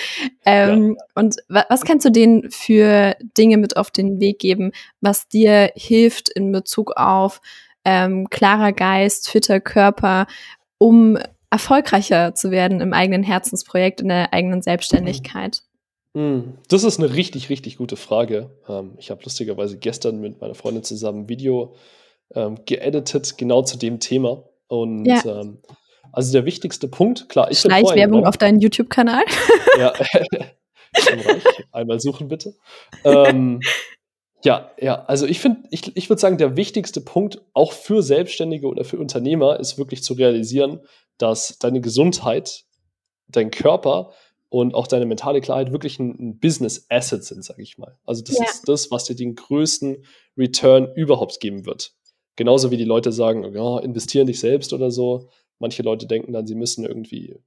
Ähm, 0.45 0.95
ja. 0.97 1.05
Und 1.15 1.35
wa 1.47 1.65
was 1.69 1.81
kannst 1.83 2.05
du 2.05 2.11
denen 2.11 2.49
für 2.49 3.15
Dinge 3.37 3.57
mit 3.57 3.77
auf 3.77 3.91
den 3.91 4.19
Weg 4.19 4.39
geben, 4.39 4.71
was 5.01 5.27
dir 5.27 5.71
hilft 5.75 6.29
in 6.29 6.51
Bezug 6.51 6.93
auf 6.95 7.41
ähm, 7.85 8.29
klarer 8.29 8.71
Geist, 8.71 9.29
fitter 9.29 9.59
Körper, 9.59 10.25
um 10.79 11.17
erfolgreicher 11.51 12.35
zu 12.35 12.51
werden 12.51 12.81
im 12.81 12.93
eigenen 12.93 13.23
Herzensprojekt, 13.23 14.01
in 14.01 14.09
der 14.09 14.33
eigenen 14.33 14.61
Selbstständigkeit? 14.61 15.61
Hm, 16.15 16.57
das 16.67 16.83
ist 16.83 16.99
eine 16.99 17.13
richtig, 17.13 17.49
richtig 17.49 17.77
gute 17.77 17.95
Frage. 17.95 18.49
Ähm, 18.67 18.95
ich 18.97 19.11
habe 19.11 19.21
lustigerweise 19.23 19.77
gestern 19.77 20.19
mit 20.19 20.41
meiner 20.41 20.55
Freundin 20.55 20.83
zusammen 20.83 21.21
ein 21.21 21.29
Video 21.29 21.75
ähm, 22.33 22.59
geeditet, 22.65 23.37
genau 23.37 23.61
zu 23.61 23.77
dem 23.77 23.99
Thema. 23.99 24.43
Und 24.67 25.05
ja. 25.05 25.23
ähm, 25.25 25.59
also 26.11 26.31
der 26.31 26.45
wichtigste 26.45 26.87
Punkt, 26.87 27.29
klar, 27.29 27.51
ich 27.51 27.59
Schleichwerbung 27.59 28.25
auf 28.25 28.37
deinen 28.37 28.59
YouTube-Kanal. 28.59 29.23
Ja, 29.77 29.93
einmal 31.71 31.99
suchen 31.99 32.27
bitte. 32.27 32.55
Ähm, 33.03 33.59
ja, 34.43 34.71
ja, 34.79 35.05
also 35.05 35.25
ich 35.25 35.39
finde, 35.39 35.63
ich, 35.69 35.95
ich 35.95 36.09
würde 36.09 36.19
sagen, 36.19 36.37
der 36.37 36.55
wichtigste 36.55 37.01
Punkt 37.01 37.41
auch 37.53 37.73
für 37.73 38.01
Selbstständige 38.01 38.67
oder 38.67 38.83
für 38.83 38.97
Unternehmer 38.97 39.59
ist 39.59 39.77
wirklich 39.77 40.03
zu 40.03 40.13
realisieren, 40.13 40.81
dass 41.17 41.59
deine 41.59 41.81
Gesundheit, 41.81 42.63
dein 43.27 43.51
Körper 43.51 44.13
und 44.49 44.73
auch 44.73 44.87
deine 44.87 45.05
mentale 45.05 45.41
Klarheit 45.41 45.71
wirklich 45.71 45.99
ein, 45.99 46.15
ein 46.19 46.39
Business 46.39 46.87
Asset 46.89 47.23
sind, 47.23 47.43
sage 47.43 47.61
ich 47.61 47.77
mal. 47.77 47.97
Also 48.05 48.23
das 48.23 48.37
ja. 48.37 48.45
ist 48.45 48.67
das, 48.67 48.91
was 48.91 49.05
dir 49.05 49.15
den 49.15 49.35
größten 49.35 50.03
Return 50.37 50.91
überhaupt 50.95 51.39
geben 51.39 51.65
wird. 51.65 51.93
Genauso 52.35 52.71
wie 52.71 52.77
die 52.77 52.85
Leute 52.85 53.11
sagen, 53.11 53.53
ja, 53.53 53.79
investieren 53.79 54.27
dich 54.27 54.39
selbst 54.39 54.73
oder 54.73 54.91
so. 54.91 55.29
Manche 55.59 55.83
Leute 55.83 56.07
denken 56.07 56.33
dann, 56.33 56.47
sie 56.47 56.55
müssen 56.55 56.85
irgendwie 56.85 57.37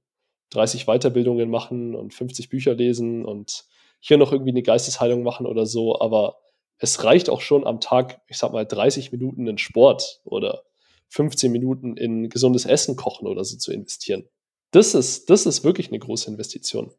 30 0.51 0.85
Weiterbildungen 0.85 1.49
machen 1.49 1.95
und 1.95 2.13
50 2.13 2.49
Bücher 2.49 2.75
lesen 2.75 3.25
und 3.25 3.65
hier 3.99 4.17
noch 4.17 4.31
irgendwie 4.31 4.51
eine 4.51 4.63
Geistesheilung 4.63 5.23
machen 5.23 5.45
oder 5.45 5.65
so. 5.65 5.99
Aber 5.99 6.37
es 6.77 7.03
reicht 7.03 7.29
auch 7.29 7.41
schon 7.41 7.65
am 7.65 7.81
Tag, 7.81 8.21
ich 8.27 8.37
sag 8.37 8.53
mal, 8.53 8.65
30 8.65 9.11
Minuten 9.11 9.47
in 9.47 9.57
Sport 9.57 10.21
oder 10.25 10.63
15 11.09 11.51
Minuten 11.51 11.97
in 11.97 12.29
gesundes 12.29 12.65
Essen 12.65 12.95
kochen 12.95 13.27
oder 13.27 13.43
so 13.43 13.57
zu 13.57 13.73
investieren. 13.73 14.25
Das 14.73 14.95
ist, 14.95 15.29
das 15.29 15.45
ist 15.45 15.63
wirklich 15.63 15.89
eine 15.89 15.99
große 15.99 16.29
Investition. 16.29 16.91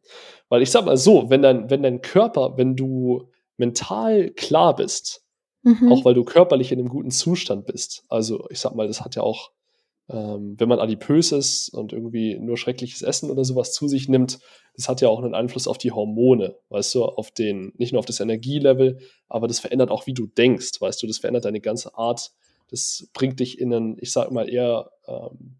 Weil 0.49 0.61
ich 0.61 0.71
sag 0.71 0.85
mal 0.85 0.97
so, 0.97 1.29
wenn 1.29 1.41
dein, 1.41 1.69
wenn 1.69 1.83
dein 1.83 2.01
Körper, 2.01 2.57
wenn 2.57 2.75
du 2.75 3.29
mental 3.57 4.31
klar 4.31 4.75
bist, 4.75 5.25
Mhm. 5.65 5.91
Auch 5.91 6.05
weil 6.05 6.13
du 6.13 6.23
körperlich 6.23 6.71
in 6.71 6.79
einem 6.79 6.89
guten 6.89 7.09
Zustand 7.09 7.65
bist. 7.65 8.05
Also 8.07 8.47
ich 8.51 8.59
sag 8.59 8.75
mal, 8.75 8.87
das 8.87 9.01
hat 9.01 9.15
ja 9.15 9.23
auch, 9.23 9.51
ähm, 10.07 10.53
wenn 10.59 10.69
man 10.69 10.79
adipös 10.79 11.31
ist 11.31 11.69
und 11.69 11.91
irgendwie 11.91 12.37
nur 12.37 12.55
schreckliches 12.55 13.01
Essen 13.01 13.31
oder 13.31 13.43
sowas 13.43 13.73
zu 13.73 13.87
sich 13.87 14.07
nimmt, 14.07 14.39
das 14.75 14.87
hat 14.87 15.01
ja 15.01 15.09
auch 15.09 15.23
einen 15.23 15.33
Einfluss 15.33 15.67
auf 15.67 15.79
die 15.79 15.91
Hormone, 15.91 16.55
weißt 16.69 16.93
du, 16.93 17.05
auf 17.05 17.31
den, 17.31 17.73
nicht 17.77 17.93
nur 17.93 17.99
auf 17.99 18.05
das 18.05 18.19
Energielevel, 18.19 18.99
aber 19.27 19.47
das 19.47 19.59
verändert 19.59 19.89
auch, 19.89 20.05
wie 20.05 20.13
du 20.13 20.27
denkst, 20.27 20.79
weißt 20.79 21.01
du, 21.01 21.07
das 21.07 21.17
verändert 21.17 21.45
deine 21.45 21.61
ganze 21.61 21.95
Art. 21.97 22.31
Das 22.69 23.09
bringt 23.13 23.39
dich 23.39 23.59
in 23.59 23.73
einen, 23.73 23.97
ich 23.99 24.11
sag 24.11 24.29
mal, 24.29 24.47
eher 24.47 24.91
ähm, 25.07 25.55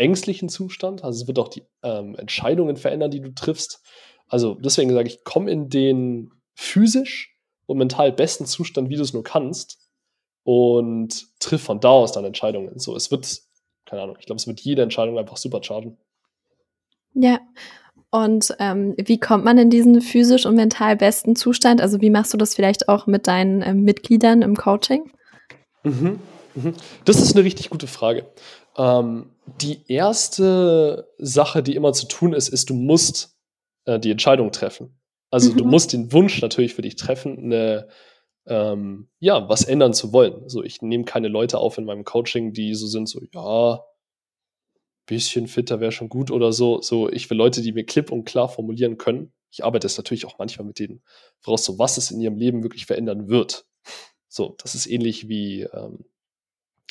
ängstlichen 0.00 0.48
Zustand. 0.48 1.04
Also 1.04 1.22
es 1.22 1.28
wird 1.28 1.38
auch 1.38 1.48
die 1.48 1.62
ähm, 1.82 2.16
Entscheidungen 2.16 2.76
verändern, 2.76 3.10
die 3.10 3.20
du 3.20 3.32
triffst. 3.34 3.82
Also 4.28 4.54
deswegen 4.54 4.92
sage 4.92 5.08
ich, 5.08 5.24
komm 5.24 5.48
in 5.48 5.68
den 5.68 6.32
physisch 6.54 7.36
und 7.66 7.78
mental 7.78 8.12
besten 8.12 8.46
Zustand, 8.46 8.88
wie 8.88 8.96
du 8.96 9.02
es 9.02 9.12
nur 9.12 9.22
kannst 9.22 9.78
und 10.42 11.26
triff 11.38 11.62
von 11.62 11.80
da 11.80 11.90
aus 11.90 12.12
dann 12.12 12.24
Entscheidungen. 12.24 12.78
So, 12.78 12.96
es 12.96 13.10
wird, 13.10 13.40
keine 13.86 14.02
Ahnung, 14.02 14.16
ich 14.18 14.26
glaube, 14.26 14.38
es 14.38 14.46
wird 14.46 14.60
jede 14.60 14.82
Entscheidung 14.82 15.18
einfach 15.18 15.36
superchargen. 15.36 15.96
Ja. 17.14 17.40
Und 18.10 18.56
ähm, 18.58 18.94
wie 18.98 19.20
kommt 19.20 19.44
man 19.44 19.56
in 19.58 19.70
diesen 19.70 20.00
physisch 20.00 20.44
und 20.44 20.56
mental 20.56 20.96
besten 20.96 21.36
Zustand? 21.36 21.80
Also 21.80 22.00
wie 22.00 22.10
machst 22.10 22.32
du 22.32 22.36
das 22.36 22.54
vielleicht 22.54 22.88
auch 22.88 23.06
mit 23.06 23.28
deinen 23.28 23.62
ähm, 23.62 23.82
Mitgliedern 23.82 24.42
im 24.42 24.56
Coaching? 24.56 25.12
Mhm, 25.84 26.18
mhm. 26.54 26.74
Das 27.04 27.20
ist 27.20 27.36
eine 27.36 27.44
richtig 27.44 27.70
gute 27.70 27.86
Frage. 27.86 28.26
Ähm, 28.76 29.30
die 29.60 29.84
erste 29.88 31.08
Sache, 31.18 31.62
die 31.62 31.74
immer 31.74 31.92
zu 31.92 32.06
tun 32.06 32.32
ist, 32.32 32.48
ist, 32.48 32.70
du 32.70 32.74
musst 32.74 33.36
äh, 33.84 33.98
die 33.98 34.10
Entscheidung 34.10 34.52
treffen. 34.52 35.00
Also 35.30 35.52
mhm. 35.52 35.56
du 35.56 35.64
musst 35.64 35.92
den 35.92 36.12
Wunsch 36.12 36.40
natürlich 36.42 36.74
für 36.74 36.82
dich 36.82 36.96
treffen, 36.96 37.38
eine, 37.38 37.88
ähm, 38.46 39.08
ja, 39.18 39.48
was 39.48 39.64
ändern 39.64 39.94
zu 39.94 40.12
wollen. 40.12 40.48
So, 40.48 40.62
ich 40.62 40.82
nehme 40.82 41.04
keine 41.04 41.28
Leute 41.28 41.58
auf 41.58 41.78
in 41.78 41.84
meinem 41.84 42.04
Coaching, 42.04 42.52
die 42.52 42.74
so 42.74 42.86
sind, 42.86 43.08
so, 43.08 43.20
ja, 43.32 43.84
bisschen 45.06 45.48
fitter 45.48 45.80
wäre 45.80 45.92
schon 45.92 46.08
gut 46.08 46.30
oder 46.30 46.52
so. 46.52 46.80
So, 46.80 47.10
ich 47.10 47.28
will 47.30 47.36
Leute, 47.36 47.62
die 47.62 47.72
mir 47.72 47.84
klipp 47.84 48.12
und 48.12 48.24
klar 48.24 48.48
formulieren 48.48 48.96
können. 48.96 49.32
Ich 49.50 49.64
arbeite 49.64 49.86
es 49.86 49.96
natürlich 49.96 50.24
auch 50.26 50.38
manchmal 50.38 50.66
mit 50.66 50.78
denen 50.78 51.02
voraus, 51.40 51.64
so 51.64 51.78
was 51.78 51.96
es 51.96 52.12
in 52.12 52.20
ihrem 52.20 52.36
Leben 52.36 52.62
wirklich 52.62 52.86
verändern 52.86 53.28
wird. 53.28 53.66
So, 54.28 54.54
das 54.62 54.76
ist 54.76 54.86
ähnlich 54.86 55.28
wie, 55.28 55.62
ähm, 55.62 56.04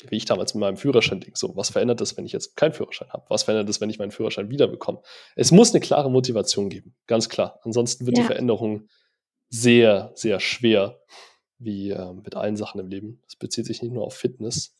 wie 0.08 0.16
ich 0.16 0.24
damals 0.24 0.54
mit 0.54 0.60
meinem 0.60 0.76
Führerschein 0.76 1.20
denke. 1.20 1.38
So, 1.38 1.54
was 1.56 1.70
verändert 1.70 2.00
das, 2.00 2.16
wenn 2.16 2.24
ich 2.24 2.32
jetzt 2.32 2.56
keinen 2.56 2.72
Führerschein 2.72 3.10
habe? 3.10 3.24
Was 3.28 3.42
verändert 3.42 3.68
das, 3.68 3.80
wenn 3.80 3.90
ich 3.90 3.98
meinen 3.98 4.10
Führerschein 4.10 4.50
wiederbekomme? 4.50 5.00
Es 5.36 5.52
muss 5.52 5.72
eine 5.72 5.80
klare 5.80 6.10
Motivation 6.10 6.68
geben, 6.68 6.94
ganz 7.06 7.28
klar. 7.28 7.60
Ansonsten 7.62 8.06
wird 8.06 8.16
ja. 8.16 8.22
die 8.22 8.26
Veränderung 8.26 8.88
sehr, 9.48 10.12
sehr 10.14 10.40
schwer, 10.40 11.00
wie 11.58 11.90
äh, 11.90 12.12
mit 12.12 12.36
allen 12.36 12.56
Sachen 12.56 12.80
im 12.80 12.88
Leben. 12.88 13.20
Das 13.24 13.36
bezieht 13.36 13.66
sich 13.66 13.82
nicht 13.82 13.92
nur 13.92 14.04
auf 14.04 14.14
Fitness. 14.14 14.74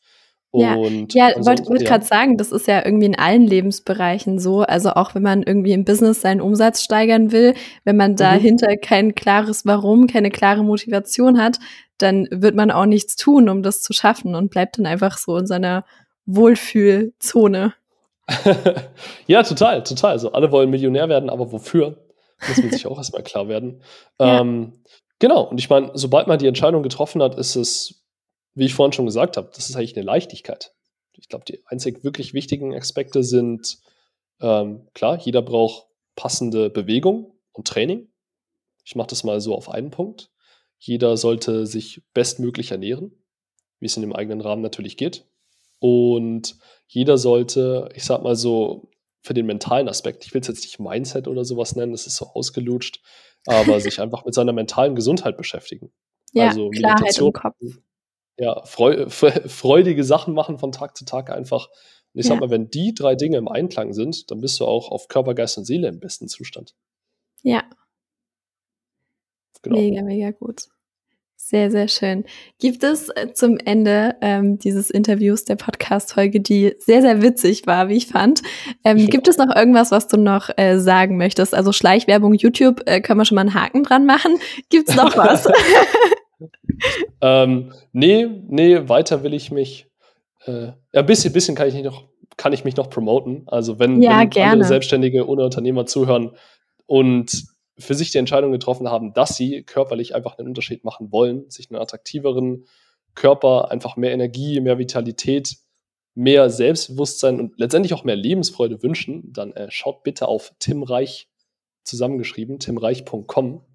Ja, 0.53 0.75
und 0.75 1.13
ja 1.13 1.29
wollte 1.45 1.65
wollt 1.67 1.81
ja. 1.81 1.87
gerade 1.87 2.05
sagen, 2.05 2.35
das 2.35 2.51
ist 2.51 2.67
ja 2.67 2.83
irgendwie 2.83 3.05
in 3.05 3.17
allen 3.17 3.47
Lebensbereichen 3.47 4.37
so. 4.37 4.61
Also 4.61 4.91
auch 4.91 5.15
wenn 5.15 5.23
man 5.23 5.43
irgendwie 5.43 5.71
im 5.71 5.85
Business 5.85 6.19
seinen 6.19 6.41
Umsatz 6.41 6.83
steigern 6.83 7.31
will, 7.31 7.53
wenn 7.85 7.95
man 7.95 8.11
mhm. 8.11 8.15
dahinter 8.17 8.75
kein 8.75 9.15
klares 9.15 9.65
Warum, 9.65 10.07
keine 10.07 10.29
klare 10.29 10.63
Motivation 10.63 11.41
hat, 11.41 11.59
dann 12.01 12.27
wird 12.31 12.55
man 12.55 12.71
auch 12.71 12.85
nichts 12.85 13.15
tun, 13.15 13.49
um 13.49 13.63
das 13.63 13.81
zu 13.81 13.93
schaffen 13.93 14.35
und 14.35 14.49
bleibt 14.49 14.77
dann 14.77 14.85
einfach 14.85 15.17
so 15.17 15.37
in 15.37 15.47
seiner 15.47 15.85
Wohlfühlzone. 16.25 17.73
ja, 19.27 19.43
total, 19.43 19.83
total. 19.83 20.11
Also 20.11 20.31
alle 20.31 20.51
wollen 20.51 20.69
Millionär 20.69 21.09
werden, 21.09 21.29
aber 21.29 21.51
wofür? 21.51 21.97
Muss 22.47 22.57
man 22.57 22.71
sich 22.71 22.87
auch 22.87 22.97
erstmal 22.97 23.23
klar 23.23 23.47
werden. 23.47 23.83
Ja. 24.19 24.41
Ähm, 24.41 24.83
genau, 25.19 25.43
und 25.43 25.59
ich 25.59 25.69
meine, 25.69 25.91
sobald 25.93 26.27
man 26.27 26.39
die 26.39 26.47
Entscheidung 26.47 26.83
getroffen 26.83 27.21
hat, 27.21 27.37
ist 27.37 27.55
es, 27.55 28.03
wie 28.55 28.65
ich 28.65 28.73
vorhin 28.73 28.93
schon 28.93 29.05
gesagt 29.05 29.37
habe, 29.37 29.51
das 29.53 29.69
ist 29.69 29.75
eigentlich 29.75 29.95
eine 29.95 30.05
Leichtigkeit. 30.05 30.73
Ich 31.13 31.29
glaube, 31.29 31.45
die 31.45 31.61
einzig 31.67 32.03
wirklich 32.03 32.33
wichtigen 32.33 32.75
Aspekte 32.75 33.23
sind, 33.23 33.77
ähm, 34.39 34.87
klar, 34.93 35.19
jeder 35.19 35.43
braucht 35.43 35.85
passende 36.15 36.69
Bewegung 36.69 37.35
und 37.51 37.67
Training. 37.67 38.09
Ich 38.83 38.95
mache 38.95 39.07
das 39.07 39.23
mal 39.23 39.39
so 39.39 39.55
auf 39.55 39.69
einen 39.69 39.91
Punkt. 39.91 40.30
Jeder 40.83 41.15
sollte 41.15 41.67
sich 41.67 42.01
bestmöglich 42.15 42.71
ernähren, 42.71 43.11
wie 43.79 43.85
es 43.85 43.95
in 43.95 44.01
dem 44.01 44.13
eigenen 44.13 44.41
Rahmen 44.41 44.63
natürlich 44.63 44.97
geht. 44.97 45.27
Und 45.79 46.57
jeder 46.87 47.19
sollte, 47.19 47.89
ich 47.93 48.03
sag 48.03 48.23
mal 48.23 48.35
so, 48.35 48.89
für 49.21 49.35
den 49.35 49.45
mentalen 49.45 49.87
Aspekt, 49.87 50.25
ich 50.25 50.33
will 50.33 50.41
es 50.41 50.47
jetzt 50.47 50.63
nicht 50.63 50.79
Mindset 50.79 51.27
oder 51.27 51.45
sowas 51.45 51.75
nennen, 51.75 51.91
das 51.91 52.07
ist 52.07 52.15
so 52.15 52.25
ausgelutscht, 52.25 52.99
aber 53.45 53.79
sich 53.79 54.01
einfach 54.01 54.25
mit 54.25 54.33
seiner 54.33 54.53
mentalen 54.53 54.95
Gesundheit 54.95 55.37
beschäftigen. 55.37 55.91
Ja, 56.33 56.47
also 56.47 56.71
Klarheit 56.71 57.15
im 57.15 57.31
Kopf. 57.31 57.55
Ja, 58.39 58.65
freu 58.65 59.07
freudige 59.09 60.03
Sachen 60.03 60.33
machen 60.33 60.57
von 60.57 60.71
Tag 60.71 60.97
zu 60.97 61.05
Tag 61.05 61.29
einfach. 61.29 61.67
Und 62.13 62.21
ich 62.21 62.25
ja. 62.25 62.29
sag 62.29 62.39
mal, 62.39 62.49
wenn 62.49 62.71
die 62.71 62.95
drei 62.95 63.13
Dinge 63.13 63.37
im 63.37 63.47
Einklang 63.47 63.93
sind, 63.93 64.31
dann 64.31 64.41
bist 64.41 64.59
du 64.59 64.65
auch 64.65 64.89
auf 64.89 65.09
Körper, 65.09 65.35
Geist 65.35 65.59
und 65.59 65.65
Seele 65.65 65.89
im 65.89 65.99
besten 65.99 66.27
Zustand. 66.27 66.73
Ja, 67.43 67.63
Genau. 69.61 69.77
Mega, 69.77 70.01
mega 70.01 70.31
gut. 70.31 70.67
Sehr, 71.43 71.71
sehr 71.71 71.87
schön. 71.87 72.23
Gibt 72.59 72.83
es 72.83 73.09
äh, 73.09 73.33
zum 73.33 73.57
Ende 73.57 74.15
ähm, 74.21 74.59
dieses 74.59 74.91
Interviews 74.91 75.43
der 75.43 75.55
Podcast-Folge, 75.55 76.39
die 76.39 76.75
sehr, 76.77 77.01
sehr 77.01 77.21
witzig 77.23 77.65
war, 77.65 77.89
wie 77.89 77.95
ich 77.97 78.07
fand, 78.07 78.41
ähm, 78.85 79.07
gibt 79.07 79.27
es 79.27 79.37
noch 79.37 79.53
irgendwas, 79.53 79.91
was 79.91 80.07
du 80.07 80.17
noch 80.17 80.49
äh, 80.55 80.77
sagen 80.77 81.17
möchtest? 81.17 81.55
Also 81.55 81.73
Schleichwerbung 81.73 82.35
YouTube, 82.35 82.83
äh, 82.85 83.01
können 83.01 83.19
wir 83.19 83.25
schon 83.25 83.35
mal 83.35 83.41
einen 83.41 83.55
Haken 83.55 83.83
dran 83.83 84.05
machen. 84.05 84.37
Gibt 84.69 84.89
es 84.89 84.95
noch 84.95 85.17
was? 85.17 85.47
ähm, 87.21 87.73
nee, 87.91 88.27
nee, 88.47 88.87
weiter 88.87 89.23
will 89.23 89.33
ich 89.33 89.51
mich. 89.51 89.87
Äh, 90.45 90.67
ja, 90.93 91.01
ein 91.01 91.05
bisschen, 91.05 91.33
bisschen 91.33 91.55
kann 91.55 91.67
ich, 91.67 91.73
nicht 91.73 91.85
noch, 91.85 92.07
kann 92.37 92.53
ich 92.53 92.63
mich 92.63 92.77
noch 92.77 92.89
promoten. 92.89 93.43
Also 93.47 93.79
wenn, 93.79 94.01
ja, 94.01 94.19
wenn 94.19 94.43
andere 94.43 94.67
Selbstständige 94.67 95.27
oder 95.27 95.43
Unternehmer 95.45 95.85
zuhören 95.87 96.31
und 96.85 97.43
für 97.81 97.95
sich 97.95 98.11
die 98.11 98.17
Entscheidung 98.17 98.51
getroffen 98.51 98.89
haben, 98.89 99.13
dass 99.13 99.35
sie 99.35 99.63
körperlich 99.63 100.15
einfach 100.15 100.37
einen 100.37 100.47
Unterschied 100.47 100.83
machen 100.83 101.11
wollen, 101.11 101.49
sich 101.49 101.69
einen 101.69 101.81
attraktiveren 101.81 102.65
Körper, 103.15 103.71
einfach 103.71 103.97
mehr 103.97 104.11
Energie, 104.11 104.59
mehr 104.61 104.77
Vitalität, 104.77 105.57
mehr 106.13 106.49
Selbstbewusstsein 106.49 107.39
und 107.39 107.57
letztendlich 107.57 107.93
auch 107.93 108.03
mehr 108.03 108.15
Lebensfreude 108.15 108.81
wünschen, 108.83 109.31
dann 109.33 109.53
äh, 109.53 109.69
schaut 109.69 110.03
bitte 110.03 110.27
auf 110.27 110.53
Tim 110.59 110.83
Reich 110.83 111.29
zusammengeschrieben, 111.83 112.59
timreich.com 112.59 113.65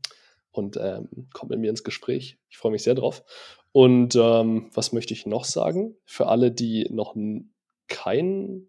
und 0.53 0.77
ähm, 0.81 1.29
kommt 1.33 1.51
mit 1.51 1.61
mir 1.61 1.71
ins 1.71 1.85
Gespräch. 1.85 2.39
Ich 2.49 2.59
freue 2.59 2.73
mich 2.73 2.83
sehr 2.83 2.95
drauf. 2.95 3.23
Und 3.73 4.17
ähm, 4.17 4.71
was 4.73 4.93
möchte 4.93 5.13
ich 5.13 5.27
noch 5.27 5.45
sagen? 5.45 5.97
Für 6.05 6.29
alle, 6.29 6.51
die 6.51 6.89
noch 6.91 7.15
kein, 7.89 8.67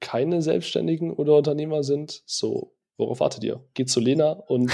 keine 0.00 0.42
Selbstständigen 0.42 1.12
oder 1.12 1.36
Unternehmer 1.36 1.82
sind, 1.82 2.22
so, 2.26 2.75
worauf 2.96 3.20
wartet 3.20 3.44
ihr? 3.44 3.62
Geht 3.74 3.90
zu 3.90 4.00
Lena 4.00 4.32
und 4.32 4.70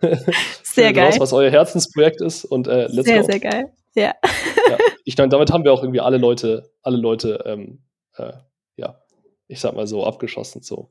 sehr 0.62 0.92
geil. 0.92 1.06
Raus, 1.06 1.20
was 1.20 1.32
euer 1.32 1.50
Herzensprojekt 1.50 2.20
ist 2.20 2.44
und 2.44 2.66
äh, 2.66 2.86
let's 2.88 3.06
sehr, 3.06 3.20
go. 3.20 3.26
Sehr, 3.26 3.40
sehr 3.40 3.40
geil. 3.40 3.72
Ja. 3.94 4.14
ja. 4.24 4.78
Ich 5.04 5.16
meine, 5.16 5.28
damit 5.30 5.50
haben 5.52 5.64
wir 5.64 5.72
auch 5.72 5.82
irgendwie 5.82 6.00
alle 6.00 6.18
Leute, 6.18 6.70
alle 6.82 6.96
Leute, 6.96 7.42
ähm, 7.46 7.82
äh, 8.16 8.32
ja, 8.76 9.00
ich 9.48 9.60
sag 9.60 9.74
mal 9.74 9.86
so, 9.86 10.04
abgeschossen. 10.04 10.62
So. 10.62 10.90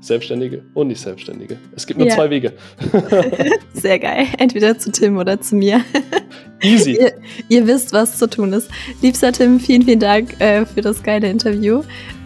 Selbstständige 0.00 0.64
und 0.74 0.88
nicht 0.88 1.00
Selbstständige. 1.00 1.58
Es 1.76 1.86
gibt 1.86 1.98
nur 1.98 2.08
ja. 2.08 2.14
zwei 2.14 2.30
Wege. 2.30 2.54
Sehr 3.74 3.98
geil. 3.98 4.26
Entweder 4.38 4.78
zu 4.78 4.90
Tim 4.90 5.18
oder 5.18 5.40
zu 5.40 5.56
mir. 5.56 5.82
Easy. 6.62 6.96
ihr, 6.98 7.12
ihr, 7.48 7.66
wisst, 7.66 7.92
was 7.92 8.18
zu 8.18 8.28
tun 8.28 8.52
ist. 8.52 8.70
Liebster 9.02 9.32
Tim, 9.32 9.60
vielen, 9.60 9.82
vielen 9.82 10.00
Dank 10.00 10.40
äh, 10.40 10.64
für 10.64 10.80
das 10.80 11.02
geile 11.02 11.28
Interview. 11.28 11.82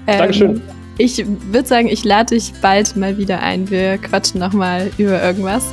Ähm, 0.06 0.18
Dankeschön. 0.18 0.83
Ich 0.96 1.24
würde 1.26 1.66
sagen, 1.66 1.88
ich 1.88 2.04
lade 2.04 2.34
dich 2.34 2.52
bald 2.60 2.96
mal 2.96 3.16
wieder 3.18 3.40
ein. 3.40 3.68
Wir 3.70 3.98
quatschen 3.98 4.40
nochmal 4.40 4.90
über 4.96 5.22
irgendwas. 5.22 5.64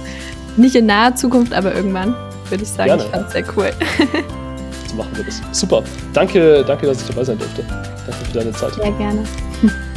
Nicht 0.57 0.76
in 0.76 0.88
naher 0.88 1.15
Zukunft, 1.15 1.53
aber 1.53 1.74
irgendwann, 1.74 2.15
würde 2.49 2.63
ich 2.63 2.69
sagen. 2.69 2.88
Gerne. 2.88 3.03
Ich 3.03 3.09
fand 3.09 3.28
es 3.28 3.34
sehr 3.34 3.45
cool. 3.55 3.72
so 4.88 4.95
machen 4.95 5.11
wir 5.15 5.24
das. 5.24 5.41
Super. 5.51 5.84
Danke, 6.13 6.63
danke, 6.65 6.88
dass 6.88 7.01
ich 7.01 7.07
dabei 7.07 7.24
sein 7.24 7.38
durfte. 7.38 7.63
Danke 7.63 8.26
für 8.26 8.39
deine 8.39 8.51
Zeit. 8.51 8.74
Sehr 8.74 8.91
gerne. 8.91 9.24